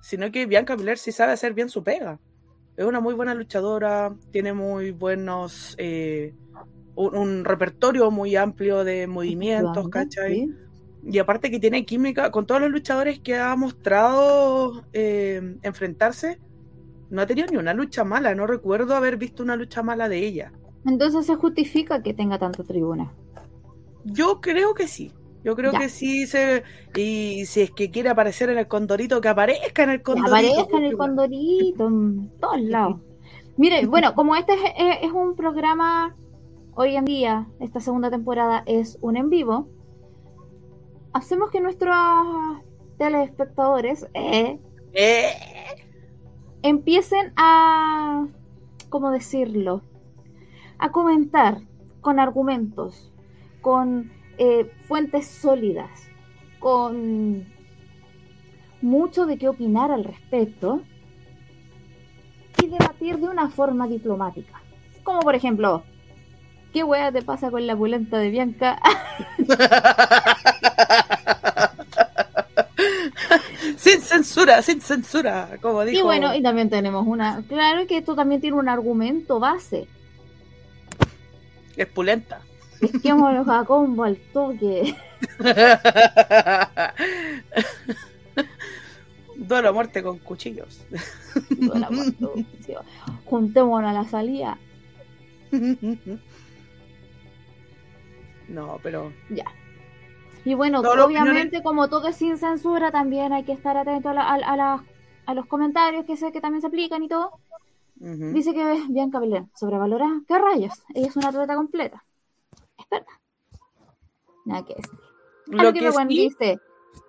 sino 0.00 0.30
que 0.30 0.46
Bianca 0.46 0.76
Belair 0.76 0.98
sí 0.98 1.12
sabe 1.12 1.32
hacer 1.32 1.54
bien 1.54 1.68
su 1.68 1.82
pega. 1.82 2.18
Es 2.76 2.84
una 2.84 3.00
muy 3.00 3.14
buena 3.14 3.34
luchadora, 3.34 4.14
tiene 4.30 4.52
muy 4.52 4.90
buenos, 4.90 5.74
eh, 5.78 6.34
un, 6.94 7.16
un 7.16 7.44
repertorio 7.44 8.10
muy 8.10 8.36
amplio 8.36 8.84
de 8.84 9.06
movimientos, 9.06 9.88
¿cachai? 9.88 10.46
Sí. 10.46 10.54
Y 11.06 11.18
aparte 11.18 11.50
que 11.50 11.58
tiene 11.58 11.84
química 11.84 12.30
con 12.30 12.46
todos 12.46 12.60
los 12.60 12.70
luchadores 12.70 13.20
que 13.20 13.36
ha 13.36 13.54
mostrado 13.56 14.84
eh, 14.92 15.56
enfrentarse. 15.62 16.38
No 17.10 17.22
ha 17.22 17.26
tenido 17.26 17.48
ni 17.50 17.56
una 17.56 17.74
lucha 17.74 18.04
mala. 18.04 18.34
No 18.34 18.46
recuerdo 18.46 18.94
haber 18.94 19.16
visto 19.16 19.42
una 19.42 19.56
lucha 19.56 19.82
mala 19.82 20.08
de 20.08 20.18
ella. 20.18 20.52
Entonces 20.86 21.26
se 21.26 21.34
justifica 21.36 22.02
que 22.02 22.14
tenga 22.14 22.38
tanta 22.38 22.62
tribuna. 22.64 23.12
Yo 24.04 24.40
creo 24.40 24.74
que 24.74 24.86
sí. 24.88 25.12
Yo 25.42 25.56
creo 25.56 25.72
Ya. 25.72 25.78
que 25.80 25.88
sí 25.88 26.26
se. 26.26 26.62
Y 26.94 27.46
si 27.46 27.62
es 27.62 27.70
que 27.70 27.90
quiere 27.90 28.10
aparecer 28.10 28.50
en 28.50 28.58
el 28.58 28.68
condorito, 28.68 29.20
que 29.22 29.28
aparezca 29.28 29.82
en 29.84 29.90
el 29.90 29.96
Que 29.98 30.02
condorito. 30.04 30.34
aparezca 30.36 30.76
en 30.76 30.84
el 30.84 30.96
condorito, 30.96 31.86
en 31.88 32.30
todos 32.40 32.60
lados. 32.60 32.96
Mire, 33.56 33.86
bueno, 33.86 34.14
como 34.14 34.36
este 34.36 34.52
es, 34.54 34.60
es- 34.78 34.98
es 35.02 35.12
un 35.12 35.34
programa 35.36 36.14
hoy 36.74 36.96
en 36.96 37.04
día, 37.06 37.46
esta 37.58 37.80
segunda 37.80 38.10
temporada 38.10 38.62
es 38.66 38.98
un 39.00 39.16
en 39.16 39.28
vivo, 39.30 39.68
hacemos 41.12 41.50
que 41.50 41.60
nuestros 41.60 41.96
telespectadores 42.98 44.06
eh, 44.14 44.58
Eh, 44.92 45.32
empiecen 46.62 47.32
a, 47.36 48.26
¿cómo 48.88 49.10
decirlo? 49.10 49.82
A 50.78 50.90
comentar 50.90 51.60
con 52.00 52.18
argumentos, 52.18 53.12
con 53.60 54.10
eh, 54.38 54.70
fuentes 54.86 55.26
sólidas, 55.26 55.90
con 56.58 57.46
mucho 58.82 59.26
de 59.26 59.38
qué 59.38 59.48
opinar 59.48 59.90
al 59.90 60.04
respecto 60.04 60.82
y 62.62 62.66
debatir 62.66 63.18
de 63.18 63.28
una 63.28 63.50
forma 63.50 63.86
diplomática. 63.86 64.60
Como 65.04 65.20
por 65.20 65.34
ejemplo, 65.34 65.82
¿qué 66.72 66.84
hueá 66.84 67.12
te 67.12 67.22
pasa 67.22 67.50
con 67.50 67.66
la 67.66 67.76
pulenta 67.76 68.18
de 68.18 68.30
Bianca? 68.30 68.80
sin 73.90 74.00
censura, 74.02 74.62
sin 74.62 74.80
censura, 74.80 75.58
como 75.60 75.84
dijo. 75.84 75.98
Y 75.98 76.02
bueno, 76.02 76.34
y 76.34 76.42
también 76.42 76.70
tenemos 76.70 77.06
una, 77.06 77.42
claro 77.48 77.86
que 77.86 77.98
esto 77.98 78.14
también 78.14 78.40
tiene 78.40 78.56
un 78.56 78.68
argumento 78.68 79.38
base. 79.40 79.86
Es 81.76 81.86
pulenta. 81.86 82.40
Pesquémonos 82.80 83.48
a 83.48 83.64
combo 83.64 84.04
al 84.04 84.16
toque. 84.32 84.94
Duelo 89.36 89.68
a 89.68 89.72
muerte 89.72 90.02
con 90.02 90.18
cuchillos. 90.18 90.82
Toda 91.66 91.78
la 91.78 91.90
muerte, 91.90 92.46
sí. 92.64 92.74
Juntémonos 93.24 93.90
a 93.90 93.92
la 93.92 94.04
salida. 94.04 94.58
No, 98.50 98.80
pero. 98.82 99.12
Ya. 99.30 99.44
Y 100.44 100.54
bueno, 100.54 100.82
obviamente, 101.04 101.62
como 101.62 101.88
todo 101.88 102.08
es 102.08 102.16
sin 102.16 102.36
censura, 102.38 102.90
también 102.90 103.32
hay 103.32 103.44
que 103.44 103.52
estar 103.52 103.76
atento 103.76 104.08
a, 104.08 104.14
la- 104.14 104.22
a- 104.28 104.34
a 104.34 104.56
la- 104.56 104.84
a 105.26 105.34
los 105.34 105.46
comentarios 105.46 106.06
que 106.06 106.16
sé 106.16 106.32
que 106.32 106.40
también 106.40 106.60
se 106.60 106.66
aplican 106.68 107.02
y 107.02 107.08
todo. 107.08 107.32
Dice 108.32 108.54
que 108.54 108.82
Bianca 108.88 109.18
Belair, 109.20 109.44
sobrevalorada. 109.54 110.22
¿Qué 110.26 110.38
rayos? 110.38 110.72
Ella 110.94 111.08
es 111.08 111.16
una 111.16 111.28
atleta 111.28 111.54
completa. 111.54 112.02
Es 112.78 112.86
verdad. 112.90 113.06
Nada 114.46 114.64
que 114.64 114.74
decir. 114.76 114.98
Lo 115.48 115.72
que 115.72 115.80
que 115.80 115.92
sí, 115.92 116.04
dice, 116.08 116.58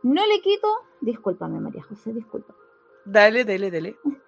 no 0.04 0.26
le 0.28 0.42
quito, 0.42 0.68
discúlpame 1.00 1.60
María 1.62 1.84
José, 1.84 2.12
disculpa. 2.14 2.54
dale, 3.06 3.46
dale, 3.46 3.72
dale. 3.72 3.96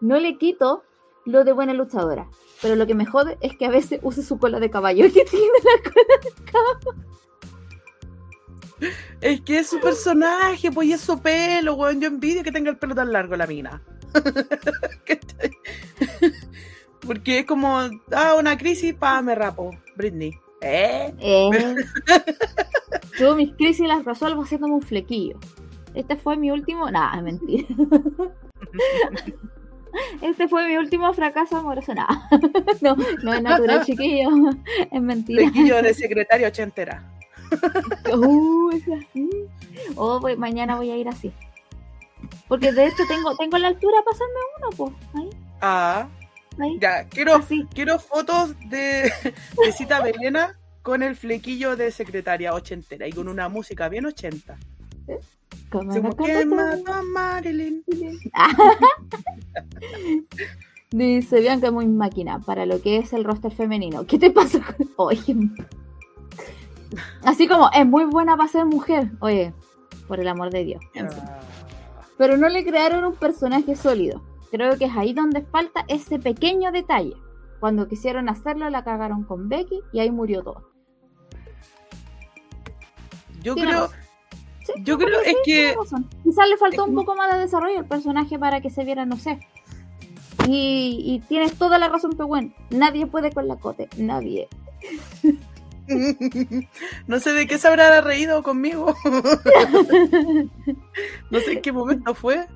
No 0.00 0.18
le 0.18 0.36
quito 0.36 0.84
lo 1.24 1.44
de 1.44 1.52
buena 1.52 1.72
luchadora. 1.72 2.28
Pero 2.60 2.76
lo 2.76 2.86
que 2.86 2.94
me 2.94 3.06
jode 3.06 3.38
es 3.40 3.56
que 3.56 3.64
a 3.64 3.70
veces 3.70 4.00
use 4.02 4.22
su 4.22 4.38
cola 4.38 4.60
de 4.60 4.68
caballo. 4.70 5.06
que 5.12 5.24
tiene 5.24 5.58
la 5.64 5.90
cola 5.90 6.20
de 6.22 6.52
caballo? 6.52 7.04
Es 9.20 9.40
que 9.40 9.58
es 9.58 9.68
su 9.68 9.80
personaje, 9.80 10.70
pues 10.70 10.88
y 10.88 10.92
es 10.92 11.00
su 11.00 11.20
pelo, 11.20 11.74
weón. 11.74 12.00
Yo 12.00 12.08
envidio 12.08 12.42
que 12.42 12.52
tenga 12.52 12.70
el 12.70 12.76
pelo 12.76 12.94
tan 12.94 13.12
largo 13.12 13.36
la 13.36 13.46
mina. 13.46 13.82
Porque 17.06 17.40
es 17.40 17.46
como, 17.46 17.78
ah, 18.12 18.34
una 18.38 18.56
crisis, 18.56 18.94
pa, 18.94 19.20
me 19.22 19.34
rapo. 19.34 19.70
Britney. 19.96 20.32
¿Eh? 20.62 21.12
Eh, 21.18 21.74
yo 23.18 23.36
mis 23.36 23.52
crisis 23.52 23.86
las 23.86 24.04
resuelvo 24.04 24.42
haciéndome 24.42 24.74
un 24.74 24.82
flequillo. 24.82 25.38
Este 25.94 26.16
fue 26.16 26.36
mi 26.36 26.50
último. 26.50 26.88
Es 26.88 27.22
mentira. 27.22 27.68
Este 30.20 30.48
fue 30.48 30.66
mi 30.66 30.76
último 30.76 31.14
fracaso 31.14 31.56
amoroso. 31.56 31.94
Nah. 31.94 32.08
No, 32.80 32.96
no 33.22 33.32
es 33.32 33.42
natural, 33.42 33.84
chiquillo. 33.84 34.28
Es 34.90 35.00
mentira. 35.00 35.42
Flequillo 35.42 35.82
de 35.82 35.94
secretaria 35.94 36.48
ochentera. 36.48 37.14
Uh, 38.14 38.70
es 38.70 38.82
así. 38.88 39.30
Oh, 39.96 40.20
voy- 40.20 40.36
mañana 40.36 40.76
voy 40.76 40.90
a 40.90 40.96
ir 40.96 41.08
así. 41.08 41.32
Porque 42.48 42.72
de 42.72 42.86
hecho 42.86 43.02
tengo, 43.08 43.36
tengo 43.36 43.58
la 43.58 43.68
altura 43.68 43.98
pasando 44.04 44.34
uno, 44.58 44.70
pues. 44.76 44.92
Ahí, 45.14 45.30
Ah, 45.60 46.08
ahí. 46.60 46.78
ya, 46.80 47.06
quiero, 47.08 47.36
Así. 47.36 47.66
quiero 47.74 47.98
fotos 47.98 48.54
de, 48.68 49.10
de 49.64 49.72
Cita 49.72 50.00
Belena 50.02 50.58
con 50.82 51.02
el 51.02 51.16
flequillo 51.16 51.76
de 51.76 51.90
secretaria 51.90 52.52
ochentera 52.54 53.06
y 53.08 53.12
con 53.12 53.28
una 53.28 53.48
música 53.48 53.88
bien 53.88 54.06
ochenta. 54.06 54.56
Como 55.70 55.88
Como 55.92 56.02
la 56.02 56.10
que 56.10 56.32
cantante. 56.32 56.54
mató 56.54 56.92
a 56.92 57.02
Marilyn. 57.02 57.82
Dice 60.90 61.40
Bianca 61.40 61.70
muy 61.72 61.86
máquina 61.86 62.38
para 62.40 62.66
lo 62.66 62.80
que 62.80 62.98
es 62.98 63.12
el 63.12 63.24
roster 63.24 63.50
femenino. 63.52 64.06
¿Qué 64.06 64.18
te 64.18 64.30
pasa 64.30 64.60
con.? 64.60 64.88
Oye. 64.96 65.34
Así 67.24 67.48
como 67.48 67.70
es 67.72 67.86
muy 67.86 68.04
buena 68.04 68.36
para 68.36 68.48
ser 68.48 68.64
mujer. 68.66 69.10
Oye, 69.20 69.52
por 70.06 70.20
el 70.20 70.28
amor 70.28 70.50
de 70.50 70.64
Dios. 70.64 70.84
En 70.94 71.10
fin. 71.10 71.22
Pero 72.16 72.36
no 72.36 72.48
le 72.48 72.64
crearon 72.64 73.04
un 73.04 73.14
personaje 73.14 73.74
sólido. 73.76 74.22
Creo 74.50 74.78
que 74.78 74.84
es 74.84 74.96
ahí 74.96 75.12
donde 75.12 75.42
falta 75.42 75.84
ese 75.88 76.18
pequeño 76.18 76.70
detalle. 76.70 77.14
Cuando 77.60 77.88
quisieron 77.88 78.28
hacerlo, 78.28 78.68
la 78.70 78.84
cagaron 78.84 79.24
con 79.24 79.48
Becky 79.48 79.80
y 79.92 80.00
ahí 80.00 80.10
murió 80.10 80.42
todo. 80.42 80.70
yo 83.42 83.54
creo. 83.54 83.88
Sí, 84.64 84.72
yo 84.82 84.96
creo 84.96 85.20
es 85.20 85.36
que. 85.44 85.74
Quizás 86.22 86.48
le 86.48 86.56
faltó 86.56 86.84
un 86.84 86.94
poco 86.94 87.14
más 87.16 87.32
de 87.34 87.40
desarrollo 87.40 87.80
al 87.80 87.86
personaje 87.86 88.38
para 88.38 88.60
que 88.60 88.70
se 88.70 88.84
viera, 88.84 89.04
no 89.04 89.16
sé. 89.16 89.40
Y, 90.46 91.02
y 91.04 91.20
tienes 91.26 91.56
toda 91.58 91.78
la 91.78 91.88
razón, 91.88 92.12
pero 92.12 92.28
bueno, 92.28 92.52
nadie 92.70 93.06
puede 93.06 93.32
con 93.32 93.48
la 93.48 93.56
cote, 93.56 93.88
nadie. 93.96 94.48
no 97.06 97.20
sé 97.20 97.32
de 97.32 97.46
qué 97.46 97.58
se 97.58 97.68
habrá 97.68 98.00
reído 98.00 98.42
conmigo. 98.42 98.94
no 101.30 101.40
sé 101.40 101.52
en 101.52 101.62
qué 101.62 101.72
momento 101.72 102.14
fue, 102.14 102.46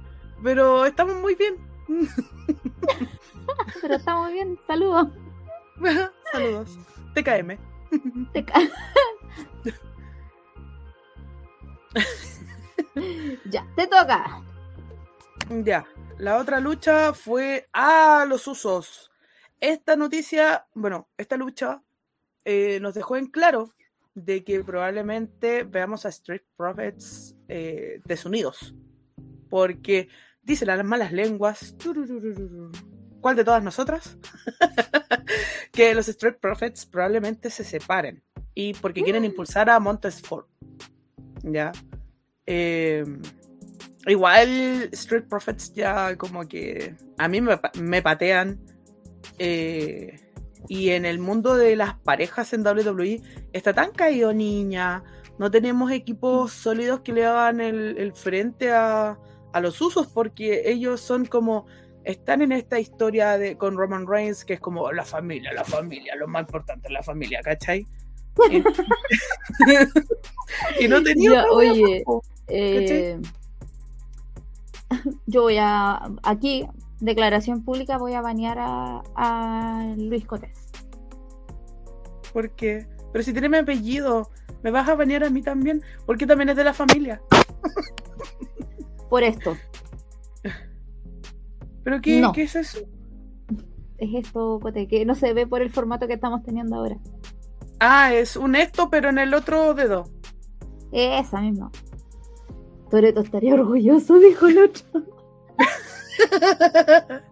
pero 0.42 0.86
estamos 0.86 1.16
muy 1.16 1.34
bien. 1.34 1.56
Pero 3.80 3.94
está 3.94 4.14
muy 4.14 4.34
bien, 4.34 4.58
saludos. 4.66 5.08
Saludos. 6.32 6.78
TKM. 7.14 7.56
Ya, 13.50 13.66
te 13.74 13.86
toca. 13.86 14.42
Ya, 15.48 15.86
la 16.18 16.36
otra 16.36 16.60
lucha 16.60 17.14
fue 17.14 17.68
a 17.72 18.26
los 18.28 18.46
usos. 18.46 19.10
Esta 19.60 19.96
noticia, 19.96 20.66
bueno, 20.74 21.08
esta 21.16 21.36
lucha 21.36 21.82
eh, 22.50 22.80
nos 22.80 22.94
dejó 22.94 23.18
en 23.18 23.26
claro 23.26 23.74
de 24.14 24.42
que 24.42 24.64
probablemente 24.64 25.64
veamos 25.64 26.06
a 26.06 26.08
Street 26.08 26.40
Profits 26.56 27.36
eh, 27.46 28.00
desunidos. 28.06 28.74
Porque 29.50 30.08
dicen 30.42 30.68
las 30.68 30.82
malas 30.82 31.12
lenguas. 31.12 31.76
¿Cuál 33.20 33.36
de 33.36 33.44
todas 33.44 33.62
nosotras? 33.62 34.16
que 35.72 35.94
los 35.94 36.08
Street 36.08 36.36
Profits 36.40 36.86
probablemente 36.86 37.50
se 37.50 37.64
separen. 37.64 38.22
Y 38.54 38.72
porque 38.72 39.02
quieren 39.02 39.26
impulsar 39.26 39.68
a 39.68 39.78
Montesfort. 39.78 40.48
Ya. 41.42 41.70
Eh, 42.46 43.04
igual 44.06 44.88
Street 44.92 45.24
Profits 45.28 45.74
ya 45.74 46.16
como 46.16 46.48
que 46.48 46.94
a 47.18 47.28
mí 47.28 47.42
me, 47.42 47.60
me 47.78 48.00
patean. 48.00 48.58
eh, 49.38 50.18
y 50.68 50.90
en 50.90 51.04
el 51.04 51.18
mundo 51.18 51.56
de 51.56 51.74
las 51.76 51.94
parejas 51.94 52.52
en 52.52 52.66
WWE 52.66 53.20
está 53.52 53.72
tan 53.72 53.90
caído 53.92 54.32
niña. 54.32 55.02
No 55.38 55.50
tenemos 55.50 55.90
equipos 55.90 56.52
sólidos 56.52 57.00
que 57.00 57.12
le 57.12 57.24
hagan 57.24 57.60
el, 57.60 57.96
el 57.98 58.12
frente 58.12 58.70
a, 58.72 59.18
a 59.52 59.60
los 59.60 59.80
usos 59.80 60.06
porque 60.08 60.70
ellos 60.70 61.00
son 61.00 61.24
como 61.24 61.66
están 62.04 62.42
en 62.42 62.52
esta 62.52 62.78
historia 62.80 63.36
de 63.38 63.56
con 63.56 63.76
Roman 63.76 64.06
Reigns 64.06 64.44
que 64.44 64.54
es 64.54 64.60
como 64.60 64.90
la 64.92 65.04
familia, 65.04 65.52
la 65.52 65.64
familia, 65.64 66.16
lo 66.16 66.26
más 66.26 66.42
importante 66.42 66.88
es 66.88 66.92
la 66.92 67.02
familia, 67.02 67.40
¿cachai? 67.42 67.86
Y, 70.80 70.88
no 70.88 71.02
tenía 71.02 71.44
oye. 71.50 72.04
Eh, 72.46 73.20
yo 75.26 75.42
voy 75.42 75.58
a, 75.58 76.00
aquí, 76.22 76.66
declaración 77.00 77.64
pública, 77.64 77.98
voy 77.98 78.14
a 78.14 78.20
banear 78.20 78.58
a, 78.60 79.02
a 79.14 79.94
Luis 79.96 80.24
Cotés. 80.26 80.66
¿Por 82.32 82.50
qué? 82.50 82.86
Pero 83.12 83.24
si 83.24 83.32
tiene 83.32 83.48
mi 83.48 83.56
apellido, 83.56 84.30
¿me 84.62 84.70
vas 84.70 84.88
a 84.88 84.94
banear 84.94 85.24
a 85.24 85.30
mí 85.30 85.42
también? 85.42 85.82
Porque 86.06 86.26
también 86.26 86.50
es 86.50 86.56
de 86.56 86.64
la 86.64 86.74
familia. 86.74 87.22
Por 89.08 89.22
esto. 89.22 89.56
¿Pero 91.84 92.00
qué, 92.02 92.20
No. 92.20 92.32
qué 92.32 92.42
es 92.42 92.56
eso? 92.56 92.80
Es 93.96 94.26
esto, 94.26 94.58
Cote, 94.60 94.86
que 94.86 95.04
no 95.04 95.14
se 95.14 95.32
ve 95.32 95.46
por 95.46 95.62
el 95.62 95.70
formato 95.70 96.06
que 96.06 96.14
estamos 96.14 96.42
teniendo 96.42 96.76
ahora. 96.76 96.98
Ah, 97.80 98.12
es 98.12 98.36
un 98.36 98.54
esto, 98.54 98.90
pero 98.90 99.08
en 99.08 99.18
el 99.18 99.32
otro 99.34 99.72
dedo. 99.74 100.04
Esa 100.92 101.40
misma. 101.40 101.70
Toreto 102.90 103.20
estaría 103.20 103.54
orgulloso, 103.54 104.18
dijo 104.18 104.46
el 104.46 104.58
otro. 104.58 105.02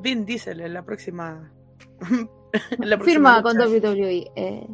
Vin 0.00 0.24
Diesel 0.24 0.60
en 0.60 0.74
la 0.74 0.84
próxima. 0.84 1.50
en 2.10 2.90
la 2.90 2.96
próxima 2.96 3.40
Firma 3.40 3.42
con. 3.42 3.58
WWE. 3.58 4.30
Eh, 4.36 4.66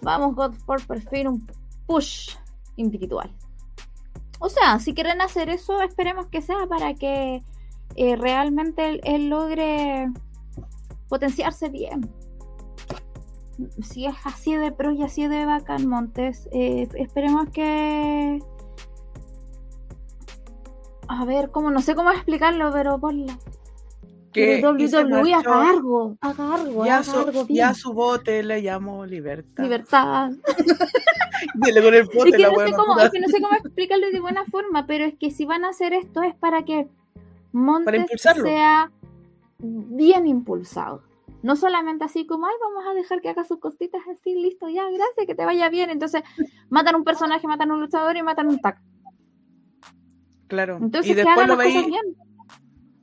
vamos, 0.00 0.34
God, 0.34 0.54
por 0.66 0.86
por 0.86 1.00
fin 1.00 1.28
un 1.28 1.46
push 1.86 2.36
individual. 2.76 3.34
O 4.38 4.48
sea, 4.48 4.78
si 4.80 4.92
quieren 4.92 5.20
hacer 5.20 5.48
eso, 5.48 5.80
esperemos 5.82 6.26
que 6.26 6.42
sea 6.42 6.66
para 6.68 6.94
que 6.94 7.42
eh, 7.96 8.16
realmente 8.16 8.88
él, 8.88 9.00
él 9.04 9.28
logre 9.28 10.10
potenciarse 11.08 11.68
bien. 11.68 12.10
Si 13.82 14.06
es 14.06 14.14
así 14.24 14.56
de 14.56 14.72
pro 14.72 14.92
y 14.92 15.02
así 15.02 15.26
de 15.28 15.44
bacán 15.44 15.86
Montes, 15.86 16.48
eh, 16.52 16.88
esperemos 16.94 17.50
que... 17.50 18.38
A 21.12 21.26
ver, 21.26 21.50
cómo 21.50 21.70
no 21.70 21.82
sé 21.82 21.94
cómo 21.94 22.10
explicarlo, 22.10 22.72
pero 22.72 22.98
ponla. 22.98 23.38
Que 24.32 24.64
WWE 24.64 25.34
haga 25.34 25.50
marchó. 25.50 25.70
algo, 25.70 26.16
haga 26.22 26.54
algo, 26.54 26.86
Y 26.86 26.88
a 26.88 26.94
haga 26.94 27.04
su, 27.04 27.18
algo 27.18 27.44
y 27.48 27.60
a 27.60 27.66
bien. 27.66 27.74
su 27.74 27.92
bote 27.92 28.42
le 28.42 28.62
llamo 28.62 29.04
libertad. 29.04 29.62
Libertad. 29.62 30.30
Dile 31.54 31.82
con 31.82 31.92
el 31.92 32.04
bote 32.04 32.30
Es 32.30 32.36
que, 32.36 32.38
la 32.38 32.50
no 32.50 32.66
sé 32.66 32.72
cómo, 32.72 32.98
es 32.98 33.10
que 33.10 33.20
no 33.20 33.28
sé 33.28 33.42
cómo 33.42 33.54
explicarlo 33.54 34.10
de 34.10 34.20
buena 34.20 34.46
forma, 34.46 34.86
pero 34.86 35.04
es 35.04 35.14
que 35.18 35.30
si 35.30 35.44
van 35.44 35.66
a 35.66 35.68
hacer 35.68 35.92
esto 35.92 36.22
es 36.22 36.34
para 36.34 36.64
que 36.64 36.88
Montes 37.52 38.06
sea 38.22 38.90
bien 39.58 40.26
impulsado. 40.26 41.02
No 41.42 41.54
solamente 41.56 42.04
así 42.04 42.24
como, 42.24 42.46
ay, 42.46 42.54
vamos 42.62 42.84
a 42.90 42.94
dejar 42.94 43.20
que 43.20 43.28
haga 43.28 43.44
sus 43.44 43.58
cositas 43.58 44.00
así, 44.10 44.34
listo, 44.34 44.66
ya, 44.70 44.84
gracias, 44.84 45.26
que 45.26 45.34
te 45.34 45.44
vaya 45.44 45.68
bien. 45.68 45.90
Entonces, 45.90 46.22
matan 46.70 46.94
un 46.94 47.04
personaje, 47.04 47.46
matan 47.46 47.70
un 47.70 47.80
luchador 47.80 48.16
y 48.16 48.22
matan 48.22 48.48
un 48.48 48.60
tag. 48.60 48.80
Claro. 50.52 50.76
Entonces, 50.82 51.12
y 51.12 51.14
después 51.14 51.48
lo 51.48 51.56
veis 51.56 51.86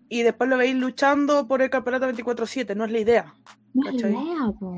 y 0.08 0.22
después 0.22 0.48
lo 0.48 0.58
veis 0.58 0.76
luchando 0.76 1.48
por 1.48 1.64
el 1.64 1.72
campeonato 1.72 2.08
24/7, 2.08 2.76
no 2.76 2.86
es 2.86 2.92
la 2.92 3.00
idea. 3.00 3.34
No 3.74 3.90
es 3.90 3.96
¿cachai? 3.96 4.12
idea, 4.12 4.52
po. 4.60 4.78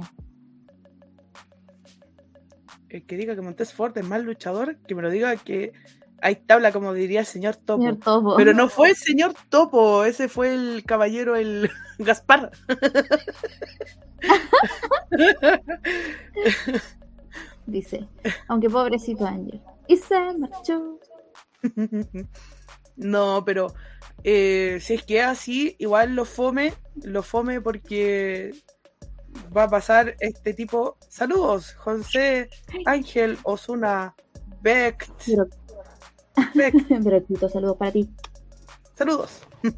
El 2.88 3.06
que 3.06 3.18
diga 3.18 3.36
que 3.36 3.42
Montes 3.42 3.74
Ford 3.74 3.98
es 3.98 4.08
mal 4.08 4.24
luchador, 4.24 4.78
que 4.88 4.96
me 4.96 5.02
lo 5.02 5.10
diga 5.10 5.36
que 5.36 5.74
hay 6.22 6.38
tabla 6.38 6.72
como 6.72 6.94
diría 6.94 7.20
el 7.20 7.26
señor 7.26 7.58
Topo. 7.58 7.82
Señor 7.82 7.98
Topo. 7.98 8.38
Pero 8.38 8.54
no 8.54 8.70
fue 8.70 8.92
el 8.92 8.96
señor 8.96 9.34
Topo, 9.50 10.06
ese 10.06 10.30
fue 10.30 10.54
el 10.54 10.86
caballero, 10.86 11.36
el 11.36 11.70
Gaspar. 12.00 12.52
Dice, 17.66 18.08
aunque 18.48 18.70
pobrecito 18.70 19.26
Ángel. 19.26 19.62
Y 19.88 19.98
se 19.98 20.16
marchó. 20.38 21.02
No, 22.98 23.44
pero 23.46 23.74
eh, 24.24 24.78
si 24.82 24.96
es 24.96 25.04
que 25.04 25.20
es 25.20 25.26
así, 25.26 25.76
igual 25.80 26.16
lo 26.16 26.26
fome, 26.26 26.74
lo 27.04 27.24
fome 27.24 27.62
porque 27.62 28.52
va 29.56 29.64
a 29.64 29.70
pasar 29.70 30.16
este 30.20 30.54
tipo. 30.54 30.98
Saludos, 31.10 31.74
José, 31.76 32.50
Ángel, 32.86 33.38
Osuna, 33.44 34.16
Beck, 34.62 35.10
Pero, 35.26 35.48
Beck, 36.54 36.76
saludos 37.52 37.78
para 37.78 37.92
ti. 37.92 38.10
saludos. 38.96 39.42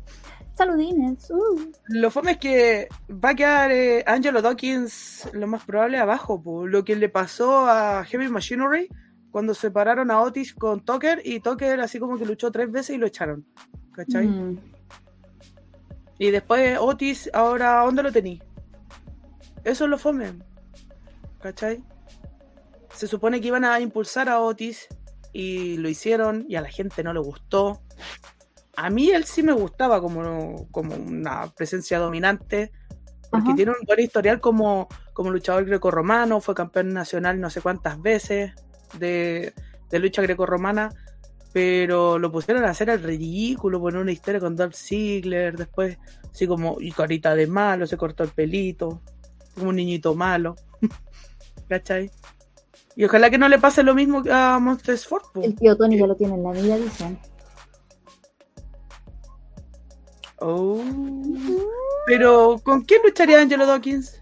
Saludines. 0.56 1.32
uh. 1.32 1.72
Lo 1.88 2.12
fome 2.12 2.34
es 2.34 2.38
que 2.38 2.88
va 3.10 3.30
a 3.30 3.36
quedar 3.36 3.72
eh, 3.72 4.04
Angelo 4.06 4.40
Dawkins 4.40 5.28
lo 5.34 5.48
más 5.48 5.64
probable 5.66 5.98
abajo, 5.98 6.44
po. 6.44 6.68
lo 6.68 6.84
que 6.84 6.96
le 6.96 7.10
pasó 7.10 7.68
a 7.68 8.06
Heavy 8.06 8.30
Machinery 8.30 8.88
cuando 9.34 9.56
separaron 9.56 10.12
a 10.12 10.22
Otis 10.22 10.54
con 10.54 10.86
Tucker 10.86 11.20
y 11.26 11.40
Tucker 11.40 11.80
así 11.82 12.00
como 12.00 12.20
que 12.20 12.26
luchó 12.26 12.52
tres 12.52 12.72
veces 12.72 12.96
y 12.96 13.00
lo 13.00 13.08
echaron. 13.08 13.44
¿Cachai? 13.92 14.28
Mm. 14.28 14.60
Y 16.20 16.30
después 16.30 16.78
Otis, 16.80 17.32
ahora, 17.34 17.82
¿dónde 17.84 18.04
lo 18.04 18.12
tení? 18.12 18.40
Eso 19.64 19.86
es 19.86 19.90
lo 19.90 19.98
fome. 19.98 20.34
¿Cachai? 21.42 21.84
Se 22.94 23.08
supone 23.08 23.42
que 23.42 23.48
iban 23.48 23.66
a 23.66 23.80
impulsar 23.80 24.30
a 24.30 24.40
Otis 24.40 24.88
y 25.34 25.78
lo 25.78 25.90
hicieron 25.90 26.46
y 26.48 26.56
a 26.56 26.62
la 26.62 26.70
gente 26.70 27.04
no 27.04 27.12
le 27.12 27.20
gustó. 27.20 27.82
A 28.76 28.92
mí 28.92 29.10
él 29.10 29.24
sí 29.24 29.42
me 29.42 29.54
gustaba 29.54 30.00
como, 30.00 30.68
como 30.70 30.94
una 30.94 31.52
presencia 31.56 31.98
dominante, 31.98 32.72
porque 33.32 33.48
Ajá. 33.48 33.56
tiene 33.56 33.72
un 33.72 33.84
buen 33.88 34.00
historial 34.00 34.40
como, 34.40 34.88
como 35.14 35.32
luchador 35.32 35.66
grecorromano, 35.66 36.40
fue 36.40 36.54
campeón 36.54 36.94
nacional 36.94 37.42
no 37.42 37.50
sé 37.50 37.62
cuántas 37.62 38.00
veces 38.00 38.54
de, 39.00 39.54
de 39.90 40.00
lucha 40.00 40.22
grecorromana, 40.22 40.90
pero 41.54 42.18
lo 42.18 42.32
pusieron 42.32 42.66
a 42.66 42.72
hacer 42.72 42.90
el 42.90 43.04
ridículo, 43.04 43.80
poner 43.80 44.02
una 44.02 44.12
historia 44.12 44.40
con 44.40 44.56
Dolph 44.56 44.76
Ziggler, 44.76 45.56
después 45.56 45.98
así 46.32 46.48
como, 46.48 46.78
y 46.80 46.92
carita 46.92 47.36
de 47.36 47.48
malo, 47.48 47.86
se 47.86 47.98
cortó 47.98 48.24
el 48.24 48.30
pelito, 48.30 49.02
como 49.54 49.70
un 49.70 49.76
niñito 49.76 50.16
malo, 50.16 50.56
¿cachai? 51.70 52.12
Y 52.96 53.06
ojalá 53.06 53.30
que 53.30 53.38
no 53.38 53.48
le 53.50 53.60
pase 53.60 53.84
lo 53.84 53.96
mismo 53.96 54.24
a 54.32 54.60
po. 55.10 55.42
El 55.42 55.56
tío 55.56 55.76
Tony 55.76 55.98
ya 55.98 56.08
lo 56.08 56.16
tiene 56.16 56.36
en 56.36 56.44
la 56.44 56.52
mira, 56.52 56.78
dicen. 56.78 57.20
Oh. 60.40 60.84
Pero, 62.06 62.60
¿con 62.64 62.82
quién 62.82 63.02
lucharía 63.04 63.40
Angelo 63.40 63.66
Dawkins? 63.66 64.20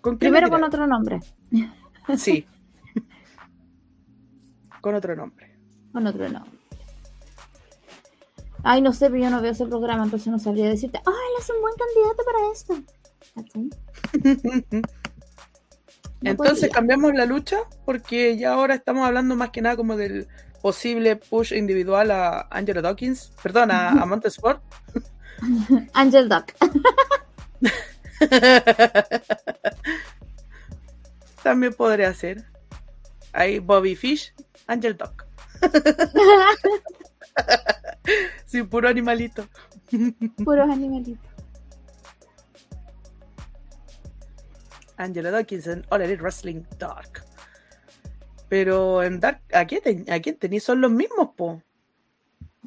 ¿Con 0.00 0.16
quién 0.16 0.32
Primero 0.32 0.50
con 0.50 0.64
otro 0.64 0.86
nombre. 0.86 1.20
Sí. 2.16 2.46
con 4.84 4.94
otro 4.94 5.16
nombre. 5.16 5.56
Con 5.94 6.06
otro 6.06 6.28
nombre. 6.28 6.52
Ay, 8.62 8.82
no 8.82 8.92
sé, 8.92 9.08
pero 9.08 9.24
yo 9.24 9.30
no 9.30 9.40
veo 9.40 9.52
ese 9.52 9.64
programa, 9.64 10.04
entonces 10.04 10.30
no 10.30 10.38
sabría 10.38 10.68
decirte, 10.68 11.00
ay, 11.06 11.14
él 11.14 11.36
es 11.40 11.48
un 11.48 11.62
buen 11.62 11.72
candidato 11.74 12.22
para 12.26 12.38
esto. 12.52 12.74
Entonces 16.20 16.56
podría. 16.56 16.74
cambiamos 16.74 17.14
la 17.14 17.24
lucha 17.24 17.60
porque 17.84 18.36
ya 18.36 18.52
ahora 18.52 18.74
estamos 18.74 19.06
hablando 19.06 19.36
más 19.36 19.50
que 19.50 19.62
nada 19.62 19.76
como 19.76 19.96
del 19.96 20.26
posible 20.60 21.16
push 21.16 21.52
individual 21.52 22.10
a 22.10 22.48
Angelo 22.50 22.82
Dawkins, 22.82 23.32
perdón, 23.42 23.70
a, 23.70 23.90
a 23.90 24.06
Montesport. 24.06 24.62
Angel 25.94 26.28
Duck. 26.28 26.52
También 31.42 31.72
podría 31.72 32.12
ser. 32.12 32.44
Ahí 33.32 33.58
Bobby 33.58 33.96
Fish, 33.96 34.34
Angel 34.66 34.96
Duck. 34.96 35.24
Sí, 38.46 38.62
puro 38.62 38.88
animalito. 38.88 39.44
Puros 40.44 40.70
animalitos. 40.70 41.26
Angelo 44.96 45.30
Dawkins 45.32 45.66
en 45.66 45.84
All 45.90 46.02
Elite 46.02 46.22
Wrestling 46.22 46.62
Dark. 46.78 47.24
Pero 48.48 49.02
en 49.02 49.18
Dark, 49.18 49.40
¿a 49.52 49.64
quién, 49.66 49.82
ten- 49.82 50.12
a 50.12 50.20
quién 50.20 50.36
tenéis? 50.38 50.62
Son 50.62 50.80
los 50.80 50.90
mismos, 50.92 51.30
po. 51.36 51.60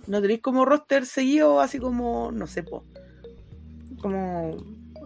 No 0.08 0.22
tenéis 0.22 0.42
como 0.42 0.66
roster 0.66 1.06
seguido, 1.06 1.62
así 1.62 1.80
como, 1.80 2.32
no 2.32 2.48
sé, 2.48 2.64
po. 2.64 2.84
Como 4.02 4.58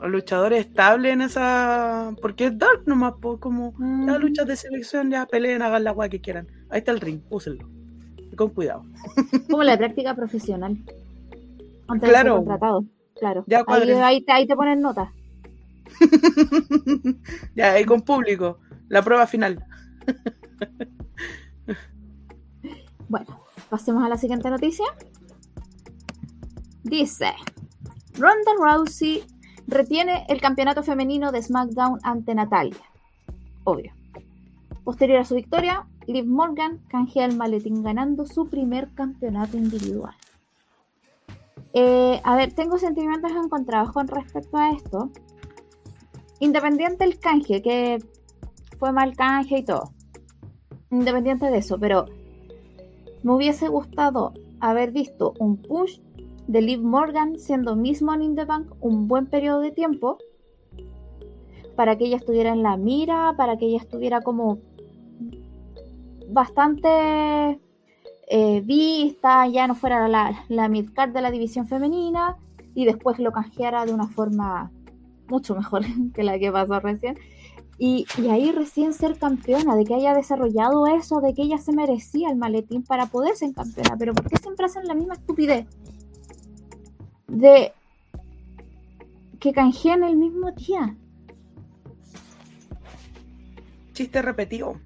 luchadores 0.08 0.66
estables 0.66 1.14
en 1.14 1.22
esa. 1.22 2.14
Porque 2.22 2.46
es 2.48 2.58
Dark 2.58 2.84
nomás, 2.86 3.14
po. 3.22 3.40
Como 3.40 3.72
ya 3.80 4.18
Mm. 4.18 4.22
luchas 4.22 4.48
de 4.48 4.56
selección, 4.56 5.10
ya 5.12 5.26
peleen, 5.26 5.62
hagan 5.62 5.84
la 5.84 5.92
weá 5.92 6.10
que 6.10 6.22
quieran. 6.22 6.48
Ahí 6.70 6.80
está 6.80 6.92
el 6.92 7.00
ring, 7.02 7.22
úsenlo. 7.30 7.68
Con 8.36 8.50
cuidado. 8.52 8.84
Como 9.50 9.64
la 9.64 9.78
práctica 9.78 10.16
profesional. 10.16 10.78
Antes 11.88 12.10
Claro. 12.10 12.38
contratado. 12.38 12.86
Claro. 13.20 13.44
Ya 13.48 13.64
ahí, 13.68 13.92
ahí, 13.92 14.22
te- 14.24 14.32
ahí 14.32 14.48
te 14.48 14.56
ponen 14.56 14.80
nota. 14.82 15.12
ya, 17.56 17.74
ahí 17.74 17.84
con 17.86 18.02
público. 18.02 18.60
La 18.88 19.02
prueba 19.04 19.28
final. 19.28 19.64
Bueno, 23.10 23.42
pasemos 23.70 24.04
a 24.04 24.10
la 24.10 24.16
siguiente 24.18 24.50
noticia. 24.50 24.86
Dice, 26.84 27.34
Ronda 28.14 28.52
Rousey 28.58 29.24
retiene 29.68 30.26
el 30.30 30.42
campeonato 30.42 30.84
femenino 30.84 31.32
de 31.32 31.42
SmackDown 31.42 32.00
ante 32.04 32.36
Natalia. 32.36 32.82
Obvio. 33.64 33.94
Posterior 34.84 35.20
a 35.20 35.26
su 35.26 35.36
victoria, 35.36 35.88
Liv 36.08 36.26
Morgan 36.26 36.80
canjea 36.88 37.26
el 37.26 37.36
maletín 37.36 37.84
ganando 37.84 38.26
su 38.26 38.48
primer 38.48 38.90
campeonato 38.94 39.58
individual. 39.58 40.16
Eh, 41.74 42.20
a 42.24 42.36
ver, 42.36 42.54
tengo 42.54 42.78
sentimientos 42.78 43.32
encontrados 43.32 43.92
con 43.92 44.08
respecto 44.08 44.58
a 44.58 44.72
esto. 44.72 45.12
Independiente 46.40 47.06
del 47.06 47.20
canje, 47.20 47.62
que 47.62 48.04
fue 48.78 48.92
mal 48.92 49.16
canje 49.16 49.60
y 49.60 49.64
todo. 49.64 49.92
Independiente 50.90 51.46
de 51.46 51.60
eso, 51.60 51.80
pero 51.80 52.08
me 53.24 53.34
hubiese 53.34 53.68
gustado 53.68 54.34
haber 54.60 54.92
visto 54.92 55.34
un 55.40 55.58
push 55.58 56.00
de 56.52 56.62
Liv 56.62 56.82
Morgan 56.84 57.40
siendo 57.40 57.78
Miss 57.78 58.02
Money 58.02 58.36
the 58.36 58.44
Bank 58.44 58.74
un 58.82 59.08
buen 59.08 59.28
periodo 59.28 59.62
de 59.62 59.72
tiempo 59.72 60.18
para 61.78 61.98
que 61.98 62.06
ella 62.06 62.18
estuviera 62.18 62.52
en 62.52 62.62
la 62.62 62.76
mira, 62.76 63.34
para 63.38 63.58
que 63.58 63.68
ella 63.68 63.78
estuviera 63.78 64.20
como 64.22 64.60
bastante 66.28 67.60
eh, 68.28 68.62
vista, 68.66 69.48
ya 69.48 69.66
no 69.66 69.76
fuera 69.76 70.10
la, 70.10 70.44
la 70.50 70.68
midcard 70.68 71.12
de 71.12 71.22
la 71.22 71.32
división 71.32 71.68
femenina 71.68 72.36
y 72.76 72.84
después 72.84 73.18
lo 73.20 73.32
canjeara 73.32 73.86
de 73.86 73.94
una 73.94 74.10
forma 74.10 74.72
mucho 75.28 75.56
mejor 75.56 75.84
que 76.14 76.24
la 76.24 76.38
que 76.38 76.52
pasó 76.52 76.82
recién. 76.82 77.18
Y, 77.78 78.06
y, 78.22 78.28
ahí 78.28 78.52
recién 78.52 78.94
ser 78.94 79.18
campeona, 79.18 79.76
de 79.76 79.86
que 79.86 79.96
haya 79.96 80.14
desarrollado 80.14 80.86
eso, 80.86 81.20
de 81.20 81.34
que 81.34 81.42
ella 81.42 81.58
se 81.58 81.72
merecía 81.72 82.30
el 82.30 82.36
maletín 82.36 82.84
para 82.84 83.08
poder 83.08 83.36
ser 83.36 83.54
campeona. 83.54 83.96
Pero 83.98 84.14
¿por 84.14 84.30
qué 84.30 84.38
siempre 84.38 84.66
hacen 84.68 84.86
la 84.86 84.94
misma 84.94 85.16
estupidez? 85.16 85.66
De 87.32 87.72
que 89.40 89.54
canjean 89.54 90.04
el 90.04 90.18
mismo 90.18 90.52
día. 90.52 90.96
Chiste 93.94 94.22
repetido. 94.22 94.80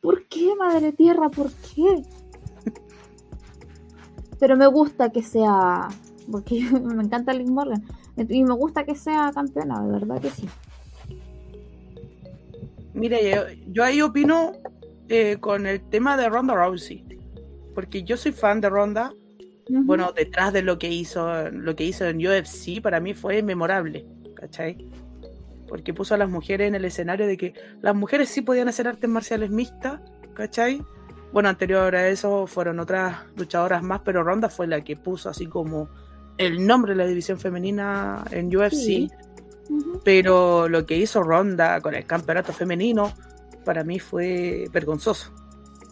¿Por 0.00 0.26
qué, 0.26 0.54
madre 0.56 0.92
tierra? 0.92 1.28
¿Por 1.30 1.52
qué? 1.52 2.02
Pero 4.40 4.56
me 4.56 4.66
gusta 4.66 5.10
que 5.10 5.22
sea. 5.22 5.88
Porque 6.30 6.62
me 6.82 7.04
encanta 7.04 7.32
Liz 7.32 7.50
Morgan. 7.50 7.84
Y 8.16 8.42
me 8.42 8.54
gusta 8.54 8.84
que 8.84 8.94
sea 8.94 9.30
campeona, 9.32 9.80
de 9.82 9.92
verdad 9.92 10.20
que 10.20 10.30
sí. 10.30 10.48
Mire, 12.94 13.30
yo, 13.30 13.42
yo 13.68 13.84
ahí 13.84 14.02
opino 14.02 14.52
eh, 15.08 15.36
con 15.38 15.66
el 15.66 15.80
tema 15.88 16.16
de 16.16 16.28
Ronda 16.28 16.54
Rousey. 16.54 17.04
Porque 17.74 18.02
yo 18.02 18.16
soy 18.16 18.32
fan 18.32 18.60
de 18.60 18.68
Ronda. 18.68 19.12
Bueno, 19.84 20.12
detrás 20.12 20.52
de 20.52 20.62
lo 20.62 20.78
que 20.78 20.88
hizo, 20.88 21.50
lo 21.50 21.74
que 21.74 21.84
hizo 21.84 22.06
en 22.06 22.18
UFC, 22.18 22.80
para 22.82 23.00
mí 23.00 23.14
fue 23.14 23.42
memorable. 23.42 24.06
¿Cachai? 24.34 24.88
Porque 25.68 25.94
puso 25.94 26.14
a 26.14 26.18
las 26.18 26.28
mujeres 26.28 26.68
en 26.68 26.74
el 26.74 26.84
escenario 26.84 27.26
de 27.26 27.36
que 27.36 27.54
las 27.80 27.94
mujeres 27.94 28.28
sí 28.28 28.42
podían 28.42 28.68
hacer 28.68 28.88
artes 28.88 29.08
marciales 29.08 29.50
mixtas, 29.50 30.00
¿cachai? 30.34 30.82
Bueno, 31.32 31.48
anterior 31.48 31.94
a 31.96 32.08
eso 32.08 32.46
fueron 32.46 32.78
otras 32.78 33.16
luchadoras 33.36 33.82
más, 33.82 34.02
pero 34.04 34.22
Ronda 34.22 34.50
fue 34.50 34.66
la 34.66 34.82
que 34.84 34.96
puso 34.96 35.30
así 35.30 35.46
como 35.46 35.88
el 36.36 36.66
nombre 36.66 36.92
de 36.92 36.96
la 36.96 37.06
división 37.06 37.38
femenina 37.38 38.22
en 38.30 38.54
UFC. 38.54 38.72
Sí. 38.72 39.10
Uh 39.70 39.78
-huh. 39.78 40.00
Pero 40.04 40.68
lo 40.68 40.84
que 40.84 40.96
hizo 40.96 41.22
Ronda 41.22 41.80
con 41.80 41.94
el 41.94 42.04
campeonato 42.04 42.52
femenino, 42.52 43.12
para 43.64 43.84
mí 43.84 43.98
fue 43.98 44.66
vergonzoso, 44.72 45.32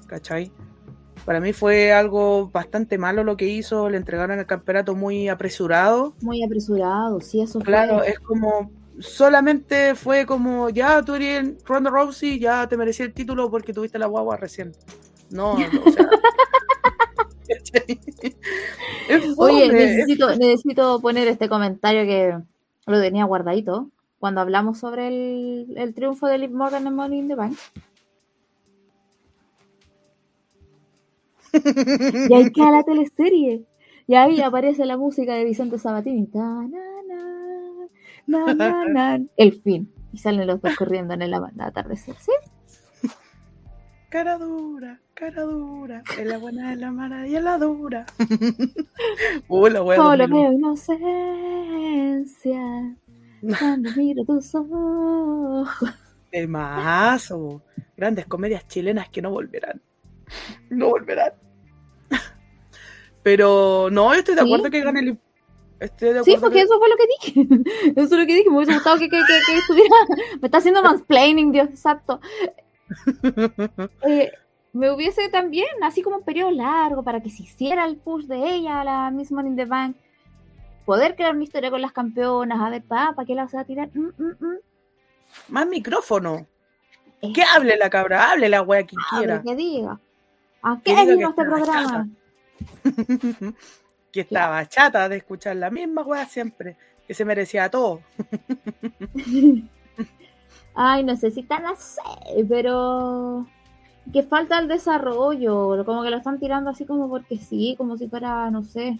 ¿cachai? 0.06 0.52
Para 1.24 1.40
mí 1.40 1.52
fue 1.52 1.92
algo 1.92 2.50
bastante 2.50 2.98
malo 2.98 3.24
lo 3.24 3.36
que 3.36 3.46
hizo, 3.46 3.88
le 3.88 3.96
entregaron 3.96 4.38
el 4.38 4.46
campeonato 4.46 4.94
muy 4.94 5.28
apresurado. 5.28 6.14
Muy 6.20 6.42
apresurado, 6.42 7.20
sí, 7.20 7.40
eso 7.40 7.60
claro, 7.60 7.98
fue. 7.98 7.98
Claro, 7.98 8.04
es 8.04 8.18
como 8.20 8.70
solamente 9.00 9.94
fue 9.94 10.26
como, 10.26 10.68
ya 10.68 11.02
tú 11.02 11.14
eres 11.14 11.64
Ronda 11.64 11.90
Rousey, 11.90 12.38
ya 12.38 12.68
te 12.68 12.76
merecí 12.76 13.02
el 13.02 13.12
título 13.12 13.50
porque 13.50 13.72
tuviste 13.72 13.98
la 13.98 14.06
guagua 14.06 14.36
recién. 14.36 14.72
No, 15.30 15.58
no 15.58 15.82
o 15.84 15.90
sea. 15.90 16.08
Oye, 19.38 19.72
necesito, 19.72 20.36
necesito 20.36 21.00
poner 21.00 21.28
este 21.28 21.48
comentario 21.48 22.04
que 22.04 22.38
lo 22.86 23.00
tenía 23.00 23.24
guardadito 23.24 23.90
cuando 24.18 24.40
hablamos 24.40 24.78
sobre 24.78 25.08
el, 25.08 25.74
el 25.76 25.94
triunfo 25.94 26.28
de 26.28 26.38
Liv 26.38 26.50
Morgan 26.50 26.86
en 26.86 26.94
Money 26.94 27.18
in 27.18 27.28
the 27.28 27.34
Bank. 27.34 27.58
Y 31.52 32.34
ahí 32.34 32.50
queda 32.52 32.70
la 32.70 32.82
teleserie. 32.86 33.64
Y 34.06 34.14
ahí 34.14 34.40
aparece 34.40 34.84
la 34.86 34.96
música 34.96 35.34
de 35.34 35.44
Vicente 35.44 35.78
Sabatini. 35.78 36.26
Ta, 36.26 36.38
na, 36.38 36.80
na, 38.26 38.54
na, 38.54 38.84
na, 38.88 39.20
el 39.36 39.52
fin. 39.60 39.92
Y 40.12 40.18
salen 40.18 40.46
los 40.46 40.60
dos 40.60 40.74
corriendo 40.76 41.14
en 41.14 41.22
el 41.22 41.34
atardecer, 41.34 42.16
¿sí? 42.16 42.32
Cara 44.10 44.38
dura, 44.38 45.00
cara 45.14 45.42
dura, 45.42 46.02
es 46.18 46.26
la 46.26 46.38
buena, 46.38 46.72
es 46.72 46.78
la 46.80 46.90
mala 46.90 47.28
y 47.28 47.36
es 47.36 47.44
la 47.44 47.58
dura. 47.58 48.06
uh, 49.48 49.68
la 49.68 49.84
wea 49.84 49.96
Solo 49.98 50.26
veo 50.26 50.52
inocencia 50.52 50.98
cuando 53.56 53.90
miro 53.92 54.24
tus 54.24 54.52
ojos. 54.52 55.68
Temazo. 56.32 57.62
Grandes 57.96 58.26
comedias 58.26 58.66
chilenas 58.66 59.08
que 59.10 59.22
no 59.22 59.30
volverán. 59.30 59.80
No 60.70 60.88
volverán. 60.90 61.32
Pero 63.22 63.88
no, 63.90 64.12
yo 64.12 64.20
estoy 64.20 64.34
de 64.34 64.40
acuerdo 64.40 64.64
¿Sí? 64.64 64.70
que 64.70 64.80
gane 64.82 65.00
el 65.00 65.18
sí, 66.24 66.36
porque 66.40 66.56
que... 66.56 66.62
eso 66.62 66.78
fue 66.78 66.88
lo 66.88 66.96
que 66.96 67.06
dije. 67.06 67.48
Eso 67.96 68.14
es 68.14 68.20
lo 68.20 68.26
que 68.26 68.34
dije. 68.34 68.50
Me 68.50 68.56
hubiese 68.56 68.74
gustado 68.74 68.98
que, 68.98 69.08
que, 69.08 69.18
que, 69.18 69.40
que 69.46 69.58
estuviera. 69.58 69.96
Me 70.40 70.46
está 70.46 70.58
haciendo 70.58 70.82
mansplaining, 70.82 71.52
Dios, 71.52 71.68
exacto. 71.68 72.20
Eh, 74.02 74.32
me 74.72 74.90
hubiese 74.90 75.28
también, 75.28 75.68
así 75.82 76.02
como 76.02 76.16
un 76.16 76.24
periodo 76.24 76.50
largo, 76.50 77.02
para 77.04 77.22
que 77.22 77.30
se 77.30 77.44
hiciera 77.44 77.84
el 77.84 77.96
push 77.96 78.24
de 78.24 78.54
ella 78.54 78.80
a 78.80 78.84
la 78.84 79.10
Miss 79.10 79.30
Money 79.30 79.50
in 79.50 79.56
the 79.56 79.64
Bank. 79.64 79.96
Poder 80.84 81.14
crear 81.14 81.34
una 81.34 81.44
historia 81.44 81.70
con 81.70 81.80
las 81.80 81.92
campeonas. 81.92 82.60
A 82.60 82.70
ver, 82.70 82.82
pa, 82.82 83.12
¿para 83.14 83.26
qué 83.26 83.34
la 83.34 83.44
vas 83.44 83.54
a 83.54 83.64
tirar? 83.64 83.90
Mm, 83.94 84.10
mm, 84.18 84.36
mm. 84.40 84.58
Más 85.48 85.66
micrófono. 85.66 86.46
Eh. 87.22 87.32
Que 87.32 87.42
hable 87.42 87.76
la 87.76 87.90
cabra, 87.90 88.30
hable 88.30 88.48
la 88.48 88.62
wea 88.62 88.84
quien 88.84 89.00
hable, 89.10 89.26
quiera. 89.26 89.42
Que 89.42 89.54
diga. 89.54 90.00
¿A 90.62 90.80
qué 90.82 90.94
vino 91.06 91.30
este 91.30 91.44
programa? 91.44 92.08
que 94.12 94.20
estaba 94.20 94.68
chata 94.68 95.08
de 95.08 95.16
escuchar 95.18 95.56
la 95.56 95.70
misma 95.70 96.02
weá 96.02 96.26
siempre, 96.26 96.76
que 97.06 97.14
se 97.14 97.24
merecía 97.24 97.70
todo. 97.70 98.00
Ay, 100.74 101.04
no 101.04 101.16
sé 101.16 101.30
si 101.30 101.42
tan 101.42 101.66
así, 101.66 102.00
pero 102.48 103.46
que 104.12 104.22
falta 104.22 104.58
el 104.58 104.68
desarrollo, 104.68 105.84
como 105.84 106.02
que 106.02 106.10
lo 106.10 106.16
están 106.16 106.38
tirando 106.38 106.70
así 106.70 106.84
como 106.84 107.08
porque 107.08 107.38
sí, 107.38 107.74
como 107.76 107.96
si 107.96 108.08
fuera, 108.08 108.50
no 108.50 108.62
sé. 108.62 108.98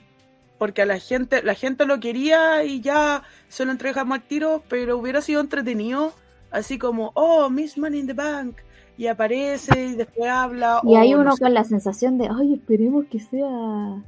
Porque 0.59 0.83
a 0.83 0.87
la 0.87 0.99
gente, 0.99 1.43
la 1.43 1.55
gente 1.55 1.87
lo 1.87 2.01
quería 2.01 2.65
y 2.65 2.81
ya 2.81 3.23
se 3.49 3.65
lo 3.65 3.73
entregamos 3.73 4.19
al 4.19 4.25
tiro, 4.25 4.63
pero 4.69 4.99
hubiera 4.99 5.23
sido 5.23 5.41
entretenido, 5.41 6.13
así 6.51 6.79
como, 6.79 7.13
oh, 7.15 7.49
Miss 7.49 7.79
Money 7.79 8.01
in 8.01 8.07
the 8.07 8.13
Bank, 8.13 8.59
y 8.97 9.07
aparece 9.07 9.85
y 9.85 9.95
después 9.95 10.31
habla. 10.31 10.81
Y 10.85 10.97
hay 10.97 11.15
uno 11.15 11.25
no 11.25 11.37
sé. 11.37 11.43
con 11.43 11.55
la 11.55 11.65
sensación 11.65 12.19
de, 12.19 12.29
ay, 12.31 12.55
esperemos 12.55 13.07
que 13.07 13.21
sea 13.21 14.03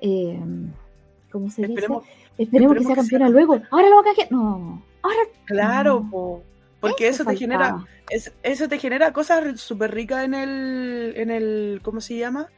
eh, 0.00 0.38
¿cómo 1.30 1.50
se 1.50 1.62
esperemos, 1.62 2.04
dice? 2.04 2.14
Esperemos, 2.38 2.76
que 2.76 2.84
sea 2.84 2.96
campeona 2.96 3.28
luego. 3.28 3.60
Ahora 3.70 3.88
lo 3.88 3.96
va 3.96 4.00
a 4.02 4.04
canjear. 4.04 4.30
No, 4.30 4.82
ahora. 5.02 5.18
Claro, 5.46 6.00
no. 6.04 6.10
po, 6.10 6.42
porque 6.80 7.08
eso, 7.08 7.22
eso 7.22 7.30
te 7.30 7.36
genera, 7.36 7.84
es, 8.10 8.32
eso 8.42 8.68
te 8.68 8.78
genera 8.78 9.12
cosas 9.12 9.58
súper 9.60 9.94
ricas 9.94 10.24
en 10.24 10.34
el, 10.34 11.14
en 11.16 11.30
el, 11.30 11.80
¿cómo 11.82 12.00
se 12.00 12.18
llama? 12.18 12.48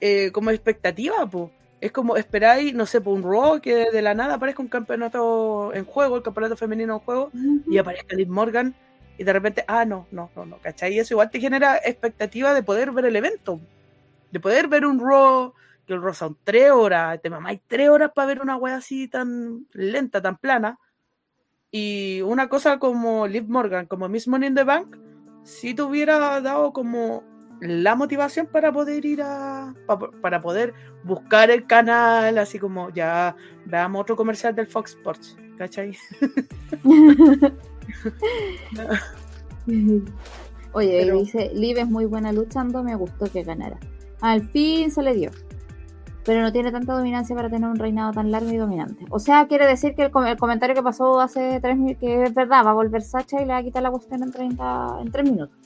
Eh, 0.00 0.30
como 0.32 0.50
expectativa, 0.50 1.26
po. 1.26 1.50
Es 1.80 1.90
como 1.90 2.16
esperáis, 2.16 2.74
no 2.74 2.86
sé, 2.86 3.00
por 3.00 3.14
un 3.14 3.22
Raw 3.22 3.60
que 3.60 3.90
de 3.90 4.02
la 4.02 4.14
nada 4.14 4.34
aparezca 4.34 4.62
un 4.62 4.68
campeonato 4.68 5.72
en 5.74 5.84
juego, 5.84 6.16
el 6.16 6.22
campeonato 6.22 6.56
femenino 6.56 6.94
en 6.94 7.00
juego, 7.00 7.30
uh 7.32 7.36
-huh. 7.36 7.62
y 7.66 7.78
aparezca 7.78 8.16
Liv 8.16 8.28
Morgan, 8.28 8.74
y 9.16 9.24
de 9.24 9.32
repente, 9.32 9.64
ah, 9.68 9.84
no, 9.84 10.06
no, 10.10 10.30
no, 10.34 10.44
no, 10.44 10.58
¿cachai? 10.58 10.94
Y 10.94 10.98
eso 10.98 11.14
igual 11.14 11.30
te 11.30 11.40
genera 11.40 11.76
expectativa 11.78 12.52
de 12.52 12.62
poder 12.62 12.90
ver 12.90 13.04
el 13.06 13.16
evento, 13.16 13.60
de 14.30 14.40
poder 14.40 14.68
ver 14.68 14.84
un 14.84 14.98
Raw 14.98 15.54
que 15.86 15.92
el 15.92 16.02
Raw 16.02 16.14
son 16.14 16.36
tres 16.44 16.70
horas, 16.70 17.20
te 17.20 17.30
mamáis 17.30 17.60
tres 17.66 17.88
horas 17.88 18.10
para 18.14 18.26
ver 18.26 18.40
una 18.40 18.56
wea 18.56 18.76
así 18.76 19.08
tan 19.08 19.66
lenta, 19.72 20.20
tan 20.22 20.36
plana. 20.38 20.78
Y 21.70 22.22
una 22.22 22.48
cosa 22.48 22.78
como 22.78 23.26
Liv 23.26 23.48
Morgan, 23.48 23.86
como 23.86 24.08
Miss 24.08 24.28
Money 24.28 24.48
in 24.48 24.54
the 24.54 24.64
Bank, 24.64 24.96
si 25.42 25.74
te 25.74 25.82
hubiera 25.82 26.40
dado 26.40 26.72
como 26.72 27.22
la 27.60 27.94
motivación 27.94 28.46
para 28.46 28.72
poder 28.72 29.04
ir 29.04 29.22
a. 29.22 29.74
para, 29.86 30.10
para 30.20 30.40
poder 30.40 30.72
buscar 31.04 31.50
el 31.50 31.66
canal, 31.66 32.38
así 32.38 32.58
como 32.58 32.90
ya 32.90 33.36
veamos 33.66 34.02
otro 34.02 34.16
comercial 34.16 34.54
del 34.54 34.66
Fox 34.66 34.92
Sports, 34.92 35.36
¿cachai? 35.58 35.96
Oye, 40.72 41.00
Pero... 41.04 41.18
dice, 41.18 41.50
Liv 41.54 41.78
es 41.78 41.88
muy 41.88 42.06
buena 42.06 42.32
luchando, 42.32 42.82
me 42.82 42.94
gustó 42.96 43.26
que 43.30 43.42
ganara. 43.42 43.78
Al 44.20 44.48
fin 44.48 44.90
se 44.90 45.02
le 45.02 45.14
dio 45.14 45.30
pero 46.24 46.40
no 46.40 46.52
tiene 46.52 46.72
tanta 46.72 46.94
dominancia 46.94 47.36
para 47.36 47.50
tener 47.50 47.68
un 47.68 47.76
reinado 47.76 48.12
tan 48.12 48.30
largo 48.30 48.50
y 48.50 48.56
dominante. 48.56 49.04
O 49.10 49.18
sea, 49.18 49.46
quiere 49.46 49.66
decir 49.66 49.94
que 49.94 50.04
el, 50.04 50.10
com 50.10 50.24
el 50.24 50.38
comentario 50.38 50.74
que 50.74 50.82
pasó 50.82 51.20
hace 51.20 51.60
tres 51.60 51.76
minutos, 51.76 52.00
que 52.00 52.24
es 52.24 52.34
verdad, 52.34 52.64
va 52.64 52.70
a 52.70 52.74
volver 52.74 53.02
Sacha 53.02 53.42
y 53.42 53.44
le 53.44 53.52
va 53.52 53.58
a 53.58 53.62
quitar 53.62 53.82
la 53.82 53.90
cuestión 53.90 54.22
en, 54.22 54.32
30, 54.32 54.98
en 55.02 55.10
tres 55.12 55.30
minutos. 55.30 55.56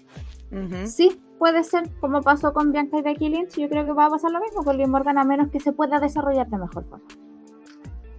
Uh 0.51 0.57
-huh. 0.57 0.87
Sí, 0.87 1.21
puede 1.39 1.63
ser 1.63 1.89
como 2.01 2.23
pasó 2.23 2.53
con 2.53 2.73
Bianca 2.73 2.99
y 2.99 3.03
Becky 3.03 3.29
Lynch. 3.29 3.57
Yo 3.57 3.69
creo 3.69 3.85
que 3.85 3.93
va 3.93 4.07
a 4.07 4.11
pasar 4.11 4.33
lo 4.33 4.41
mismo 4.41 4.65
con 4.65 4.77
Liv 4.77 4.89
Morgan 4.89 5.19
a 5.19 5.25
menos 5.25 5.49
que 5.51 5.61
se 5.61 5.73
pueda 5.73 6.01
desarrollar 6.01 6.49
de 6.49 6.59
mejor 6.59 6.85
forma. 6.85 7.28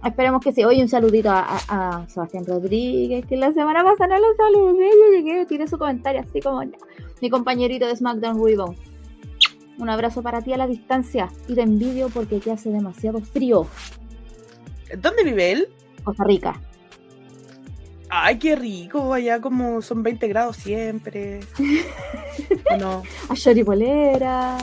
Esperemos 0.04 0.42
que 0.42 0.52
sí. 0.52 0.64
Oye, 0.64 0.80
un 0.82 0.88
saludito 0.88 1.30
a, 1.30 1.40
a- 1.68 1.98
a 2.02 2.08
Sebastián 2.08 2.44
Rodríguez, 2.46 3.26
que 3.26 3.36
la 3.36 3.52
semana 3.52 3.84
pasada 3.84 4.18
no 4.18 4.28
lo 4.28 4.34
saludé. 4.34 4.88
Yo 4.90 5.12
llegué, 5.18 5.44
tiré 5.46 5.66
su 5.68 5.76
comentario 5.78 6.22
así 6.22 6.40
como 6.40 6.62
ya. 6.62 6.70
mi 7.20 7.28
compañerito 7.30 7.86
de 7.86 7.96
SmackDown 7.96 8.38
Bone. 8.38 8.76
Un 9.78 9.88
abrazo 9.90 10.22
para 10.22 10.42
ti 10.42 10.52
a 10.52 10.56
la 10.58 10.66
distancia 10.66 11.28
y 11.48 11.54
te 11.54 11.62
envidio 11.62 12.08
porque 12.10 12.36
aquí 12.36 12.50
hace 12.50 12.70
demasiado 12.70 13.20
frío. 13.20 13.66
¿Dónde 14.98 15.24
vive 15.24 15.52
él? 15.52 15.68
Costa 16.04 16.24
Rica. 16.24 16.60
Ay, 18.08 18.38
qué 18.38 18.56
rico, 18.56 19.12
allá 19.14 19.40
como 19.40 19.80
son 19.82 20.02
20 20.02 20.26
grados 20.28 20.56
siempre. 20.56 21.40
¿O 22.72 22.76
no? 22.76 23.02
A 23.28 23.34
Shori 23.34 23.62
Polera. 23.64 24.56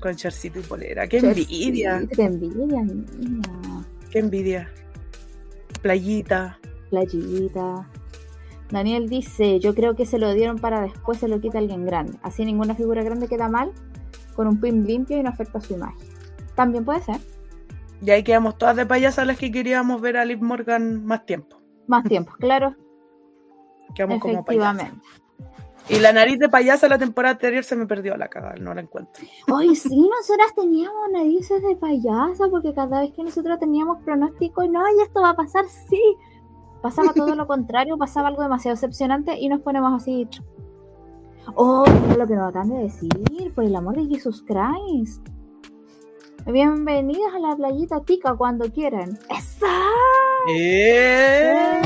Con 0.00 0.16
charcito 0.16 0.58
y 0.58 0.62
polera. 0.62 1.06
Qué 1.06 1.18
envidia, 1.18 2.02
Qué 2.14 2.22
envidia, 2.24 2.82
niña. 2.82 3.42
Qué 4.12 4.18
envidia. 4.18 4.70
Playita. 5.80 6.58
Playita. 6.90 7.88
Daniel 8.70 9.08
dice, 9.08 9.58
yo 9.58 9.74
creo 9.74 9.96
que 9.96 10.06
se 10.06 10.18
lo 10.18 10.32
dieron 10.32 10.58
para 10.58 10.80
después 10.82 11.18
se 11.18 11.28
lo 11.28 11.40
quita 11.40 11.58
alguien 11.58 11.84
grande. 11.84 12.18
Así 12.22 12.44
ninguna 12.44 12.74
figura 12.74 13.02
grande 13.02 13.28
queda 13.28 13.48
mal, 13.48 13.72
con 14.34 14.46
un 14.46 14.60
pin 14.60 14.86
limpio 14.86 15.18
y 15.18 15.22
no 15.22 15.30
afecta 15.30 15.60
su 15.60 15.74
imagen. 15.74 16.06
También 16.54 16.84
puede 16.84 17.02
ser. 17.02 17.16
Y 18.04 18.10
ahí 18.10 18.22
quedamos 18.22 18.58
todas 18.58 18.76
de 18.76 18.86
payasas 18.86 19.26
las 19.26 19.38
que 19.38 19.50
queríamos 19.50 20.00
ver 20.00 20.16
a 20.16 20.24
Liv 20.24 20.42
Morgan 20.42 21.04
más 21.04 21.24
tiempo. 21.26 21.60
Más 21.86 22.04
tiempo, 22.04 22.32
claro, 22.38 22.76
Quedamos 23.94 24.20
como 24.20 24.44
payasas. 24.44 24.90
Y 25.88 25.98
la 25.98 26.12
nariz 26.12 26.38
de 26.38 26.48
payasa 26.48 26.88
la 26.88 26.98
temporada 26.98 27.32
anterior 27.32 27.64
se 27.64 27.76
me 27.76 27.86
perdió 27.86 28.16
la 28.16 28.28
cagada, 28.28 28.54
no 28.56 28.72
la 28.72 28.82
encuentro. 28.82 29.24
Hoy 29.52 29.74
sí, 29.74 30.08
nosotras 30.08 30.54
teníamos 30.54 31.10
narices 31.12 31.62
de 31.62 31.76
payasa, 31.76 32.48
porque 32.50 32.72
cada 32.72 33.00
vez 33.00 33.12
que 33.12 33.24
nosotros 33.24 33.58
teníamos 33.58 34.02
pronóstico, 34.02 34.64
no, 34.66 34.80
y 34.96 35.02
esto 35.02 35.20
va 35.20 35.30
a 35.30 35.36
pasar, 35.36 35.64
sí. 35.68 36.00
Pasaba 36.80 37.12
todo 37.12 37.34
lo 37.34 37.46
contrario, 37.46 37.96
pasaba 37.96 38.28
algo 38.28 38.42
demasiado 38.42 38.74
decepcionante 38.74 39.38
y 39.38 39.48
nos 39.48 39.60
ponemos 39.60 40.02
así. 40.02 40.28
Oh, 41.54 41.84
lo 42.16 42.26
que 42.26 42.34
nos 42.34 42.50
acaban 42.50 42.70
de 42.70 42.82
decir, 42.84 43.10
por 43.54 43.64
el 43.64 43.74
amor 43.76 43.96
de 43.96 44.06
Jesus 44.06 44.42
Christ. 44.42 45.26
Bienvenidas 46.46 47.34
a 47.34 47.38
la 47.38 47.56
playita 47.56 48.00
tica 48.00 48.34
cuando 48.34 48.70
quieran. 48.72 49.18
¡Esa! 49.30 49.66
¡Eh! 50.48 51.82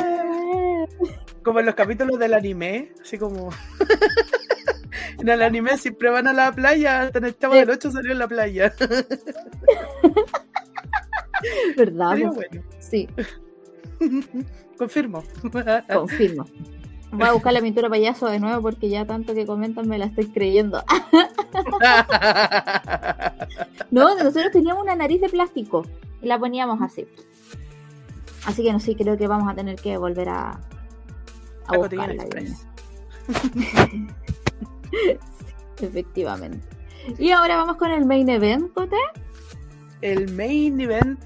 Como 1.47 1.61
en 1.61 1.67
los 1.67 1.77
capítulos 1.77 2.19
del 2.19 2.35
anime, 2.35 2.91
así 3.01 3.17
como. 3.19 3.51
en 5.21 5.29
el 5.29 5.43
anime 5.43 5.79
siempre 5.79 6.11
van 6.11 6.27
a 6.27 6.33
la 6.33 6.51
playa, 6.51 7.03
hasta 7.03 7.19
en 7.19 7.27
el 7.27 7.39
chavo 7.39 7.55
Sí. 7.55 7.61
del 7.61 7.71
8 7.71 7.91
salió 7.93 8.11
en 8.11 8.19
la 8.19 8.27
playa. 8.27 8.75
¿Verdad? 11.77 12.11
Sería 12.11 12.31
bueno. 12.31 12.63
Sí, 12.81 13.09
Confirmo. 14.77 15.23
confirmo. 15.89 16.47
Voy 17.13 17.29
a 17.29 17.33
buscar 17.33 17.53
la 17.53 17.61
pintura 17.61 17.89
payaso 17.89 18.27
de 18.27 18.41
nuevo 18.41 18.61
porque 18.61 18.89
ya 18.89 19.07
tanto 19.07 19.33
que 19.33 19.47
comentan 19.47 19.87
me 19.89 19.99
la 19.99 20.07
estoy 20.07 20.27
creyendo. 20.27 20.83
No, 23.93 24.17
nosotros 24.17 24.51
teníamos 24.51 24.83
una 24.83 24.97
nariz 24.97 25.21
de 25.21 25.29
plástico 25.29 25.87
y 26.21 26.27
la 26.27 26.41
poníamos 26.41 26.83
así. 26.83 27.07
Así 28.47 28.65
que 28.65 28.73
no 28.73 28.81
sé, 28.81 28.97
creo 28.97 29.17
que 29.17 29.29
vamos 29.29 29.49
a 29.51 29.55
tener 29.55 29.77
que 29.77 29.97
volver 29.97 30.29
a, 30.29 30.61
a 31.69 31.77
buscarla. 31.77 32.23
Express. 32.25 32.67
Efectivamente. 35.81 36.67
Y 37.19 37.31
ahora 37.31 37.57
vamos 37.57 37.77
con 37.77 37.91
el 37.91 38.05
main 38.05 38.29
event, 38.29 38.73
Cote. 38.73 38.97
El 40.01 40.33
main 40.33 40.81
event 40.81 41.21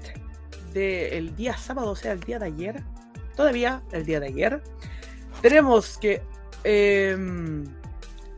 del 0.73 1.35
día 1.35 1.57
sábado, 1.57 1.91
o 1.91 1.95
sea, 1.95 2.13
el 2.13 2.19
día 2.21 2.39
de 2.39 2.45
ayer, 2.45 2.83
todavía 3.35 3.81
el 3.91 4.05
día 4.05 4.19
de 4.19 4.27
ayer, 4.27 4.63
tenemos 5.41 5.97
que 5.97 6.21
em, 6.63 7.65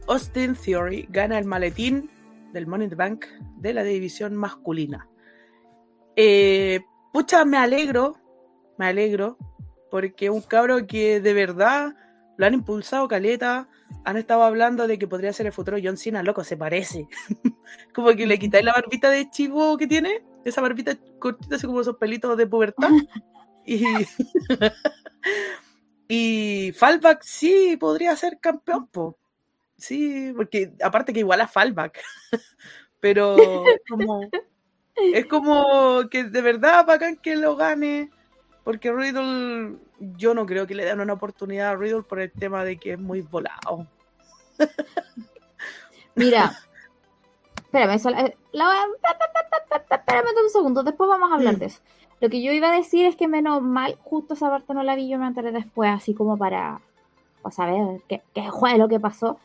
Austin 0.07 0.55
Theory 0.55 1.07
gana 1.09 1.37
el 1.37 1.45
maletín 1.45 2.09
del 2.53 2.67
Money 2.67 2.85
in 2.85 2.89
the 2.89 2.95
Bank 2.95 3.25
de 3.57 3.73
la 3.73 3.83
división 3.83 4.35
masculina. 4.35 5.07
Eh, 6.15 6.81
pucha, 7.11 7.45
me 7.45 7.57
alegro, 7.57 8.15
me 8.77 8.87
alegro, 8.87 9.37
porque 9.93 10.31
un 10.31 10.41
cabro 10.41 10.87
que 10.87 11.21
de 11.21 11.33
verdad 11.35 11.93
lo 12.37 12.47
han 12.47 12.55
impulsado 12.55 13.07
caleta, 13.07 13.69
han 14.05 14.17
estado 14.17 14.41
hablando 14.41 14.87
de 14.87 14.97
que 14.97 15.07
podría 15.07 15.31
ser 15.33 15.45
el 15.45 15.51
futuro 15.51 15.77
John 15.83 15.97
Cena, 15.97 16.23
loco, 16.23 16.43
se 16.43 16.57
parece. 16.57 17.07
como 17.93 18.09
que 18.15 18.25
le 18.25 18.39
quitáis 18.39 18.65
la 18.65 18.73
barbita 18.73 19.11
de 19.11 19.29
chivo 19.29 19.77
que 19.77 19.85
tiene, 19.85 20.25
esa 20.45 20.61
barbita 20.61 20.97
cortita, 21.19 21.57
así 21.57 21.67
como 21.67 21.81
esos 21.81 21.97
pelitos 21.97 22.35
de 22.35 22.47
pubertad. 22.47 22.89
y, 23.67 23.83
y 26.07 26.71
Fallback 26.71 27.21
sí 27.21 27.77
podría 27.79 28.15
ser 28.15 28.39
campeón, 28.39 28.87
po. 28.87 29.19
Sí, 29.77 30.33
porque 30.35 30.73
aparte 30.81 31.13
que 31.13 31.19
igual 31.19 31.41
a 31.41 31.47
Fallback. 31.47 32.01
Pero 32.99 33.37
como, 33.87 34.27
es 34.95 35.27
como 35.27 36.09
que 36.09 36.23
de 36.23 36.41
verdad 36.41 36.83
bacán 36.83 37.15
que 37.15 37.35
lo 37.35 37.55
gane. 37.55 38.09
Porque 38.63 38.91
Riddle, 38.93 39.77
yo 40.17 40.33
no 40.33 40.45
creo 40.45 40.65
que 40.65 40.75
le 40.75 40.85
den 40.85 41.01
una 41.01 41.13
oportunidad 41.13 41.71
a 41.71 41.75
Riddle 41.75 42.03
por 42.03 42.19
el 42.19 42.31
tema 42.31 42.63
de 42.63 42.77
que 42.77 42.93
es 42.93 42.99
muy 42.99 43.21
volado. 43.21 43.87
Mira, 46.15 46.51
espérame, 47.55 47.95
eso, 47.95 48.09
la, 48.09 48.31
la- 48.51 48.85
espérame 49.91 50.27
un 50.43 50.49
segundo, 50.51 50.83
después 50.83 51.09
vamos 51.09 51.31
a 51.31 51.35
hablar 51.35 51.55
Mm. 51.55 51.59
de 51.59 51.65
eso. 51.65 51.81
Lo 52.21 52.29
que 52.29 52.41
yo 52.41 52.51
iba 52.53 52.71
a 52.71 52.75
decir 52.75 53.05
es 53.05 53.15
que 53.15 53.27
menos 53.27 53.61
mal, 53.61 53.97
justo 54.03 54.33
esa 54.35 54.49
parte 54.49 54.73
no 54.73 54.83
la 54.83 54.95
vi, 54.95 55.09
yo 55.09 55.17
me 55.17 55.27
enteré 55.27 55.51
después, 55.51 55.89
así 55.91 56.13
como 56.13 56.37
para, 56.37 56.79
para 57.41 57.53
saber 57.53 58.01
qué, 58.07 58.21
qué 58.33 58.49
fue 58.51 58.77
lo 58.77 58.87
que 58.87 58.99
pasó. 58.99 59.39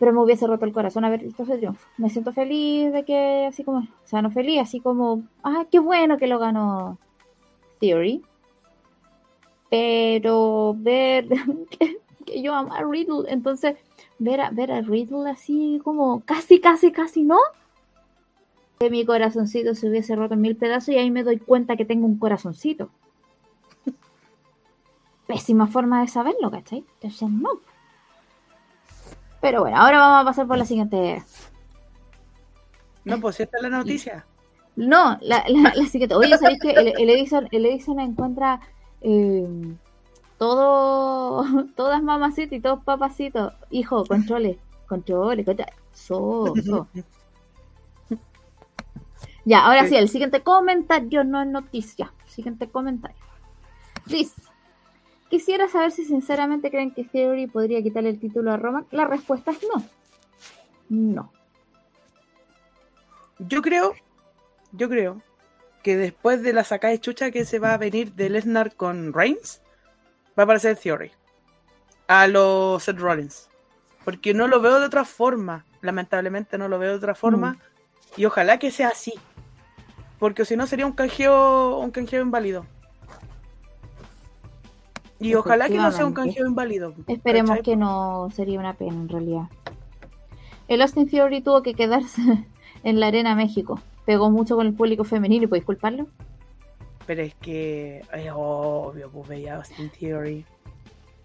Pero 0.00 0.12
me 0.12 0.20
hubiese 0.20 0.46
roto 0.48 0.64
el 0.64 0.72
corazón 0.72 1.04
haber 1.04 1.20
visto 1.22 1.44
ese 1.44 1.56
triunfo. 1.56 1.86
Me 1.98 2.10
siento 2.10 2.32
feliz 2.32 2.92
de 2.92 3.04
que, 3.04 3.46
así 3.46 3.62
como, 3.62 3.78
o 3.78 4.06
sea, 4.06 4.22
no 4.22 4.30
feliz, 4.32 4.60
así 4.62 4.80
como, 4.80 5.22
ah, 5.44 5.66
qué 5.70 5.78
bueno 5.78 6.18
que 6.18 6.26
lo 6.26 6.40
ganó 6.40 6.98
Theory. 7.84 8.22
Pero 9.70 10.74
ver 10.78 11.28
que, 11.70 11.98
que 12.24 12.42
yo 12.42 12.54
amo 12.54 12.72
a 12.72 12.82
Riddle, 12.82 13.30
entonces 13.30 13.76
ver 14.18 14.40
a, 14.40 14.50
ver 14.50 14.72
a 14.72 14.80
Riddle 14.80 15.30
así 15.30 15.80
como 15.84 16.20
casi, 16.24 16.60
casi, 16.60 16.92
casi 16.92 17.22
no. 17.22 17.38
Que 18.78 18.90
mi 18.90 19.04
corazoncito 19.04 19.74
se 19.74 19.88
hubiese 19.88 20.16
roto 20.16 20.34
en 20.34 20.40
mil 20.40 20.56
pedazos 20.56 20.88
y 20.90 20.98
ahí 20.98 21.10
me 21.10 21.22
doy 21.22 21.38
cuenta 21.38 21.76
que 21.76 21.84
tengo 21.84 22.06
un 22.06 22.18
corazoncito. 22.18 22.88
Pésima 25.26 25.66
forma 25.66 26.00
de 26.00 26.08
saberlo, 26.08 26.50
¿cachai? 26.50 26.84
Entonces 26.94 27.28
no. 27.28 27.60
Pero 29.40 29.60
bueno, 29.60 29.76
ahora 29.76 29.98
vamos 29.98 30.22
a 30.22 30.24
pasar 30.24 30.46
por 30.46 30.56
la 30.56 30.64
siguiente. 30.64 31.22
No, 33.04 33.20
pues 33.20 33.38
esta 33.40 33.58
es 33.58 33.62
la 33.62 33.68
noticia. 33.68 34.24
No, 34.76 35.18
la, 35.20 35.44
la, 35.48 35.72
la 35.74 35.86
siguiente. 35.86 36.14
Oye, 36.14 36.36
¿sabéis 36.36 36.60
que 36.60 36.70
el, 36.70 37.10
Edison, 37.10 37.48
el 37.52 37.66
Edison 37.66 38.00
encuentra 38.00 38.60
eh, 39.00 39.76
todo, 40.38 41.44
todas 41.76 42.02
mamacitas 42.02 42.52
y 42.52 42.60
todos 42.60 42.82
papacitos? 42.82 43.52
Hijo, 43.70 44.04
controle, 44.04 44.58
controle, 44.88 45.44
controle. 45.44 45.72
So, 45.92 46.52
so. 46.64 46.88
Ya, 49.44 49.64
ahora 49.66 49.86
sí, 49.86 49.94
el 49.94 50.08
siguiente 50.08 50.42
comentario, 50.42 51.22
no 51.22 51.42
es 51.42 51.46
noticia. 51.46 52.12
Siguiente 52.26 52.68
comentario. 52.68 53.16
Dice, 54.06 54.34
quisiera 55.28 55.68
saber 55.68 55.92
si 55.92 56.04
sinceramente 56.04 56.70
creen 56.70 56.92
que 56.92 57.04
Theory 57.04 57.46
podría 57.46 57.82
quitarle 57.82 58.10
el 58.10 58.18
título 58.18 58.52
a 58.52 58.56
Roman. 58.56 58.86
La 58.90 59.06
respuesta 59.06 59.52
es 59.52 59.60
no. 59.62 59.84
No. 60.88 61.32
Yo 63.38 63.62
creo, 63.62 63.94
yo 64.76 64.88
creo 64.88 65.22
que 65.82 65.96
después 65.96 66.42
de 66.42 66.52
la 66.52 66.64
sacada 66.64 66.92
de 66.92 67.00
chucha 67.00 67.30
que 67.30 67.44
se 67.44 67.58
va 67.58 67.74
a 67.74 67.78
venir 67.78 68.14
de 68.14 68.30
Lesnar 68.30 68.74
con 68.74 69.12
Reigns, 69.12 69.60
va 70.38 70.42
a 70.42 70.44
aparecer 70.44 70.76
Theory. 70.76 71.12
A 72.08 72.26
los 72.26 72.82
Seth 72.82 72.98
Rollins. 72.98 73.48
Porque 74.04 74.34
no 74.34 74.48
lo 74.48 74.60
veo 74.60 74.80
de 74.80 74.86
otra 74.86 75.04
forma. 75.04 75.64
Lamentablemente 75.80 76.58
no 76.58 76.68
lo 76.68 76.78
veo 76.78 76.90
de 76.90 76.96
otra 76.96 77.14
forma. 77.14 77.58
Y 78.16 78.24
ojalá 78.24 78.58
que 78.58 78.70
sea 78.70 78.88
así. 78.88 79.14
Porque 80.18 80.44
si 80.44 80.56
no 80.56 80.66
sería 80.66 80.86
un 80.86 80.92
canjeo, 80.92 81.78
un 81.78 81.90
canjeo 81.90 82.22
inválido. 82.22 82.66
Y 85.20 85.34
ojalá 85.34 85.68
que 85.68 85.76
no 85.76 85.92
sea 85.92 86.06
un 86.06 86.12
canjeo 86.12 86.46
inválido. 86.46 86.94
Esperemos 87.06 87.50
¿cachai? 87.50 87.62
que 87.62 87.76
no 87.76 88.28
sería 88.34 88.58
una 88.58 88.74
pena 88.74 88.92
en 88.94 89.08
realidad. 89.08 89.44
El 90.68 90.82
Austin 90.82 91.08
Theory 91.08 91.40
tuvo 91.40 91.62
que 91.62 91.74
quedarse 91.74 92.22
en 92.84 93.00
la 93.00 93.08
Arena 93.08 93.34
México. 93.34 93.80
Pegó 94.04 94.30
mucho 94.30 94.56
con 94.56 94.66
el 94.66 94.74
público 94.74 95.04
femenino 95.04 95.44
y 95.44 95.46
puedes 95.46 95.64
culparlo. 95.64 96.08
Pero 97.06 97.22
es 97.22 97.34
que 97.34 98.02
es 98.12 98.30
obvio, 98.34 99.10
pues 99.10 99.28
veía 99.28 99.56
Austin 99.56 99.90
Theory. 99.90 100.44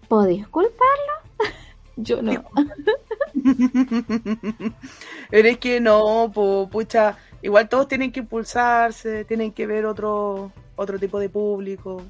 ¿Podéis 0.08 0.46
culparlo? 0.48 1.12
Yo 1.96 2.22
no. 2.22 2.44
Pero 5.30 5.48
es 5.48 5.58
que 5.58 5.80
no, 5.80 6.30
po, 6.32 6.68
pucha, 6.70 7.16
igual 7.42 7.68
todos 7.68 7.88
tienen 7.88 8.12
que 8.12 8.20
impulsarse, 8.20 9.24
tienen 9.24 9.52
que 9.52 9.66
ver 9.66 9.86
otro, 9.86 10.52
otro 10.76 10.98
tipo 10.98 11.18
de 11.18 11.28
público. 11.28 12.02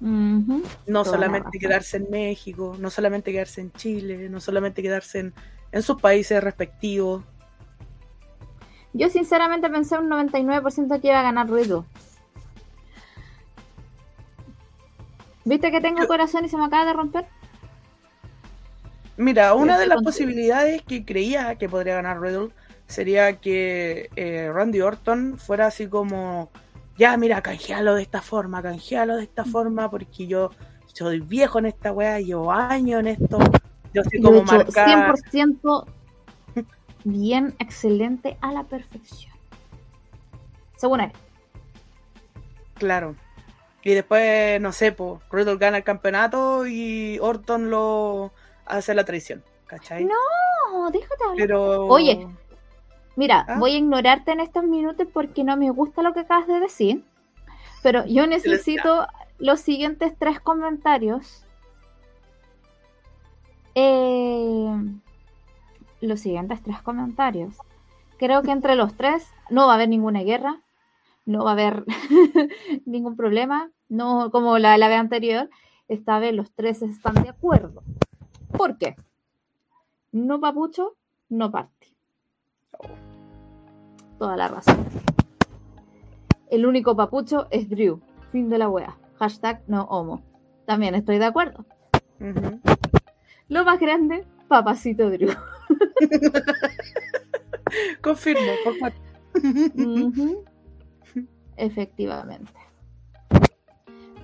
No 0.00 0.62
Toda 0.86 1.04
solamente 1.04 1.58
quedarse 1.58 1.98
en 1.98 2.10
México, 2.10 2.74
no 2.78 2.88
solamente 2.88 3.32
quedarse 3.32 3.60
en 3.60 3.72
Chile, 3.72 4.30
no 4.30 4.40
solamente 4.40 4.82
quedarse 4.82 5.20
en, 5.20 5.34
en 5.72 5.82
sus 5.82 6.00
países 6.00 6.42
respectivos. 6.42 7.22
Yo 8.92 9.08
sinceramente 9.08 9.70
pensé 9.70 9.98
un 9.98 10.08
99% 10.08 11.00
que 11.00 11.08
iba 11.08 11.20
a 11.20 11.22
ganar 11.22 11.48
Riddle. 11.50 11.82
¿Viste 15.44 15.70
que 15.70 15.80
tengo 15.80 16.00
Yo- 16.02 16.08
corazón 16.08 16.44
y 16.44 16.48
se 16.48 16.56
me 16.56 16.64
acaba 16.64 16.84
de 16.84 16.92
romper? 16.92 17.26
Mira, 19.16 19.54
una 19.54 19.78
de 19.78 19.86
las 19.86 19.96
contigo. 19.96 20.10
posibilidades 20.10 20.82
que 20.82 21.04
creía 21.04 21.54
que 21.56 21.68
podría 21.68 21.94
ganar 21.96 22.20
Riddle 22.20 22.48
sería 22.86 23.36
que 23.38 24.08
eh, 24.16 24.50
Randy 24.52 24.80
Orton 24.80 25.38
fuera 25.38 25.66
así 25.66 25.88
como, 25.88 26.50
ya 26.96 27.16
mira, 27.16 27.42
canjealo 27.42 27.94
de 27.94 28.02
esta 28.02 28.22
forma, 28.22 28.62
canjealo 28.62 29.16
de 29.16 29.24
esta 29.24 29.44
forma, 29.44 29.90
porque 29.90 30.26
yo 30.26 30.50
soy 30.86 31.20
viejo 31.20 31.58
en 31.58 31.66
esta 31.66 31.92
weá, 31.92 32.18
llevo 32.20 32.50
años 32.50 33.00
en 33.00 33.08
esto, 33.08 33.38
yo 33.94 34.02
sé 34.04 34.20
cómo 34.22 34.42
marcar. 34.42 35.14
100% 35.30 35.84
bien, 37.04 37.54
excelente, 37.58 38.36
a 38.40 38.52
la 38.52 38.64
perfección. 38.64 39.32
Según 40.76 41.00
él. 41.00 41.12
Claro. 42.74 43.14
Y 43.82 43.94
después, 43.94 44.60
no 44.60 44.72
sé, 44.72 44.92
pues, 44.92 45.20
Riddle 45.30 45.56
gana 45.56 45.78
el 45.78 45.84
campeonato 45.84 46.66
y 46.66 47.18
Orton 47.20 47.70
lo 47.70 48.32
hace 48.66 48.94
la 48.94 49.04
traición, 49.04 49.42
¿cachai? 49.66 50.04
No, 50.04 50.90
déjate 50.90 51.24
hablar. 51.24 51.36
Pero... 51.38 51.86
Oye. 51.86 52.26
Mira, 53.16 53.44
¿Ah? 53.48 53.56
voy 53.58 53.74
a 53.74 53.78
ignorarte 53.78 54.32
en 54.32 54.40
estos 54.40 54.64
minutos 54.64 55.06
porque 55.12 55.44
no 55.44 55.56
me 55.56 55.70
gusta 55.70 56.02
lo 56.02 56.14
que 56.14 56.20
acabas 56.20 56.46
de 56.46 56.60
decir. 56.60 57.04
Pero 57.82 58.06
yo 58.06 58.26
necesito 58.26 59.06
los 59.38 59.60
siguientes 59.60 60.12
tres 60.18 60.40
comentarios. 60.40 61.44
Eh, 63.74 64.74
los 66.00 66.20
siguientes 66.20 66.62
tres 66.62 66.80
comentarios. 66.82 67.56
Creo 68.18 68.42
que 68.42 68.50
entre 68.50 68.74
los 68.76 68.94
tres 68.96 69.26
no 69.48 69.66
va 69.66 69.72
a 69.72 69.74
haber 69.76 69.88
ninguna 69.88 70.22
guerra, 70.22 70.60
no 71.26 71.44
va 71.44 71.50
a 71.50 71.52
haber 71.54 71.84
ningún 72.86 73.16
problema, 73.16 73.70
no 73.88 74.30
como 74.30 74.58
la, 74.58 74.76
la 74.78 74.88
vez 74.88 74.98
anterior. 74.98 75.50
Esta 75.88 76.18
vez 76.18 76.34
los 76.34 76.52
tres 76.52 76.82
están 76.82 77.14
de 77.14 77.30
acuerdo. 77.30 77.82
¿Por 78.56 78.78
qué? 78.78 78.96
No 80.12 80.40
papucho, 80.40 80.96
no 81.28 81.50
parte. 81.50 81.88
Toda 84.18 84.36
la 84.36 84.48
razón. 84.48 84.84
El 86.50 86.66
único 86.66 86.96
papucho 86.96 87.46
es 87.50 87.68
Drew. 87.68 88.00
Fin 88.32 88.48
de 88.50 88.58
la 88.58 88.68
wea. 88.68 88.98
Hashtag 89.18 89.62
no 89.66 89.84
homo. 89.84 90.22
También 90.66 90.94
estoy 90.94 91.18
de 91.18 91.24
acuerdo. 91.24 91.64
Lo 93.48 93.64
más 93.64 93.80
grande, 93.80 94.26
papacito 94.48 95.10
Drew. 95.10 95.30
Confirmo, 98.02 98.52
por 98.64 98.76
favor. 98.78 98.94
Efectivamente. 101.56 102.52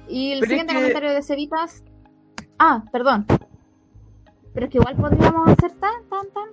Y 0.08 0.32
el 0.32 0.40
Pero 0.40 0.44
es 0.44 0.48
siguiente 0.48 0.74
que- 0.74 0.80
comentario 0.80 1.12
de 1.12 1.22
Cevitas. 1.22 1.84
Ah, 2.58 2.84
perdón. 2.92 3.26
Pero 4.54 4.66
es 4.66 4.72
que 4.72 4.78
igual 4.78 4.96
podríamos 4.96 5.48
hacer 5.48 5.72
tan, 5.72 6.08
tan, 6.08 6.28
tan. 6.30 6.48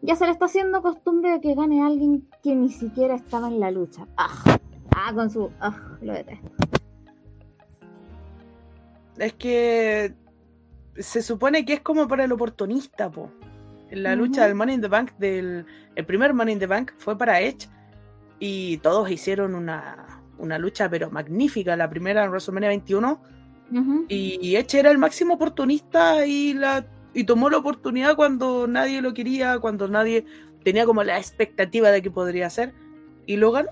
Ya 0.00 0.16
se 0.16 0.24
le 0.24 0.32
está 0.32 0.46
haciendo 0.46 0.82
costumbre 0.82 1.30
de 1.32 1.40
que 1.40 1.54
gane 1.54 1.84
alguien 1.84 2.26
que 2.42 2.54
ni 2.54 2.70
siquiera 2.70 3.14
estaba 3.14 3.48
en 3.48 3.60
la 3.60 3.70
lucha. 3.70 4.06
Ah, 4.16 4.58
ah 4.96 5.12
con 5.14 5.30
su. 5.30 5.50
Ah, 5.60 5.76
lo 6.00 6.12
detesto. 6.14 6.48
Es 9.18 9.34
que 9.34 10.14
se 10.96 11.22
supone 11.22 11.64
que 11.64 11.74
es 11.74 11.80
como 11.80 12.08
para 12.08 12.24
el 12.24 12.32
oportunista, 12.32 13.10
po. 13.10 13.30
La 13.92 14.16
lucha 14.16 14.46
del 14.46 14.54
Money 14.54 14.76
in 14.76 14.80
the 14.80 14.88
Bank, 14.88 15.12
del 15.18 15.66
el 15.94 16.06
primer 16.06 16.34
Money 16.34 16.54
in 16.54 16.58
the 16.58 16.66
Bank 16.66 16.92
fue 16.98 17.16
para 17.16 17.40
Edge 17.40 17.68
y 18.38 18.78
todos 18.78 19.10
hicieron 19.10 19.54
una, 19.54 20.22
una 20.38 20.58
lucha 20.58 20.88
pero 20.88 21.10
magnífica, 21.10 21.76
la 21.76 21.88
primera 21.88 22.24
en 22.24 22.30
WrestleMania 22.30 22.68
21 22.70 23.22
Ujú. 23.72 24.04
y 24.08 24.56
Edge 24.56 24.78
era 24.78 24.90
el 24.90 24.98
máximo 24.98 25.34
oportunista 25.34 26.26
y 26.26 26.54
la 26.54 26.86
y 27.14 27.24
tomó 27.24 27.50
la 27.50 27.58
oportunidad 27.58 28.16
cuando 28.16 28.66
nadie 28.66 29.02
lo 29.02 29.12
quería, 29.14 29.58
cuando 29.58 29.88
nadie 29.88 30.24
tenía 30.64 30.86
como 30.86 31.02
la 31.04 31.18
expectativa 31.18 31.90
de 31.90 32.02
que 32.02 32.10
podría 32.10 32.48
ser 32.50 32.72
y 33.26 33.36
lo 33.36 33.52
ganó. 33.52 33.70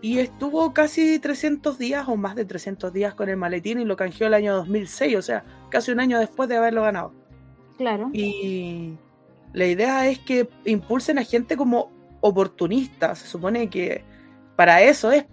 Y 0.00 0.18
estuvo 0.20 0.72
casi 0.72 1.18
300 1.18 1.76
días 1.76 2.06
o 2.08 2.16
más 2.16 2.36
de 2.36 2.44
300 2.44 2.92
días 2.92 3.14
con 3.14 3.28
el 3.28 3.36
maletín 3.36 3.80
y 3.80 3.84
lo 3.84 3.96
canjeó 3.96 4.28
el 4.28 4.34
año 4.34 4.54
2006, 4.54 5.16
o 5.16 5.22
sea, 5.22 5.44
casi 5.70 5.90
un 5.90 6.00
año 6.00 6.18
después 6.20 6.48
de 6.48 6.56
haberlo 6.56 6.82
ganado. 6.82 7.12
Claro. 7.76 8.10
Y 8.12 8.94
la 9.52 9.66
idea 9.66 10.06
es 10.08 10.18
que 10.18 10.48
impulsen 10.64 11.18
a 11.18 11.24
gente 11.24 11.56
como 11.56 11.90
oportunista, 12.20 13.14
se 13.14 13.26
supone 13.26 13.68
que 13.70 14.02
para 14.56 14.82
eso 14.82 15.10
es, 15.12 15.24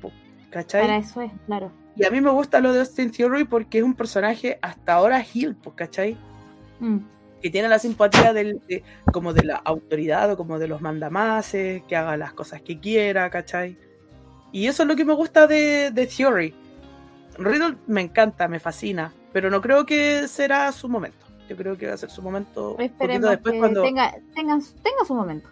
¿cachai? 0.50 0.82
Para 0.84 0.98
eso 0.98 1.22
es, 1.22 1.32
claro. 1.48 1.72
Y 1.96 2.06
a 2.06 2.12
mí 2.12 2.22
me 2.22 2.30
gusta 2.30 2.60
lo 2.60 2.74
de 2.74 2.80
Austin 2.82 3.12
Theory 3.12 3.46
porque 3.46 3.78
es 3.80 3.84
un 3.84 3.94
personaje 3.94 4.60
hasta 4.62 4.94
ahora 4.94 5.22
heel, 5.22 5.56
¿cachai? 5.76 6.18
Mm. 6.80 6.98
que 7.42 7.50
tiene 7.52 7.68
la 7.70 7.80
simpatía 7.80 8.34
del, 8.34 8.60
de- 8.68 8.84
como 9.14 9.32
de 9.32 9.44
la 9.44 9.56
autoridad 9.58 10.32
o 10.32 10.38
como 10.38 10.58
de 10.60 10.68
los 10.68 10.82
mandamases, 10.82 11.84
que 11.88 11.96
haga 11.96 12.18
las 12.18 12.34
cosas 12.34 12.62
que 12.62 12.80
quiera, 12.80 13.30
¿cachai? 13.30 13.78
Y 14.52 14.68
eso 14.68 14.84
es 14.84 14.90
lo 14.90 14.96
que 14.96 15.06
me 15.06 15.14
gusta 15.14 15.46
de, 15.48 15.92
de 15.92 16.08
Theory. 16.08 16.54
Riddle 17.38 17.78
me 17.88 18.02
encanta, 18.02 18.48
me 18.48 18.60
fascina, 18.60 19.14
pero 19.34 19.50
no 19.50 19.62
creo 19.62 19.86
que 19.86 20.28
será 20.28 20.72
su 20.72 20.88
momento. 20.90 21.25
Yo 21.50 21.56
creo 21.56 21.78
que 21.78 21.88
va 21.88 21.94
a 21.94 21.98
ser 21.98 22.10
su 22.10 22.22
momento 22.22 22.76
Esperemos 22.80 23.30
después 23.30 23.54
que 23.54 23.60
cuando, 23.60 23.84
tenga, 23.84 24.12
tenga, 24.34 24.60
tenga 24.84 25.06
su 25.06 25.14
momento. 25.14 25.50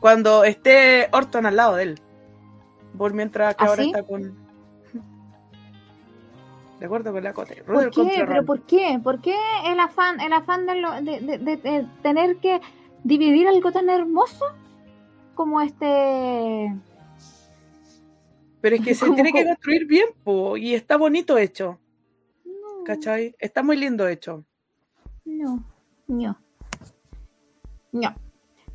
cuando 0.00 0.44
esté 0.44 1.08
Orton 1.12 1.46
al 1.46 1.56
lado 1.56 1.76
de 1.76 1.82
él. 1.84 2.00
Por 2.98 3.14
mientras 3.14 3.54
que 3.56 3.64
¿Ah, 3.64 3.68
ahora 3.68 3.82
sí? 3.82 3.88
está 3.90 4.02
con... 4.02 4.34
De 6.80 6.86
acuerdo 6.86 7.12
con 7.12 7.22
la 7.22 7.32
Cote. 7.34 7.62
¿Por 7.62 7.90
qué? 7.90 8.24
¿Pero 8.26 8.44
por 8.46 8.62
qué? 8.62 8.98
¿Por 9.02 9.20
qué 9.20 9.36
el 9.66 9.78
afán, 9.80 10.18
el 10.20 10.32
afán 10.32 10.64
de, 10.66 10.74
lo- 10.76 10.92
de- 11.02 11.20
de- 11.20 11.86
tener 12.02 12.36
que 12.38 12.60
dividir 13.04 13.48
algo 13.48 13.70
tan 13.70 13.88
hermoso 13.90 14.46
como 15.34 15.60
este... 15.60 16.74
Pero 18.62 18.76
es 18.76 18.82
que 18.82 18.94
se 18.94 19.10
tiene 19.10 19.32
que 19.32 19.44
construir 19.44 19.86
bien, 19.86 20.06
po, 20.24 20.56
y 20.56 20.74
está 20.74 20.96
bonito 20.96 21.36
hecho. 21.38 21.78
No, 22.44 22.84
¿Cachai? 22.84 23.34
Está 23.38 23.62
muy 23.62 23.76
lindo 23.76 24.08
hecho. 24.08 24.44
No, 25.24 25.62
no. 26.06 26.36
No. 27.92 28.14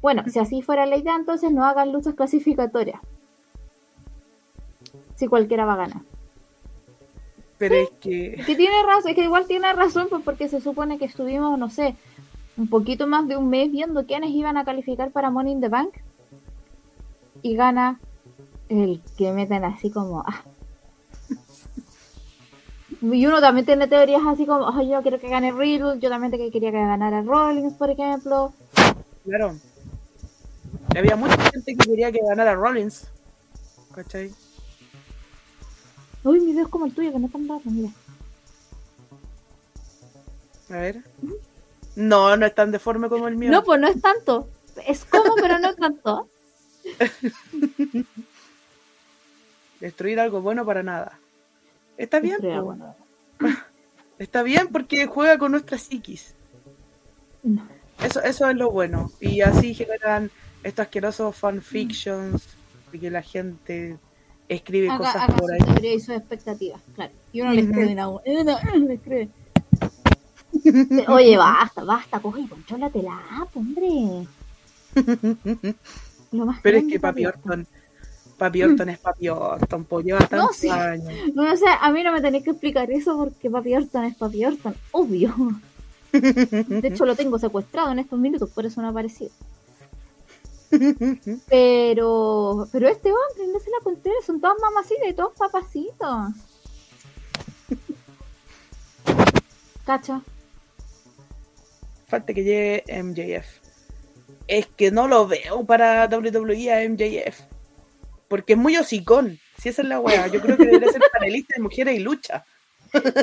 Bueno, 0.02 0.24
si 0.28 0.39
así 0.39 0.62
fuera 0.62 0.86
la 0.86 0.98
idea, 0.98 1.16
entonces 1.16 1.52
no 1.52 1.66
hagan 1.66 1.91
luchas 1.91 2.16
clasificatorias. 2.16 3.00
Si 5.16 5.28
cualquiera 5.28 5.66
va 5.66 5.74
a 5.74 5.78
ganar. 5.78 6.02
Pero 7.58 7.76
es 7.76 7.89
que. 8.02 8.41
Que 8.46 8.56
tiene 8.56 8.84
razón, 8.84 9.12
es 9.12 9.16
que 9.16 9.24
igual 9.24 9.48
tiene 9.48 9.72
razón, 9.74 10.08
pues 10.10 10.22
porque 10.24 10.50
se 10.50 10.60
supone 10.60 10.98
que 10.98 11.06
estuvimos, 11.06 11.58
no 11.58 11.70
sé, 11.70 11.96
un 12.58 12.68
poquito 12.68 13.08
más 13.08 13.28
de 13.28 13.38
un 13.38 13.50
mes 13.50 13.72
viendo 13.72 14.06
quiénes 14.06 14.32
iban 14.32 14.58
a 14.58 14.66
calificar 14.66 15.12
para 15.12 15.30
Money 15.30 15.54
in 15.54 15.62
the 15.62 15.70
Bank. 15.70 15.93
Y 17.41 17.56
gana 17.56 18.00
el 18.70 19.02
que 19.18 19.32
meten 19.32 19.64
así 19.64 19.89
como. 19.89 20.22
ah. 20.22 20.43
Y 23.02 23.26
uno 23.26 23.41
también 23.41 23.66
tiene 23.66 23.88
teorías 23.88 24.22
así 24.26 24.46
como, 24.46 24.70
"Ay, 24.70 24.89
yo 24.89 25.02
quiero 25.02 25.20
que 25.20 25.30
gane 25.30 25.52
Riddle, 25.52 26.00
yo 26.00 26.10
también 26.10 26.32
quería 26.32 26.72
que 26.72 26.78
ganara 26.78 27.22
Rollins, 27.22 27.74
por 27.74 27.89
ejemplo. 27.89 28.54
Claro. 29.26 29.56
Había 30.96 31.16
mucha 31.16 31.38
gente 31.52 31.76
que 31.76 31.89
quería 31.89 32.12
que 32.12 32.20
ganara 32.28 32.56
Rollins. 32.56 33.08
¿Cachai? 33.93 34.32
Uy, 36.24 36.39
mi 36.39 36.54
dedo 36.54 36.66
es 36.66 36.70
como 36.70 36.86
el 36.86 36.93
tuyo, 36.93 37.12
que 37.12 37.20
no 37.20 37.28
es 37.28 37.32
tan 37.32 37.48
raro, 37.48 37.62
mira. 37.66 37.89
A 40.70 40.78
ver. 40.78 41.04
No, 41.96 42.36
no 42.36 42.46
es 42.46 42.56
tan 42.56 42.72
deforme 42.72 43.10
como 43.10 43.28
el 43.28 43.36
mío. 43.38 43.52
No, 43.52 43.64
pues 43.64 43.80
no 43.80 43.88
es 43.88 44.02
tanto. 44.02 44.48
Es 44.88 45.06
como, 45.06 45.36
pero 45.36 45.60
no 45.60 45.74
tanto. 45.76 46.28
Destruir 49.80 50.20
algo 50.20 50.41
bueno 50.41 50.66
para 50.66 50.84
nada. 50.84 51.20
Está 51.98 52.20
bien, 52.20 52.38
Está 54.20 54.43
bien 54.43 54.68
porque 54.72 55.08
juega 55.08 55.38
con 55.38 55.52
nuestra 55.52 55.78
psiquis. 55.78 56.36
No. 57.43 57.68
Eso, 58.04 58.22
eso 58.22 58.50
es 58.50 58.56
lo 58.56 58.72
bueno. 58.72 59.12
Y 59.20 59.41
así 59.41 59.74
generan 59.74 60.32
estos 60.64 60.84
asquerosos 60.84 61.36
fanfictions 61.36 62.48
y 62.91 63.00
que 63.00 63.12
la 63.12 63.22
gente 63.22 63.98
escribe 64.48 64.89
Haga, 64.89 64.98
cosas 65.00 65.32
por 65.39 65.52
ahí. 65.52 65.60
y 65.96 66.00
sus 66.00 66.16
expectativas, 66.16 66.82
claro. 66.93 67.14
Y 67.32 67.41
uno 67.41 67.54
le 67.54 67.64
Ujú. 67.64 67.72
escribe 67.72 67.93
una 67.93 68.08
uno. 68.10 68.22
Oye, 71.10 71.38
basta, 71.38 71.84
basta, 71.84 72.20
coge 72.20 72.41
y 72.41 72.48
contrólate 72.48 73.04
la 73.04 73.20
app, 73.41 73.56
hombre. 73.56 74.28
Lo 76.32 76.46
más 76.46 76.60
Pero 76.62 76.78
es 76.78 76.86
que 76.86 77.00
Papi 77.00 77.26
Orton. 77.26 77.68
Papi 78.38 78.63
Orton 78.63 78.89
es 78.89 78.99
Papi 78.99 79.29
Orton, 79.29 79.86
pues 79.86 80.05
lleva 80.05 80.19
tantos 80.19 80.57
sí. 80.57 80.69
años. 80.69 81.13
No, 81.33 81.51
o 81.51 81.55
sea, 81.55 81.77
a 81.77 81.91
mí 81.91 82.03
no 82.03 82.11
me 82.11 82.21
tenéis 82.21 82.43
que 82.43 82.51
explicar 82.51 82.91
eso 82.91 83.17
porque 83.17 83.49
Papi 83.49 83.75
Orton 83.75 84.05
es 84.05 84.15
Papi 84.15 84.45
Orton, 84.45 84.75
obvio. 84.91 85.33
De 86.11 86.88
hecho, 86.88 87.05
lo 87.05 87.15
tengo 87.15 87.39
secuestrado 87.39 87.91
en 87.91 87.99
estos 87.99 88.19
minutos, 88.19 88.49
por 88.49 88.65
eso 88.65 88.81
no 88.81 88.88
ha 88.88 88.91
aparecido. 88.91 89.31
Pero, 91.49 92.67
pero 92.71 92.88
este 92.88 93.09
hombre, 93.09 93.47
no 93.53 93.59
se 93.59 93.69
la 93.69 93.79
conté, 93.83 94.11
son 94.25 94.41
todas 94.41 94.57
mamacitas 94.59 95.07
y 95.09 95.13
todos 95.13 95.33
papacitos. 95.38 96.33
Cacha. 99.86 100.21
Falta 102.07 102.33
que 102.33 102.43
llegue 102.43 102.83
MJF. 103.03 103.45
Es 104.47 104.67
que 104.67 104.91
no 104.91 105.07
lo 105.07 105.27
veo 105.27 105.63
para 105.65 106.07
WWE 106.07 106.71
a 106.71 106.89
MJF. 106.89 107.55
Porque 108.28 108.53
es 108.53 108.59
muy 108.59 108.78
hocicón. 108.78 109.39
Si 109.57 109.69
esa 109.69 109.82
es 109.82 109.88
la 109.88 109.99
wea. 109.99 110.28
Yo 110.28 110.41
creo 110.41 110.57
que 110.57 110.65
debería 110.65 110.91
ser 110.91 111.01
panelista 111.11 111.53
de 111.55 111.63
mujeres 111.63 111.95
y 111.95 111.99
lucha. 111.99 112.45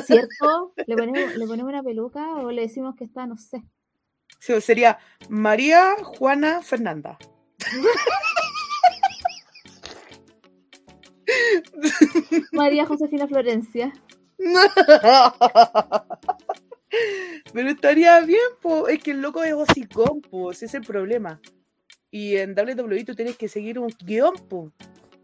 ¿Cierto? 0.05 0.73
¿Le 0.85 0.95
ponemos, 0.95 1.35
¿Le 1.35 1.47
ponemos 1.47 1.69
una 1.69 1.83
peluca 1.83 2.35
o 2.35 2.51
le 2.51 2.63
decimos 2.63 2.95
que 2.95 3.05
está, 3.05 3.25
no 3.25 3.37
sé? 3.37 3.63
Sí, 4.39 4.59
sería 4.61 4.99
María 5.29 5.95
Juana 6.03 6.61
Fernanda. 6.61 7.17
María 12.51 12.85
Josefina 12.85 13.27
Florencia. 13.27 13.93
Pero 17.53 17.69
estaría 17.69 18.19
bien, 18.21 18.39
po. 18.61 18.87
Es 18.87 19.01
que 19.01 19.11
el 19.11 19.21
loco 19.21 19.43
es 19.43 19.53
hocicón, 19.53 20.21
po. 20.21 20.51
Ese 20.51 20.65
es 20.65 20.73
el 20.73 20.83
problema. 20.83 21.39
Y 22.13 22.37
en 22.37 22.53
WWE 22.53 23.05
tú 23.05 23.15
tienes 23.15 23.35
que 23.37 23.47
seguir 23.47 23.79
un 23.79 23.91
guion, 24.05 24.35
po. 24.47 24.71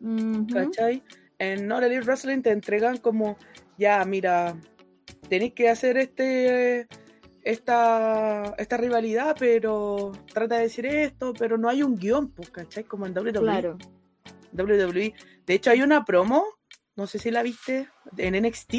Ujú. 0.01 0.47
¿Cachai? 0.51 1.03
En 1.37 1.71
All 1.71 1.83
Elite 1.83 2.01
Wrestling 2.01 2.41
te 2.41 2.49
entregan 2.49 2.97
como, 2.97 3.37
ya, 3.77 4.03
mira, 4.05 4.55
tenéis 5.29 5.53
que 5.53 5.69
hacer 5.69 5.97
este 5.97 6.87
esta, 7.43 8.55
esta 8.57 8.77
rivalidad, 8.77 9.35
pero 9.37 10.13
trata 10.33 10.55
de 10.55 10.63
decir 10.63 10.87
esto, 10.87 11.33
pero 11.37 11.59
no 11.59 11.69
hay 11.69 11.83
un 11.83 11.95
guion, 11.95 12.31
pues, 12.31 12.49
¿cachai? 12.49 12.85
Como 12.85 13.05
en 13.05 13.15
WWE. 13.15 13.33
Claro. 13.33 13.77
WWE. 14.53 15.13
De 15.45 15.53
hecho, 15.53 15.69
hay 15.69 15.83
una 15.83 16.05
promo, 16.05 16.43
no 16.95 17.05
sé 17.05 17.19
si 17.19 17.29
la 17.29 17.43
viste, 17.43 17.87
en 18.17 18.33
NXT, 18.43 18.73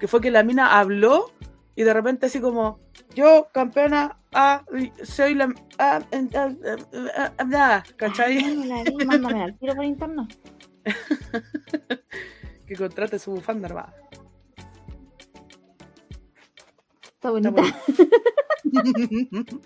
que 0.00 0.08
fue 0.08 0.20
que 0.20 0.32
la 0.32 0.42
mina 0.42 0.80
habló 0.80 1.32
y 1.74 1.82
de 1.84 1.92
repente 1.94 2.26
así 2.26 2.40
como, 2.40 2.80
yo, 3.14 3.48
campeona, 3.52 4.18
ah, 4.32 4.64
soy 5.04 5.34
la... 5.34 5.54
Ah, 5.78 6.00
ah, 6.12 6.22
ah, 6.34 6.50
ah, 7.16 7.32
ah, 7.38 7.46
ah", 7.54 7.82
¿cachai? 7.96 8.42
Mándamela 9.06 9.44
al 9.44 9.58
tiro 9.58 9.74
por 9.74 9.84
interno. 9.84 10.28
que 12.66 12.76
contrate 12.76 13.18
su 13.18 13.32
bufanda 13.32 13.68
armada. 13.68 13.94
Está 17.04 17.30
bonita. 17.30 17.50
bueno. 17.50 17.72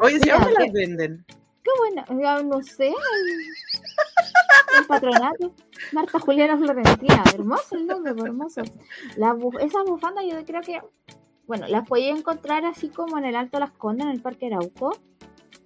Oye, 0.00 0.20
si 0.20 0.30
aún 0.30 0.54
las 0.54 0.72
venden. 0.72 1.24
Qué 1.62 1.70
buena. 1.78 2.04
Ya, 2.20 2.42
No 2.42 2.62
sé. 2.62 2.92
El, 4.78 4.86
patronato. 4.86 5.54
Marta 5.92 6.18
Juliana 6.18 6.56
Florentina. 6.56 7.22
Hermoso 7.32 7.76
el 7.76 7.86
nombre, 7.86 8.12
hermoso. 8.12 8.62
La 9.16 9.32
bu- 9.34 9.60
esas 9.60 9.84
bufandas 9.86 10.24
yo 10.28 10.44
creo 10.44 10.62
que. 10.62 10.80
Bueno, 11.46 11.66
las 11.68 11.86
podía 11.86 12.10
encontrar 12.10 12.64
así 12.64 12.88
como 12.88 13.18
en 13.18 13.24
el 13.26 13.36
Alto 13.36 13.58
Las 13.58 13.70
Condes, 13.72 14.06
en 14.06 14.12
el 14.12 14.20
Parque 14.22 14.46
Arauco. 14.46 14.92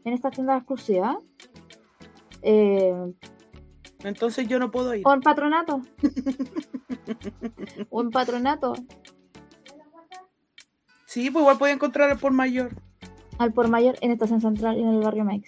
En 0.04 0.12
esta 0.12 0.30
tienda 0.30 0.56
exclusiva. 0.56 1.20
Eh, 2.42 2.94
Entonces 4.04 4.48
yo 4.48 4.58
no 4.58 4.70
puedo 4.70 4.94
ir. 4.94 5.02
o 5.06 5.12
en 5.12 5.20
patronato. 5.20 5.82
o 7.90 8.00
en 8.00 8.10
patronato. 8.10 8.72
Sí, 11.06 11.30
pues 11.30 11.42
igual 11.42 11.58
podía 11.58 11.74
encontrar 11.74 12.10
el 12.10 12.18
por 12.18 12.32
mayor. 12.32 12.70
Al 13.38 13.52
por 13.52 13.68
mayor 13.68 13.96
en 14.00 14.10
Estación 14.10 14.40
Central 14.40 14.76
y 14.78 14.82
en 14.82 14.88
el 14.88 15.00
barrio 15.00 15.24
Meix. 15.24 15.44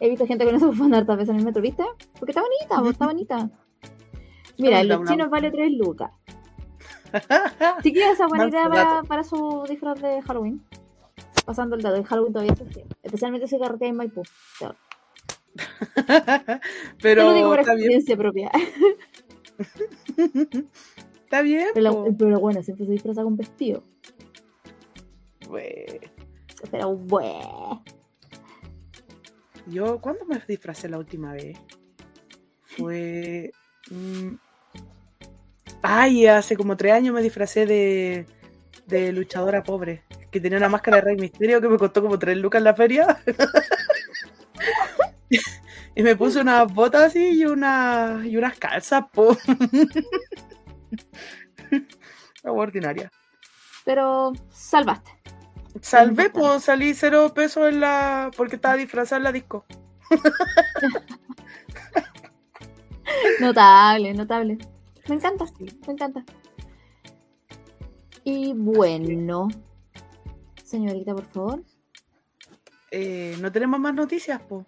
He 0.00 0.08
visto 0.10 0.26
gente 0.26 0.44
con 0.44 0.54
esa 0.54 0.66
bufanda 0.70 0.98
hartas 0.98 1.16
veces 1.16 1.30
en 1.30 1.36
el 1.40 1.44
metro, 1.44 1.62
¿viste? 1.62 1.84
Porque 2.18 2.32
está 2.32 2.42
bonita, 2.42 2.80
pues, 2.80 2.92
está 2.92 3.06
bonita. 3.06 3.50
Mira, 4.58 4.80
una- 4.82 5.10
chinos 5.10 5.30
vale 5.30 5.50
3 5.50 5.72
lucas. 5.72 6.10
Chiquilla, 7.82 8.12
esa 8.12 8.26
buena 8.26 8.48
idea 8.48 8.68
para, 8.68 9.02
para 9.02 9.24
su 9.24 9.64
disfraz 9.68 10.00
de 10.00 10.22
Halloween. 10.22 10.64
Pasando 11.44 11.76
el 11.76 11.82
dato, 11.82 11.96
el 11.96 12.04
Halloween 12.04 12.32
todavía 12.32 12.52
existe. 12.52 12.86
Especialmente 13.02 13.46
si 13.46 13.58
carretea 13.58 13.88
en 13.88 13.96
Maipú. 13.96 14.22
Pero 17.02 17.24
lo 17.24 17.34
digo 17.34 17.48
por 17.48 17.58
bien. 17.58 17.70
experiencia 17.70 18.16
propia. 18.16 18.50
Está 21.24 21.42
bien. 21.42 21.68
Pero, 21.74 22.40
bueno, 22.40 22.62
siempre 22.62 22.86
se 22.86 22.92
disfraza 22.92 23.22
con 23.22 23.36
vestido. 23.36 23.84
Pues, 25.46 26.00
Pero 26.70 26.96
bueno. 26.96 27.84
Yo, 29.66 30.00
¿cuándo 30.00 30.24
me 30.26 30.40
disfracé 30.46 30.88
la 30.88 30.98
última 30.98 31.32
vez? 31.32 31.58
Fue. 32.62 33.52
mm, 33.90 34.34
Ay, 35.86 36.26
hace 36.26 36.56
como 36.56 36.78
tres 36.78 36.94
años 36.94 37.14
me 37.14 37.20
disfracé 37.20 37.66
de, 37.66 38.24
de 38.86 39.12
luchadora 39.12 39.62
pobre. 39.62 40.02
Que 40.30 40.40
tenía 40.40 40.56
una 40.56 40.70
máscara 40.70 40.96
de 40.96 41.02
Rey 41.02 41.16
Misterio 41.16 41.60
que 41.60 41.68
me 41.68 41.76
costó 41.76 42.00
como 42.00 42.18
tres 42.18 42.38
lucas 42.38 42.60
en 42.60 42.64
la 42.64 42.74
feria. 42.74 43.22
y 45.94 46.02
me 46.02 46.16
puse 46.16 46.40
unas 46.40 46.72
botas 46.72 47.02
así 47.02 47.38
y, 47.38 47.44
una, 47.44 48.22
y 48.24 48.38
unas 48.38 48.58
calzas, 48.58 49.04
po. 49.12 49.36
Ordinaria. 52.44 53.12
Pero 53.84 54.32
salvaste. 54.48 55.10
Salvé, 55.82 56.30
pues 56.30 56.62
salí 56.62 56.94
cero 56.94 57.30
pesos 57.34 57.68
en 57.68 57.80
la. 57.80 58.30
porque 58.34 58.56
estaba 58.56 58.76
disfrazada 58.76 59.18
en 59.18 59.24
la 59.24 59.32
disco. 59.32 59.66
Notable, 63.38 64.14
notable. 64.14 64.56
Me 65.08 65.14
encanta, 65.16 65.44
me 65.86 65.92
encanta. 65.92 66.24
Y 68.24 68.52
bueno, 68.54 69.48
señorita, 70.64 71.14
por 71.14 71.24
favor, 71.26 71.62
Eh, 72.90 73.36
no 73.40 73.50
tenemos 73.50 73.80
más 73.80 73.92
noticias, 73.94 74.40
pues. 74.48 74.64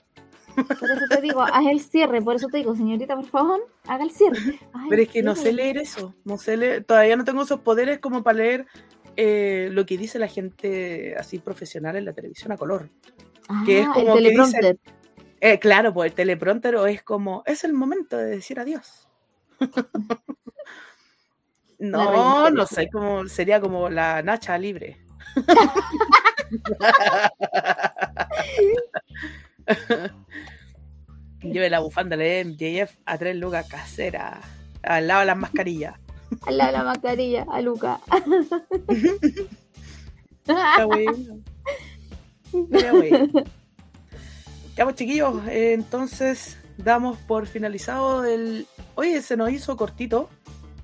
por 0.56 0.90
eso 0.90 1.04
te 1.08 1.20
digo, 1.20 1.42
haz 1.42 1.64
el 1.70 1.80
cierre, 1.80 2.20
por 2.20 2.34
eso 2.36 2.48
te 2.48 2.58
digo, 2.58 2.74
señorita, 2.74 3.14
por 3.14 3.26
favor, 3.26 3.66
haga 3.86 4.02
el 4.04 4.10
cierre. 4.10 4.58
Haz 4.72 4.82
Pero 4.88 5.02
el 5.02 5.06
es 5.06 5.12
que 5.12 5.22
no 5.22 5.36
sé 5.36 5.52
leer 5.52 5.78
eso. 5.78 6.14
No 6.24 6.36
sé 6.38 6.56
leer, 6.56 6.84
todavía 6.84 7.16
no 7.16 7.24
tengo 7.24 7.42
esos 7.42 7.60
poderes 7.60 7.98
como 8.00 8.22
para 8.24 8.38
leer 8.38 8.66
eh, 9.16 9.68
lo 9.72 9.86
que 9.86 9.96
dice 9.96 10.18
la 10.18 10.28
gente 10.28 11.14
así 11.16 11.38
profesional 11.38 11.96
en 11.96 12.04
la 12.04 12.12
televisión 12.12 12.52
a 12.52 12.56
color. 12.56 12.90
que 13.64 13.80
es 13.80 13.86
Ah, 13.86 13.92
como 13.94 14.08
el 14.08 14.12
que 14.14 14.22
teleprompter. 14.24 14.78
Eh, 15.40 15.58
claro, 15.60 15.94
pues 15.94 16.10
el 16.10 16.14
teleprompter 16.16 16.74
o 16.76 16.86
es 16.86 17.02
como, 17.02 17.42
es 17.46 17.62
el 17.64 17.72
momento 17.74 18.16
de 18.16 18.26
decir 18.26 18.58
adiós. 18.58 19.05
No, 21.78 22.50
no 22.50 22.66
sé, 22.66 22.88
como, 22.90 23.28
sería 23.28 23.60
como 23.60 23.90
la 23.90 24.22
Nacha 24.22 24.56
libre. 24.56 24.96
Lleve 31.42 31.68
la 31.70 31.80
bufanda 31.80 32.16
de 32.16 32.44
MJF 32.44 32.96
a 33.04 33.18
tres 33.18 33.36
lucas 33.36 33.68
casera, 33.68 34.40
al 34.82 35.06
lado 35.06 35.20
de 35.20 35.26
las 35.26 35.36
mascarillas. 35.36 36.00
Al 36.46 36.56
lado 36.56 36.72
de 36.72 36.78
la 36.78 36.84
mascarilla, 36.84 37.44
a 37.50 37.60
Luca. 37.60 38.00
Está 40.46 40.86
bueno. 40.86 41.42
Está 42.72 42.92
bueno. 42.92 43.28
Ya 44.76 44.84
pues 44.84 44.96
chiquillos, 44.96 45.46
eh, 45.48 45.72
entonces 45.72 46.58
damos 46.78 47.18
por 47.18 47.46
finalizado 47.46 48.24
el... 48.24 48.66
Oye, 48.94 49.22
se 49.22 49.36
nos 49.36 49.50
hizo 49.50 49.76
cortito, 49.76 50.28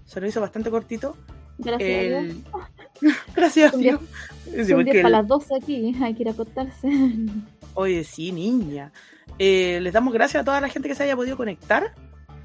se 0.06 0.20
nos 0.20 0.30
hizo 0.30 0.40
bastante 0.40 0.70
cortito. 0.70 1.16
Gracias 1.58 1.90
a 1.90 2.02
Dios. 2.02 2.24
El... 2.24 3.14
Gracias 3.36 3.78
Dios. 3.78 4.00
Son 4.44 4.66
porque 4.76 4.84
10 4.84 4.96
el- 4.96 5.02
para 5.02 5.18
las 5.18 5.28
12 5.28 5.54
aquí, 5.56 5.94
hay 6.02 6.14
que 6.14 6.22
ir 6.22 6.28
a 6.28 6.32
acostarse. 6.32 6.88
Oye, 7.74 8.04
sí, 8.04 8.32
niña. 8.32 8.92
Eh, 9.38 9.78
les 9.80 9.92
damos 9.92 10.12
gracias 10.12 10.42
a 10.42 10.44
toda 10.44 10.60
la 10.60 10.68
gente 10.68 10.88
que 10.88 10.94
se 10.94 11.04
haya 11.04 11.16
podido 11.16 11.36
conectar. 11.36 11.94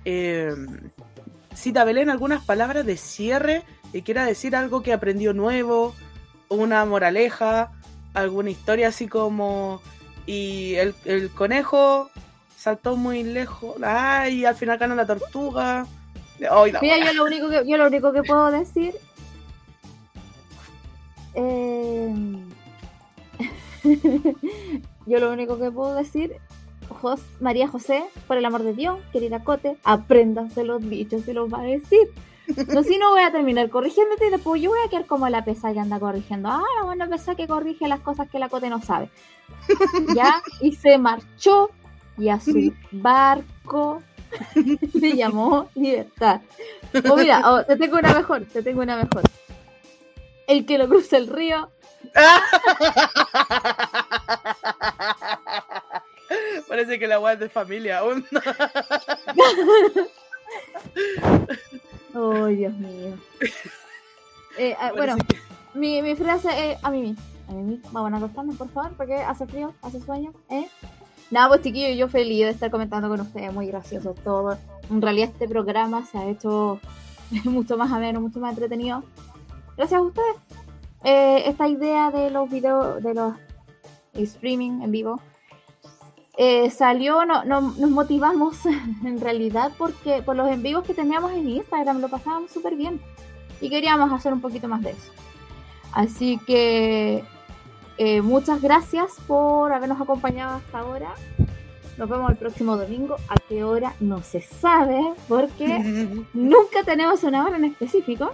Eh, 0.05 0.53
Cita 1.53 1.83
Belén, 1.83 2.09
algunas 2.09 2.43
palabras 2.45 2.85
de 2.85 2.95
cierre 2.97 3.63
que 3.91 4.03
quiera 4.03 4.25
decir 4.25 4.55
algo 4.55 4.81
que 4.83 4.93
aprendió 4.93 5.33
nuevo, 5.33 5.95
una 6.49 6.85
moraleja, 6.85 7.71
alguna 8.13 8.51
historia 8.51 8.87
así 8.89 9.07
como. 9.07 9.81
Y 10.25 10.75
el, 10.75 10.93
el 11.05 11.29
conejo 11.29 12.09
saltó 12.57 12.97
muy 12.97 13.23
lejos. 13.23 13.75
Ay, 13.83 14.43
al 14.43 14.55
final 14.55 14.77
ganó 14.77 14.95
la 14.95 15.05
tortuga. 15.05 15.85
La 16.39 16.81
Mira, 16.81 16.97
yo 17.05 17.13
lo 17.13 17.23
único 17.25 17.49
que, 17.49 17.63
yo 17.65 17.77
lo 17.77 17.87
único 17.87 18.11
que 18.11 18.23
puedo 18.23 18.51
decir. 18.51 18.93
eh, 21.35 22.13
Yo 25.05 25.19
lo 25.19 25.31
único 25.31 25.57
que 25.57 25.71
puedo 25.71 25.95
decir, 25.95 26.35
Jos- 26.89 27.21
María 27.39 27.67
José, 27.67 28.03
por 28.27 28.37
el 28.37 28.45
amor 28.45 28.63
de 28.63 28.73
Dios, 28.73 28.99
querida 29.13 29.43
Cote, 29.43 29.77
apréndanse 29.83 30.63
los 30.65 30.81
dichos 30.87 31.27
y 31.27 31.33
los 31.33 31.51
va 31.51 31.59
a 31.61 31.63
decir. 31.63 32.09
No, 32.73 32.81
si 32.83 32.97
no 32.97 33.11
voy 33.11 33.21
a 33.23 33.31
terminar 33.31 33.69
corrigiéndote 33.69 34.27
y 34.27 34.31
después 34.31 34.61
yo 34.61 34.69
voy 34.71 34.79
a 34.85 34.89
quedar 34.89 35.05
como 35.05 35.27
la 35.29 35.43
pesa 35.45 35.73
que 35.73 35.79
anda 35.79 35.99
corrigiendo. 35.99 36.49
Ah, 36.49 36.63
la 36.79 36.85
buena 36.85 37.07
pesa 37.07 37.35
que 37.35 37.47
corrige 37.47 37.87
las 37.87 37.99
cosas 38.01 38.29
que 38.29 38.39
la 38.39 38.49
Cote 38.49 38.69
no 38.69 38.81
sabe. 38.81 39.09
Ya, 40.15 40.41
y 40.61 40.73
se 40.73 40.97
marchó 40.97 41.69
y 42.17 42.29
a 42.29 42.39
su 42.39 42.73
barco 42.91 44.01
le 44.93 45.15
llamó 45.15 45.69
libertad. 45.75 46.41
O 47.09 47.15
mira, 47.17 47.41
oh, 47.49 47.63
te 47.63 47.75
tengo 47.77 47.97
una 47.97 48.13
mejor, 48.13 48.45
te 48.45 48.61
tengo 48.61 48.81
una 48.81 48.95
mejor. 48.97 49.23
El 50.47 50.65
que 50.65 50.77
lo 50.77 50.87
cruza 50.87 51.17
el 51.17 51.27
río 51.27 51.69
Parece 56.67 56.99
que 56.99 57.07
la 57.07 57.19
weá 57.19 57.33
es 57.33 57.39
de 57.39 57.49
familia 57.49 57.99
aún. 57.99 58.25
Oh, 62.13 62.45
Dios 62.47 62.73
mío. 62.73 63.17
Eh, 64.57 64.75
ah, 64.79 64.91
bueno, 64.95 65.15
que- 65.17 65.37
mi, 65.73 66.01
mi 66.01 66.15
frase 66.15 66.71
es 66.71 66.83
a 66.83 66.89
mí 66.89 67.15
A 67.47 67.51
mí 67.51 67.79
vamos 67.91 68.13
a 68.13 68.17
acostarnos, 68.17 68.55
por 68.57 68.69
favor, 68.71 68.91
porque 68.97 69.15
hace 69.15 69.45
frío, 69.45 69.73
hace 69.81 69.99
sueño, 70.01 70.33
¿eh? 70.49 70.67
Nada, 71.29 71.49
pues 71.49 71.61
chiquillos, 71.61 71.97
yo 71.97 72.07
feliz 72.07 72.45
de 72.45 72.49
estar 72.51 72.71
comentando 72.71 73.09
con 73.09 73.19
ustedes, 73.19 73.53
muy 73.53 73.67
gracioso 73.67 74.13
todo. 74.23 74.57
En 74.89 75.01
realidad 75.01 75.29
este 75.33 75.47
programa 75.47 76.05
se 76.05 76.17
ha 76.17 76.25
hecho 76.29 76.79
mucho 77.45 77.77
más 77.77 77.91
ameno, 77.91 78.21
mucho 78.21 78.39
más 78.39 78.51
entretenido. 78.51 79.03
Gracias 79.75 79.99
a 79.99 80.03
ustedes. 80.03 80.35
Eh, 81.03 81.43
esta 81.47 81.67
idea 81.67 82.11
de 82.11 82.31
los 82.31 82.49
videos, 82.49 83.03
de 83.03 83.13
los 83.13 83.33
streaming 84.13 84.81
en 84.81 84.91
vivo, 84.91 85.21
eh, 86.37 86.69
salió, 86.69 87.25
no, 87.25 87.43
no- 87.43 87.61
nos 87.77 87.89
motivamos 87.89 88.65
en 89.05 89.19
realidad 89.19 89.71
porque 89.77 90.21
por 90.23 90.35
los 90.35 90.49
en 90.49 90.63
vivos 90.63 90.83
que 90.85 90.93
teníamos 90.93 91.31
en 91.33 91.49
Instagram 91.49 91.99
lo 91.99 92.09
pasábamos 92.09 92.51
súper 92.51 92.75
bien 92.75 93.01
y 93.59 93.69
queríamos 93.69 94.11
hacer 94.13 94.33
un 94.33 94.41
poquito 94.41 94.67
más 94.67 94.81
de 94.81 94.91
eso. 94.91 95.11
Así 95.93 96.39
que 96.47 97.23
eh, 97.97 98.21
muchas 98.21 98.61
gracias 98.61 99.15
por 99.27 99.73
habernos 99.73 99.99
acompañado 99.99 100.57
hasta 100.57 100.79
ahora. 100.79 101.13
Nos 101.97 102.07
vemos 102.07 102.29
el 102.29 102.37
próximo 102.37 102.77
domingo. 102.77 103.15
¿A 103.27 103.35
qué 103.49 103.63
hora? 103.63 103.95
No 103.99 104.21
se 104.21 104.41
sabe 104.41 104.99
porque 105.27 105.67
nunca 106.33 106.83
tenemos 106.85 107.23
una 107.23 107.43
hora 107.43 107.57
en 107.57 107.65
específico. 107.65 108.31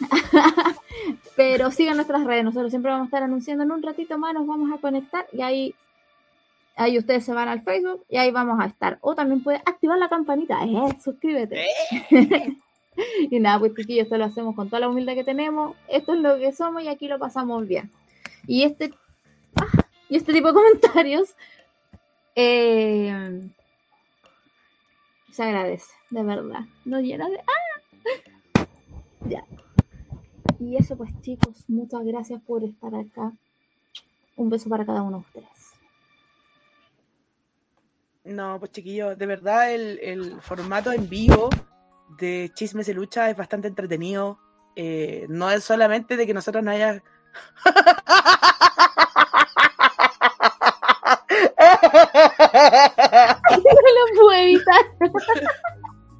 Pero 1.36 1.70
sigan 1.70 1.96
nuestras 1.96 2.24
redes. 2.24 2.44
Nosotros 2.44 2.70
siempre 2.70 2.90
vamos 2.90 3.04
a 3.04 3.08
estar 3.08 3.22
anunciando 3.22 3.62
en 3.64 3.72
un 3.72 3.82
ratito 3.82 4.16
más. 4.16 4.32
Nos 4.32 4.46
vamos 4.46 4.72
a 4.72 4.80
conectar 4.80 5.26
y 5.32 5.42
ahí, 5.42 5.74
ahí 6.76 6.98
ustedes 6.98 7.24
se 7.24 7.34
van 7.34 7.48
al 7.48 7.60
Facebook 7.60 8.04
y 8.08 8.16
ahí 8.16 8.30
vamos 8.30 8.58
a 8.58 8.66
estar. 8.66 8.98
O 9.02 9.14
también 9.14 9.42
puede 9.42 9.58
activar 9.58 9.98
la 9.98 10.08
campanita. 10.08 10.64
Eh, 10.64 10.96
suscríbete. 11.04 11.66
y 13.30 13.38
nada, 13.38 13.58
pues 13.58 13.74
chiquillos, 13.74 14.04
esto 14.04 14.16
lo 14.16 14.24
hacemos 14.24 14.56
con 14.56 14.68
toda 14.68 14.80
la 14.80 14.88
humildad 14.88 15.12
que 15.12 15.24
tenemos. 15.24 15.76
Esto 15.88 16.14
es 16.14 16.20
lo 16.20 16.38
que 16.38 16.52
somos 16.52 16.82
y 16.82 16.88
aquí 16.88 17.06
lo 17.06 17.18
pasamos 17.18 17.68
bien. 17.68 17.90
Y 18.46 18.64
este, 18.64 18.92
ah, 19.56 19.86
y 20.08 20.16
este 20.16 20.32
tipo 20.32 20.48
de 20.48 20.54
comentarios 20.54 21.34
eh, 22.34 23.50
se 25.30 25.42
agradece, 25.42 25.92
de 26.10 26.22
verdad. 26.22 26.64
Nos 26.84 27.02
llena 27.02 27.28
de. 27.28 27.38
¡Ah! 27.38 28.62
Ya. 29.24 29.44
Y 30.58 30.76
eso, 30.76 30.96
pues, 30.96 31.10
chicos, 31.20 31.64
muchas 31.68 32.04
gracias 32.04 32.42
por 32.42 32.64
estar 32.64 32.92
acá. 32.92 33.32
Un 34.34 34.50
beso 34.50 34.68
para 34.68 34.84
cada 34.84 35.02
uno 35.02 35.18
de 35.18 35.38
ustedes. 35.38 35.72
No, 38.24 38.58
pues 38.58 38.72
chiquillos, 38.72 39.18
de 39.18 39.26
verdad 39.26 39.72
el, 39.72 39.98
el 40.00 40.40
formato 40.40 40.92
en 40.92 41.08
vivo 41.08 41.50
de 42.18 42.50
Chismes 42.54 42.88
y 42.88 42.94
Lucha 42.94 43.30
es 43.30 43.36
bastante 43.36 43.68
entretenido. 43.68 44.38
Eh, 44.76 45.26
no 45.28 45.50
es 45.50 45.64
solamente 45.64 46.16
de 46.16 46.26
que 46.26 46.34
nosotros 46.34 46.62
no 46.62 46.70
haya... 46.70 47.02
no 53.50 53.56
lo 53.60 54.14
puedo 54.14 54.32
evitar. 54.32 54.84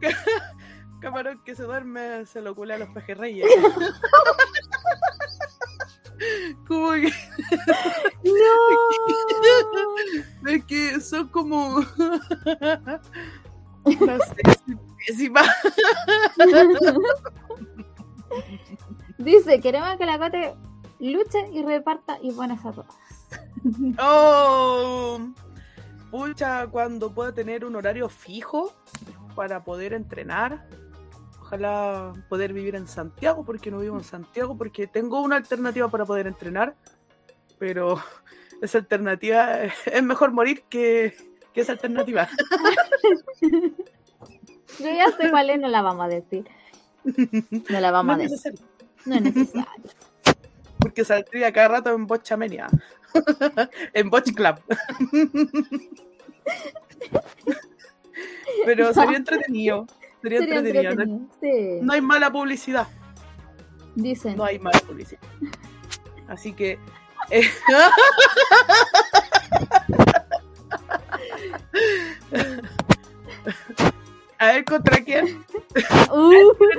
Camarón 1.01 1.41
que 1.45 1.55
se 1.57 1.65
duerme 1.65 2.25
se 2.27 2.41
lo 2.41 2.55
culea 2.55 2.77
a 2.77 2.81
los 2.81 2.91
pejerreyes. 2.91 3.47
como 6.69 6.93
que, 6.93 7.13
No. 8.25 8.35
es 10.49 10.65
que 10.65 11.01
son 11.01 11.27
como... 11.29 11.81
no 11.81 11.87
sé, 13.85 14.43
pésima. 15.07 15.43
Dice, 19.19 19.61
queremos 19.61 19.97
que 19.97 20.07
la 20.07 20.19
cote 20.19 20.55
luche 21.11 21.49
y 21.53 21.63
reparta 21.63 22.19
y 22.23 22.33
buenas 22.33 22.65
a 22.65 22.73
todas. 22.73 22.97
Oh, 23.99 25.19
pucha, 26.11 26.67
cuando 26.69 27.13
pueda 27.13 27.33
tener 27.33 27.65
un 27.65 27.77
horario 27.77 28.09
fijo 28.09 28.73
para 29.35 29.65
poder 29.65 29.93
entrenar. 29.95 30.67
Ojalá 31.41 32.13
poder 32.29 32.53
vivir 32.53 32.77
en 32.77 32.87
Santiago, 32.87 33.45
porque 33.45 33.71
no 33.71 33.81
vivo 33.81 33.99
en 33.99 34.05
Santiago, 34.05 34.57
porque 34.57 34.87
tengo 34.87 35.21
una 35.21 35.37
alternativa 35.37 35.89
para 35.89 36.07
poder 36.07 36.27
entrenar, 36.27 36.77
pero 37.59 38.01
esa 38.63 38.79
alternativa 38.79 39.65
es 39.87 40.03
mejor 40.03 40.33
morir 40.33 40.63
que, 40.69 41.15
que 41.53 41.61
esa 41.61 41.73
alternativa. 41.73 42.29
Yo 44.79 44.87
ya 44.87 45.11
sé 45.19 45.31
cuál 45.31 45.51
es, 45.51 45.61
no 45.61 45.69
la 45.69 45.83
vamos 45.83 46.07
a 46.07 46.09
decir. 46.09 46.49
No 47.69 47.81
la 47.81 47.91
vamos 47.91 48.15
a 48.15 48.19
decir. 48.19 48.53
necesario, 48.53 48.61
No 49.05 49.15
es 49.17 49.23
necesario. 49.23 49.91
Porque 50.83 51.05
saldría 51.05 51.53
cada 51.53 51.69
rato 51.69 51.95
en 51.95 52.07
Bochamenia, 52.07 52.69
en 53.95 54.11
Botch 54.11 54.33
Club. 54.35 54.57
pero 58.65 58.93
sería 58.95 59.17
entretenido. 59.17 59.87
Sería, 60.23 60.39
Sería 60.41 60.59
entretenido. 60.59 60.95
no- 60.95 61.03
entretenido. 61.03 61.29
Sí. 61.41 61.81
no 61.83 61.93
hay 61.93 62.01
mala 62.01 62.31
publicidad. 62.33 62.87
Dicen. 63.95 64.37
No 64.37 64.45
hay 64.45 64.59
mala 64.59 64.79
publicidad. 64.81 65.21
Así 66.29 66.53
que. 66.53 66.79
eh, 67.31 67.43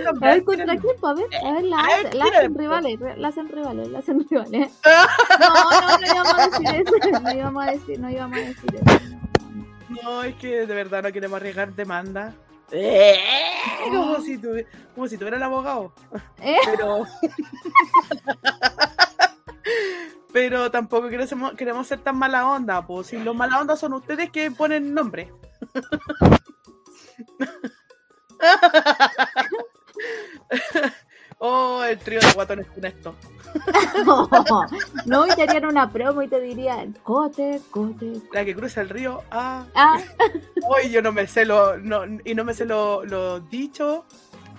a 0.08 0.12
ver 0.34 0.44
contra 0.44 0.78
quién, 0.78 1.00
pa' 1.00 1.14
ver, 1.14 1.26
a 1.46 1.52
ver, 1.54 1.64
la, 1.64 1.80
A 1.80 1.88
ver, 1.88 2.06
hacen- 2.08 2.20
la 2.20 2.26
hacen 2.26 2.56
rivales, 2.58 3.00
la 3.18 3.28
hacen 3.28 3.50
rivales, 3.50 3.88
la 3.90 4.00
hacen 4.00 4.28
rivales. 4.30 4.72
No, 5.40 5.82
no, 5.82 5.98
no 5.98 6.08
íbamos 6.08 6.34
a 6.34 6.48
decir 6.48 6.68
eso, 6.76 6.92
no 7.22 7.32
íbamos 7.34 7.64
a 7.68 7.72
decir, 7.72 8.00
no 8.00 8.10
íbamos 8.10 8.38
a 8.38 8.42
decir 8.42 8.76
eso. 8.76 9.00
No, 10.04 10.24
es 10.24 10.36
que 10.36 10.66
de 10.66 10.76
verdad 10.76 11.04
no 11.04 11.12
queremos 11.12 11.38
arriesgar 11.38 11.74
demanda. 11.74 12.34
Eh, 12.72 13.16
Como 13.90 14.20
si, 14.22 14.38
tuvi- 14.40 14.66
como 14.96 15.08
si 15.08 15.18
tuviera 15.18 15.38
el 15.38 15.44
abogado. 15.44 15.94
¿Eh? 16.42 16.58
Pero. 16.66 17.06
Pero 20.34 20.72
tampoco 20.72 21.10
queremos, 21.10 21.54
queremos 21.54 21.86
ser 21.86 22.00
tan 22.00 22.18
mala 22.18 22.48
onda. 22.50 22.86
Pues 22.88 23.06
si 23.08 23.18
los 23.20 23.36
mala 23.36 23.60
onda 23.62 23.76
son 23.76 23.94
ustedes 23.94 24.32
que 24.32 24.50
ponen 24.50 24.92
nombre. 24.94 25.32
oh, 31.40 31.84
el 31.84 31.98
trío 32.00 32.20
de 32.20 32.32
guatones 32.34 32.68
funesto. 32.68 33.16
No, 35.06 35.28
y 35.28 35.36
te 35.36 35.44
harían 35.44 35.66
una 35.66 35.92
promo 35.92 36.24
y 36.24 36.28
te 36.28 36.40
dirían, 36.42 36.98
cote, 37.04 37.62
cote. 37.70 38.14
La 38.32 38.44
que 38.44 38.56
cruza 38.56 38.82
el 38.82 38.90
río. 38.90 39.22
Ah, 39.30 39.66
Ah, 39.76 40.02
hoy 40.68 40.90
yo 40.90 41.02
no 41.04 41.12
me 41.12 41.28
sé 41.28 41.46
lo. 41.46 41.78
No, 41.78 42.02
y 42.26 42.34
no 42.34 42.44
me 42.44 42.54
sé 42.56 42.66
lo, 42.66 43.06
lo 43.06 43.40
dicho. 43.42 44.06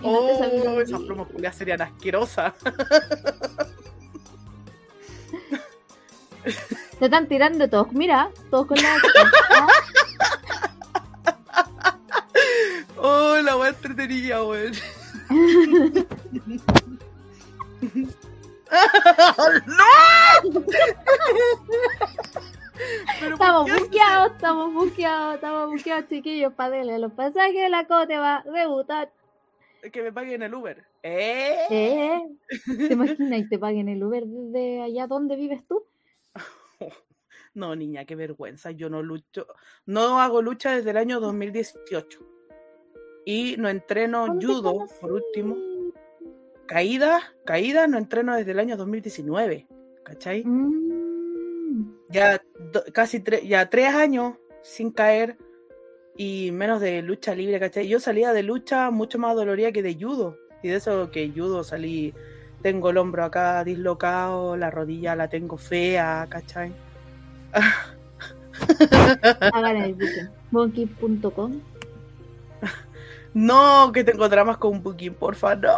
y 0.01 0.07
no 0.07 0.13
Oh, 0.19 0.65
lo 0.65 0.81
esas 0.81 1.01
promos 1.03 1.29
serían 1.57 1.83
asquerosas. 1.83 2.53
Te 6.99 7.07
están 7.07 7.27
tirando 7.27 7.69
todos, 7.69 7.93
mira, 7.93 8.31
todos 8.51 8.67
con 8.67 8.77
la. 8.81 8.97
Ah, 9.51 9.67
Oh, 12.97 13.37
la 13.43 13.57
wea 13.57 13.71
entretenida, 13.71 14.43
weón. 14.45 14.73
¡No! 19.67 19.85
Pero 23.21 23.37
¿por 23.39 23.47
Estamos 23.47 23.71
buqueados, 23.71 24.33
estamos 24.33 24.75
buqueados, 24.75 25.35
estamos 25.37 25.71
buqueados, 25.71 26.09
chiquillos, 26.09 26.53
para 26.55 26.77
darle 26.77 26.99
los 26.99 27.13
pasajes 27.13 27.55
de 27.55 27.69
la 27.69 27.87
cote 27.87 28.19
va 28.19 28.39
a 28.39 28.43
debutar. 28.51 29.13
Que 29.93 30.03
me 30.03 30.13
paguen 30.13 30.43
el 30.43 30.55
Uber. 30.55 30.85
¿Eh? 31.03 31.67
¿Eh? 31.71 32.23
¿Te 32.67 32.95
imaginas 32.95 33.41
y 33.41 33.49
te 33.49 33.59
paguen 33.59 33.89
el 33.89 34.03
Uber 34.03 34.25
desde 34.25 34.83
allá 34.83 35.07
donde 35.07 35.37
vives 35.37 35.67
tú? 35.67 35.85
No, 37.55 37.77
niña, 37.77 38.05
qué 38.05 38.17
vergüenza. 38.17 38.73
Yo 38.73 38.91
no 38.91 39.01
lucho, 39.01 39.47
no 39.87 40.21
hago 40.21 40.43
lucha 40.43 40.73
desde 40.73 40.91
el 40.91 40.97
año 40.97 41.21
2018. 41.21 42.34
Y 43.25 43.57
no 43.59 43.69
entreno 43.69 44.27
¿Dónde 44.27 44.47
judo, 44.47 44.87
por 45.01 45.13
último. 45.13 45.57
Caída, 46.67 47.21
caída 47.45 47.87
no 47.87 47.99
entreno 47.99 48.35
desde 48.37 48.53
el 48.53 48.59
año 48.59 48.77
2019. 48.77 49.67
¿Cachai? 50.03 50.45
Mm, 50.45 51.95
Ya 52.11 52.43
do- 52.73 52.85
casi 52.93 53.21
tre- 53.21 53.47
ya 53.47 53.69
tres 53.71 53.95
años 53.95 54.35
sin 54.63 54.91
caer 54.91 55.37
y 56.17 56.51
menos 56.53 56.81
de 56.81 57.03
lucha 57.03 57.35
libre, 57.35 57.59
¿cachai? 57.59 57.89
Yo 57.89 57.99
salía 58.01 58.33
de 58.33 58.43
lucha 58.43 58.91
mucho 58.91 59.19
más 59.19 59.35
dolorida 59.35 59.73
que 59.73 59.83
de 59.83 59.95
judo. 59.95 60.37
Y 60.63 60.69
de 60.69 60.77
eso 60.77 61.11
que 61.11 61.31
judo 61.35 61.65
salí, 61.65 62.15
tengo 62.63 62.91
el 62.91 62.99
hombro 62.99 63.25
acá 63.25 63.63
dislocado, 63.65 64.57
la 64.57 64.71
rodilla 64.71 65.15
la 65.17 65.29
tengo 65.29 65.57
fea, 65.59 66.27
¿cachai? 66.31 66.73
hagan 69.53 69.77
el. 69.77 69.97
No, 73.35 73.91
que 73.93 74.05
tengo 74.05 74.29
dramas 74.29 74.57
con 74.59 74.83
Booking, 74.83 75.15
porfa, 75.15 75.57
no. 75.57 75.75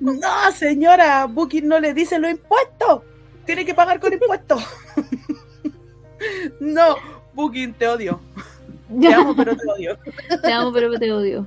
No, 0.00 0.52
señora, 0.54 1.26
Booking 1.26 1.68
no 1.68 1.78
le 1.78 1.92
dice 1.92 2.18
los 2.18 2.30
impuestos. 2.30 3.02
Tiene 3.44 3.64
que 3.64 3.74
pagar 3.74 4.00
con 4.00 4.12
impuestos. 4.12 4.62
No, 6.58 6.96
Booking, 7.32 7.74
te 7.74 7.86
odio. 7.86 8.18
Te 9.00 9.14
amo, 9.14 9.36
pero 9.36 9.54
te 9.56 9.70
odio. 9.70 9.96
Te 10.42 10.52
amo, 10.52 10.72
pero 10.72 10.98
te 10.98 11.12
odio. 11.12 11.46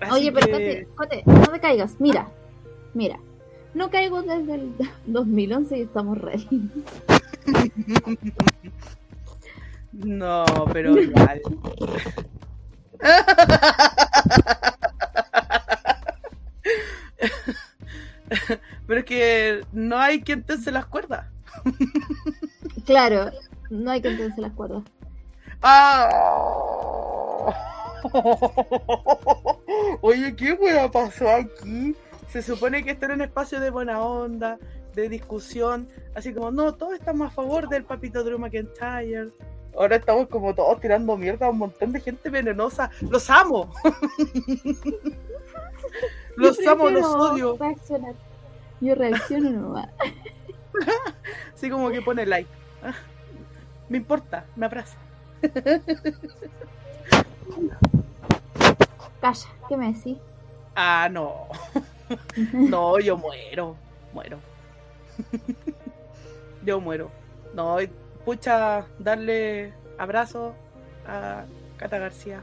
Así 0.00 0.12
Oye, 0.12 0.32
pero 0.32 0.46
que- 0.58 0.88
Cote, 0.96 1.22
Cote, 1.22 1.40
no 1.40 1.46
te 1.52 1.60
caigas. 1.60 1.94
Mira, 2.00 2.26
mira. 2.94 3.20
No 3.74 3.90
caigo 3.90 4.22
desde 4.22 4.54
el 4.54 4.72
2011 5.06 5.78
y 5.78 5.82
estamos 5.82 6.18
ready. 6.18 6.48
No, 9.92 10.44
pero 10.72 11.00
igual. 11.00 11.40
Pero 18.86 19.00
es 19.00 19.06
que 19.06 19.64
no 19.72 19.98
hay 19.98 20.22
quien 20.22 20.42
tense 20.42 20.72
las 20.72 20.86
cuerdas. 20.86 21.26
Claro, 22.84 23.30
no 23.70 23.90
hay 23.90 24.00
que 24.00 24.08
entenderse 24.08 24.40
las 24.40 24.52
cuerdas. 24.52 24.82
¡Ah! 25.62 26.08
Oye, 30.02 30.36
¿qué 30.36 30.52
hueá 30.52 30.90
pasó 30.90 31.28
aquí? 31.30 31.96
Se 32.28 32.42
supone 32.42 32.84
que 32.84 32.92
esto 32.92 33.06
era 33.06 33.14
un 33.14 33.22
espacio 33.22 33.60
de 33.60 33.70
buena 33.70 34.02
onda, 34.02 34.58
de 34.94 35.08
discusión, 35.08 35.88
así 36.14 36.34
como, 36.34 36.50
no, 36.50 36.74
todos 36.74 36.94
estamos 36.94 37.28
a 37.28 37.30
favor 37.30 37.68
del 37.68 37.84
papito 37.84 38.22
Drew 38.22 38.38
McIntyre. 38.38 39.30
Ahora 39.76 39.96
estamos 39.96 40.28
como 40.28 40.54
todos 40.54 40.80
tirando 40.80 41.16
mierda 41.16 41.46
a 41.46 41.50
un 41.50 41.58
montón 41.58 41.90
de 41.92 42.00
gente 42.00 42.30
venenosa. 42.30 42.90
¡Los 43.00 43.28
amo! 43.30 43.72
los 46.36 46.58
Yo 46.58 46.70
amo, 46.70 46.90
los 46.90 47.04
odio. 47.06 47.56
reaccionar. 47.58 48.14
Yo 48.80 48.94
reacciono 48.94 49.50
nomás. 49.50 49.88
Así 51.54 51.70
como 51.70 51.90
que 51.90 52.02
pone 52.02 52.26
like. 52.26 52.48
Ah, 52.82 52.94
Me 53.88 53.96
importa, 53.98 54.44
me 54.56 54.66
abraza. 54.66 54.96
Calla, 59.20 59.46
¿qué 59.68 59.76
me 59.76 59.92
decís? 59.92 60.18
Ah, 60.74 61.08
no. 61.10 61.46
No, 62.52 62.98
yo 62.98 63.16
muero, 63.16 63.76
muero. 64.12 64.38
Yo 66.64 66.80
muero. 66.80 67.10
No, 67.54 67.76
pucha, 68.24 68.86
darle 68.98 69.72
abrazo 69.98 70.54
a 71.06 71.44
Cata 71.76 71.98
García. 71.98 72.40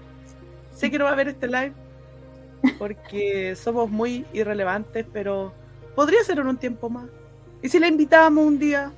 Sé 0.74 0.90
que 0.92 0.98
no 0.98 1.06
va 1.06 1.12
a 1.12 1.16
ver 1.16 1.28
este 1.30 1.48
live 1.48 1.74
porque 2.78 3.56
somos 3.62 3.90
muy 3.90 4.26
irrelevantes, 4.34 5.06
pero 5.12 5.54
podría 5.96 6.24
ser 6.24 6.40
en 6.40 6.48
un 6.48 6.58
tiempo 6.58 6.90
más. 6.90 7.06
¿Y 7.62 7.70
si 7.70 7.80
la 7.80 7.88
invitábamos 7.88 8.46
un 8.46 8.58
día? 8.60 8.92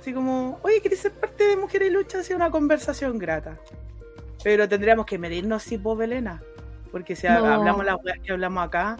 Así 0.00 0.12
como, 0.12 0.58
oye, 0.62 0.80
¿quieres 0.80 1.00
ser 1.00 1.12
parte 1.12 1.44
de 1.44 1.56
Mujer 1.56 1.82
y 1.82 1.90
Lucha? 1.90 2.20
Así 2.20 2.32
una 2.32 2.50
conversación 2.50 3.18
grata. 3.18 3.58
Pero 4.42 4.66
tendríamos 4.68 5.04
que 5.04 5.18
medirnos 5.18 5.62
si 5.62 5.76
vos, 5.76 5.96
Belena. 5.98 6.42
Porque 6.90 7.14
si 7.14 7.26
No. 7.28 7.34
hablamos 7.34 7.84
las 7.84 7.96
weas 8.02 8.18
que 8.24 8.32
hablamos 8.32 8.66
acá, 8.66 8.96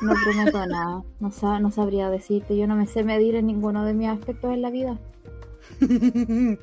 No 0.00 0.12
prometo 0.22 0.66
nada. 0.66 1.02
No, 1.18 1.32
sa- 1.32 1.58
no 1.58 1.70
sabría 1.70 2.08
decirte. 2.10 2.56
Yo 2.56 2.66
no 2.68 2.76
me 2.76 2.86
sé 2.86 3.02
medir 3.02 3.34
en 3.34 3.46
ninguno 3.46 3.84
de 3.84 3.92
mis 3.94 4.08
aspectos 4.08 4.52
en 4.52 4.62
la 4.62 4.70
vida. 4.70 4.98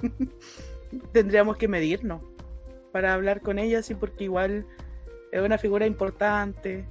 tendríamos 1.14 1.58
que 1.58 1.68
medirnos 1.68 2.22
para 2.92 3.14
hablar 3.14 3.42
con 3.42 3.60
ella, 3.60 3.82
sí, 3.82 3.96
porque 3.96 4.26
igual 4.26 4.66
es 5.32 5.42
una 5.42 5.58
figura 5.58 5.86
importante. 5.86 6.86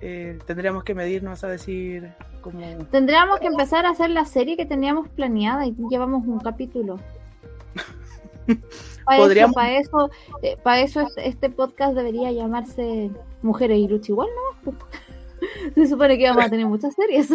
Eh, 0.00 0.38
tendríamos 0.46 0.84
que 0.84 0.94
medirnos 0.94 1.44
a 1.44 1.48
decir 1.48 2.12
como 2.40 2.60
Tendríamos 2.86 3.38
que 3.38 3.46
empezar 3.46 3.86
a 3.86 3.90
hacer 3.90 4.10
la 4.10 4.24
serie 4.24 4.56
que 4.56 4.66
teníamos 4.66 5.08
planeada 5.08 5.64
y 5.66 5.74
llevamos 5.88 6.26
un 6.26 6.40
capítulo. 6.40 6.98
Para 9.04 9.18
Podríamos- 9.18 9.52
eso, 9.52 9.54
para 9.54 9.78
eso, 9.78 10.10
eh, 10.42 10.56
para 10.62 10.80
eso 10.80 11.00
este, 11.00 11.28
este 11.28 11.50
podcast 11.50 11.94
debería 11.94 12.30
llamarse 12.32 13.10
Mujeres 13.42 13.78
y 13.78 13.88
Lucha 13.88 14.12
igual, 14.12 14.28
¿no? 14.64 14.72
Se 15.74 15.86
supone 15.86 16.18
que 16.18 16.28
vamos 16.28 16.44
a 16.44 16.50
tener 16.50 16.66
muchas 16.66 16.94
series. 16.94 17.30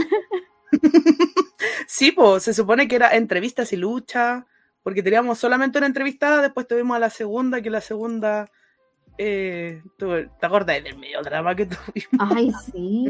Sí, 1.88 2.12
pues 2.12 2.44
se 2.44 2.54
supone 2.54 2.88
que 2.88 2.96
era 2.98 3.16
entrevistas 3.16 3.72
y 3.74 3.78
lucha, 3.78 4.46
porque 4.84 5.02
teníamos 5.02 5.40
solamente 5.40 5.78
una 5.78 5.88
entrevistada, 5.88 6.42
después 6.42 6.68
tuvimos 6.68 6.96
a 6.98 7.00
la 7.00 7.10
segunda, 7.10 7.62
que 7.62 7.70
la 7.70 7.82
segunda, 7.82 8.52
eh, 9.18 9.82
¿te 9.98 10.46
acuerdas 10.46 10.84
del 10.84 10.98
medio 10.98 11.22
drama 11.22 11.56
que 11.56 11.66
tuvimos? 11.66 12.36
Ay, 12.36 12.52
sí. 12.72 13.08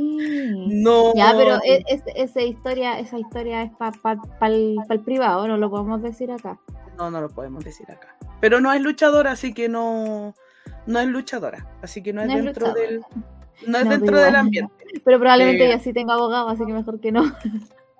No. 0.83 1.13
Ya, 1.15 1.33
pero 1.35 1.55
e- 1.65 1.83
es- 1.87 2.03
esa 2.15 2.41
historia, 2.41 2.99
esa 2.99 3.17
historia 3.19 3.63
es 3.63 3.71
para 3.71 3.97
el 4.89 4.99
privado, 5.03 5.47
no 5.47 5.57
lo 5.57 5.69
podemos 5.69 6.01
decir 6.01 6.31
acá. 6.31 6.59
No, 6.97 7.09
no 7.11 7.19
lo 7.21 7.29
podemos 7.29 7.63
decir 7.65 7.89
acá. 7.91 8.15
Pero 8.39 8.61
no 8.61 8.71
es 8.73 8.81
luchadora, 8.81 9.31
así 9.31 9.53
que 9.53 9.69
no, 9.69 10.35
no 10.85 10.99
es 10.99 11.07
luchadora, 11.07 11.67
así 11.81 12.01
que 12.03 12.13
no 12.13 12.21
es 12.21 12.27
No 12.27 12.35
dentro 12.35 12.73
del, 12.73 13.01
no 13.65 13.77
es 13.77 13.85
No, 13.85 13.91
dentro 13.91 14.19
del 14.19 14.35
ambiente. 14.35 14.73
Pero 15.03 15.19
probablemente 15.19 15.63
Eh. 15.63 15.67
ella 15.67 15.79
sí 15.79 15.93
tenga 15.93 16.13
abogado, 16.13 16.49
así 16.49 16.65
que 16.65 16.73
mejor 16.73 16.99
que 16.99 17.11
no. 17.11 17.23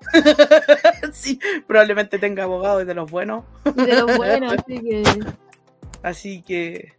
sí, 1.12 1.40
probablemente 1.66 2.20
tenga 2.20 2.44
abogados 2.44 2.86
de 2.86 2.94
los 2.94 3.10
buenos. 3.10 3.44
Y 3.66 3.86
de 3.86 3.96
lo 3.96 4.06
bueno, 4.18 4.52
así 4.58 4.80
que. 4.80 5.04
Así 6.04 6.42
que. 6.42 6.94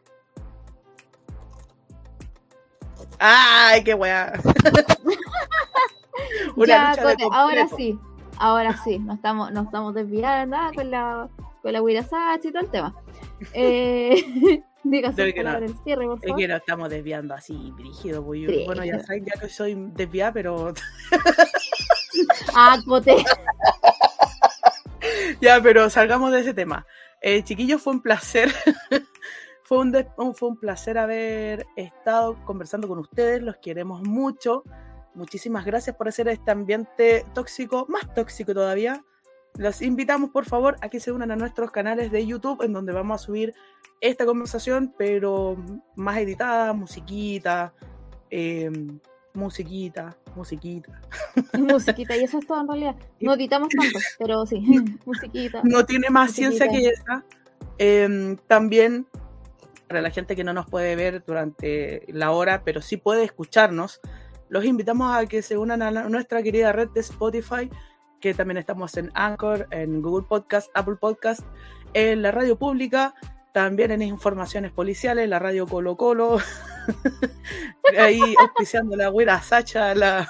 ¡Ay, 3.18 3.82
qué 3.82 3.94
weá! 3.94 4.32
Ya, 6.66 6.96
Cote, 7.00 7.24
ahora 7.32 7.68
sí, 7.76 7.98
ahora 8.36 8.76
sí, 8.84 8.98
nos 8.98 9.16
estamos, 9.16 9.52
nos 9.52 9.66
estamos 9.66 9.94
desviando 9.94 10.56
ah, 10.56 10.70
con 10.74 10.90
la 10.90 11.28
con 11.62 11.72
la 11.72 11.80
y 11.80 12.52
todo 12.52 12.62
el 12.62 12.70
tema. 12.70 12.94
Eh, 13.52 14.62
diga 14.90 15.12
su 15.12 15.22
no. 15.24 15.34
palabra 15.34 15.60
del 15.60 15.76
cierre, 15.84 16.06
por 16.06 16.18
Es 16.22 16.34
que 16.36 16.48
nos 16.48 16.58
estamos 16.60 16.90
desviando 16.90 17.34
así. 17.34 17.72
Pues 17.76 18.02
yo- 18.02 18.22
Brígido. 18.22 18.66
bueno, 18.66 18.84
ya 18.84 19.00
saben, 19.04 19.24
ya 19.24 19.40
que 19.40 19.48
soy 19.48 19.74
desviada, 19.94 20.32
pero. 20.32 20.72
Ah, 22.54 22.78
Cote. 22.86 23.16
ya, 25.40 25.60
pero 25.62 25.88
salgamos 25.90 26.32
de 26.32 26.40
ese 26.40 26.54
tema. 26.54 26.86
Eh, 27.20 27.42
chiquillos, 27.42 27.82
fue 27.82 27.92
un 27.94 28.02
placer. 28.02 28.52
fue, 29.64 29.78
un 29.78 29.92
de- 29.92 30.08
un- 30.16 30.34
fue 30.34 30.48
un 30.48 30.56
placer 30.58 30.98
haber 30.98 31.66
estado 31.76 32.36
conversando 32.44 32.88
con 32.88 32.98
ustedes. 32.98 33.42
Los 33.42 33.56
queremos 33.58 34.02
mucho. 34.02 34.64
Muchísimas 35.14 35.64
gracias 35.64 35.96
por 35.96 36.08
hacer 36.08 36.28
este 36.28 36.50
ambiente 36.50 37.24
tóxico, 37.34 37.86
más 37.88 38.12
tóxico 38.14 38.54
todavía. 38.54 39.02
Los 39.58 39.82
invitamos, 39.82 40.30
por 40.30 40.46
favor, 40.46 40.76
a 40.80 40.88
que 40.88 41.00
se 41.00 41.12
unan 41.12 41.30
a 41.32 41.36
nuestros 41.36 41.70
canales 41.70 42.10
de 42.10 42.24
YouTube, 42.26 42.62
en 42.62 42.72
donde 42.72 42.92
vamos 42.92 43.20
a 43.20 43.24
subir 43.26 43.54
esta 44.00 44.24
conversación, 44.24 44.94
pero 44.96 45.56
más 45.96 46.16
editada, 46.18 46.72
musiquita, 46.72 47.74
eh, 48.30 48.70
musiquita, 49.34 50.16
musiquita. 50.36 51.00
musiquita, 51.58 52.16
y 52.16 52.24
eso 52.24 52.38
es 52.38 52.46
todo 52.46 52.60
en 52.60 52.68
realidad. 52.68 52.96
No 53.20 53.34
editamos 53.34 53.68
tanto, 53.70 53.98
pero 54.18 54.46
sí, 54.46 54.60
musiquita. 55.04 55.60
no 55.64 55.84
tiene 55.84 56.08
más 56.08 56.30
Musiquita. 56.30 56.56
ciencia 56.64 56.68
que 56.70 56.88
esa. 56.88 57.24
Em, 57.78 58.36
también, 58.46 59.06
para 59.88 60.00
la 60.02 60.10
gente 60.10 60.36
que 60.36 60.44
no 60.44 60.52
nos 60.52 60.66
puede 60.66 60.94
ver 60.96 61.24
durante 61.26 62.04
la 62.08 62.30
hora, 62.30 62.62
pero 62.64 62.80
sí 62.80 62.96
puede 62.96 63.24
escucharnos, 63.24 64.00
los 64.48 64.64
invitamos 64.64 65.14
a 65.16 65.26
que 65.26 65.42
se 65.42 65.56
unan 65.58 65.82
a 65.82 65.90
la- 65.90 66.08
nuestra 66.08 66.42
querida 66.42 66.72
red 66.72 66.88
de 66.90 67.00
Spotify, 67.00 67.68
que 68.20 68.34
también 68.34 68.58
estamos 68.58 68.96
en 68.96 69.10
Anchor, 69.14 69.68
en 69.70 70.02
Google 70.02 70.26
Podcast, 70.28 70.70
Apple 70.74 70.96
Podcast, 70.96 71.40
en 71.94 72.22
la 72.22 72.30
radio 72.30 72.58
pública, 72.58 73.14
también 73.52 73.90
en 73.90 74.02
informaciones 74.02 74.72
policiales, 74.72 75.28
la 75.28 75.38
radio 75.38 75.66
Colo 75.66 75.96
Colo, 75.96 76.38
ahí 77.98 78.20
auspiciando 78.40 78.96
la 78.96 79.08
güera 79.08 79.40
Sacha, 79.40 79.94
la, 79.94 80.28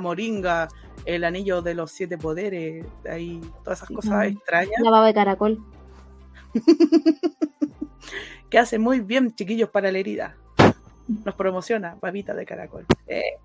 moringa, 0.00 0.68
el 1.04 1.24
anillo 1.24 1.62
de 1.62 1.74
los 1.74 1.92
siete 1.92 2.18
poderes, 2.18 2.84
ahí 3.08 3.40
todas 3.64 3.78
esas 3.78 3.88
cosas 3.88 4.26
extrañas. 4.26 4.80
La 4.82 4.90
baba 4.90 5.06
de 5.06 5.14
caracol. 5.14 5.64
que 8.50 8.58
hace 8.58 8.78
muy 8.78 9.00
bien, 9.00 9.34
chiquillos, 9.34 9.70
para 9.70 9.92
la 9.92 9.98
herida. 9.98 10.36
Nos 11.24 11.34
promociona, 11.34 11.96
babita 12.00 12.34
de 12.34 12.46
caracol. 12.46 12.86
Eh, 13.06 13.38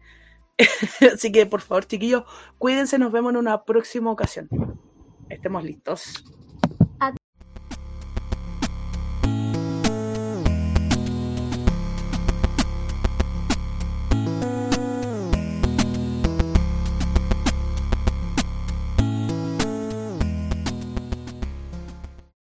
Así 1.14 1.32
que 1.32 1.46
por 1.46 1.62
favor, 1.62 1.86
chiquillos, 1.86 2.24
cuídense, 2.58 2.98
nos 2.98 3.12
vemos 3.12 3.32
en 3.32 3.38
una 3.38 3.64
próxima 3.64 4.12
ocasión. 4.12 4.50
Estemos 5.30 5.64
listos. 5.64 6.24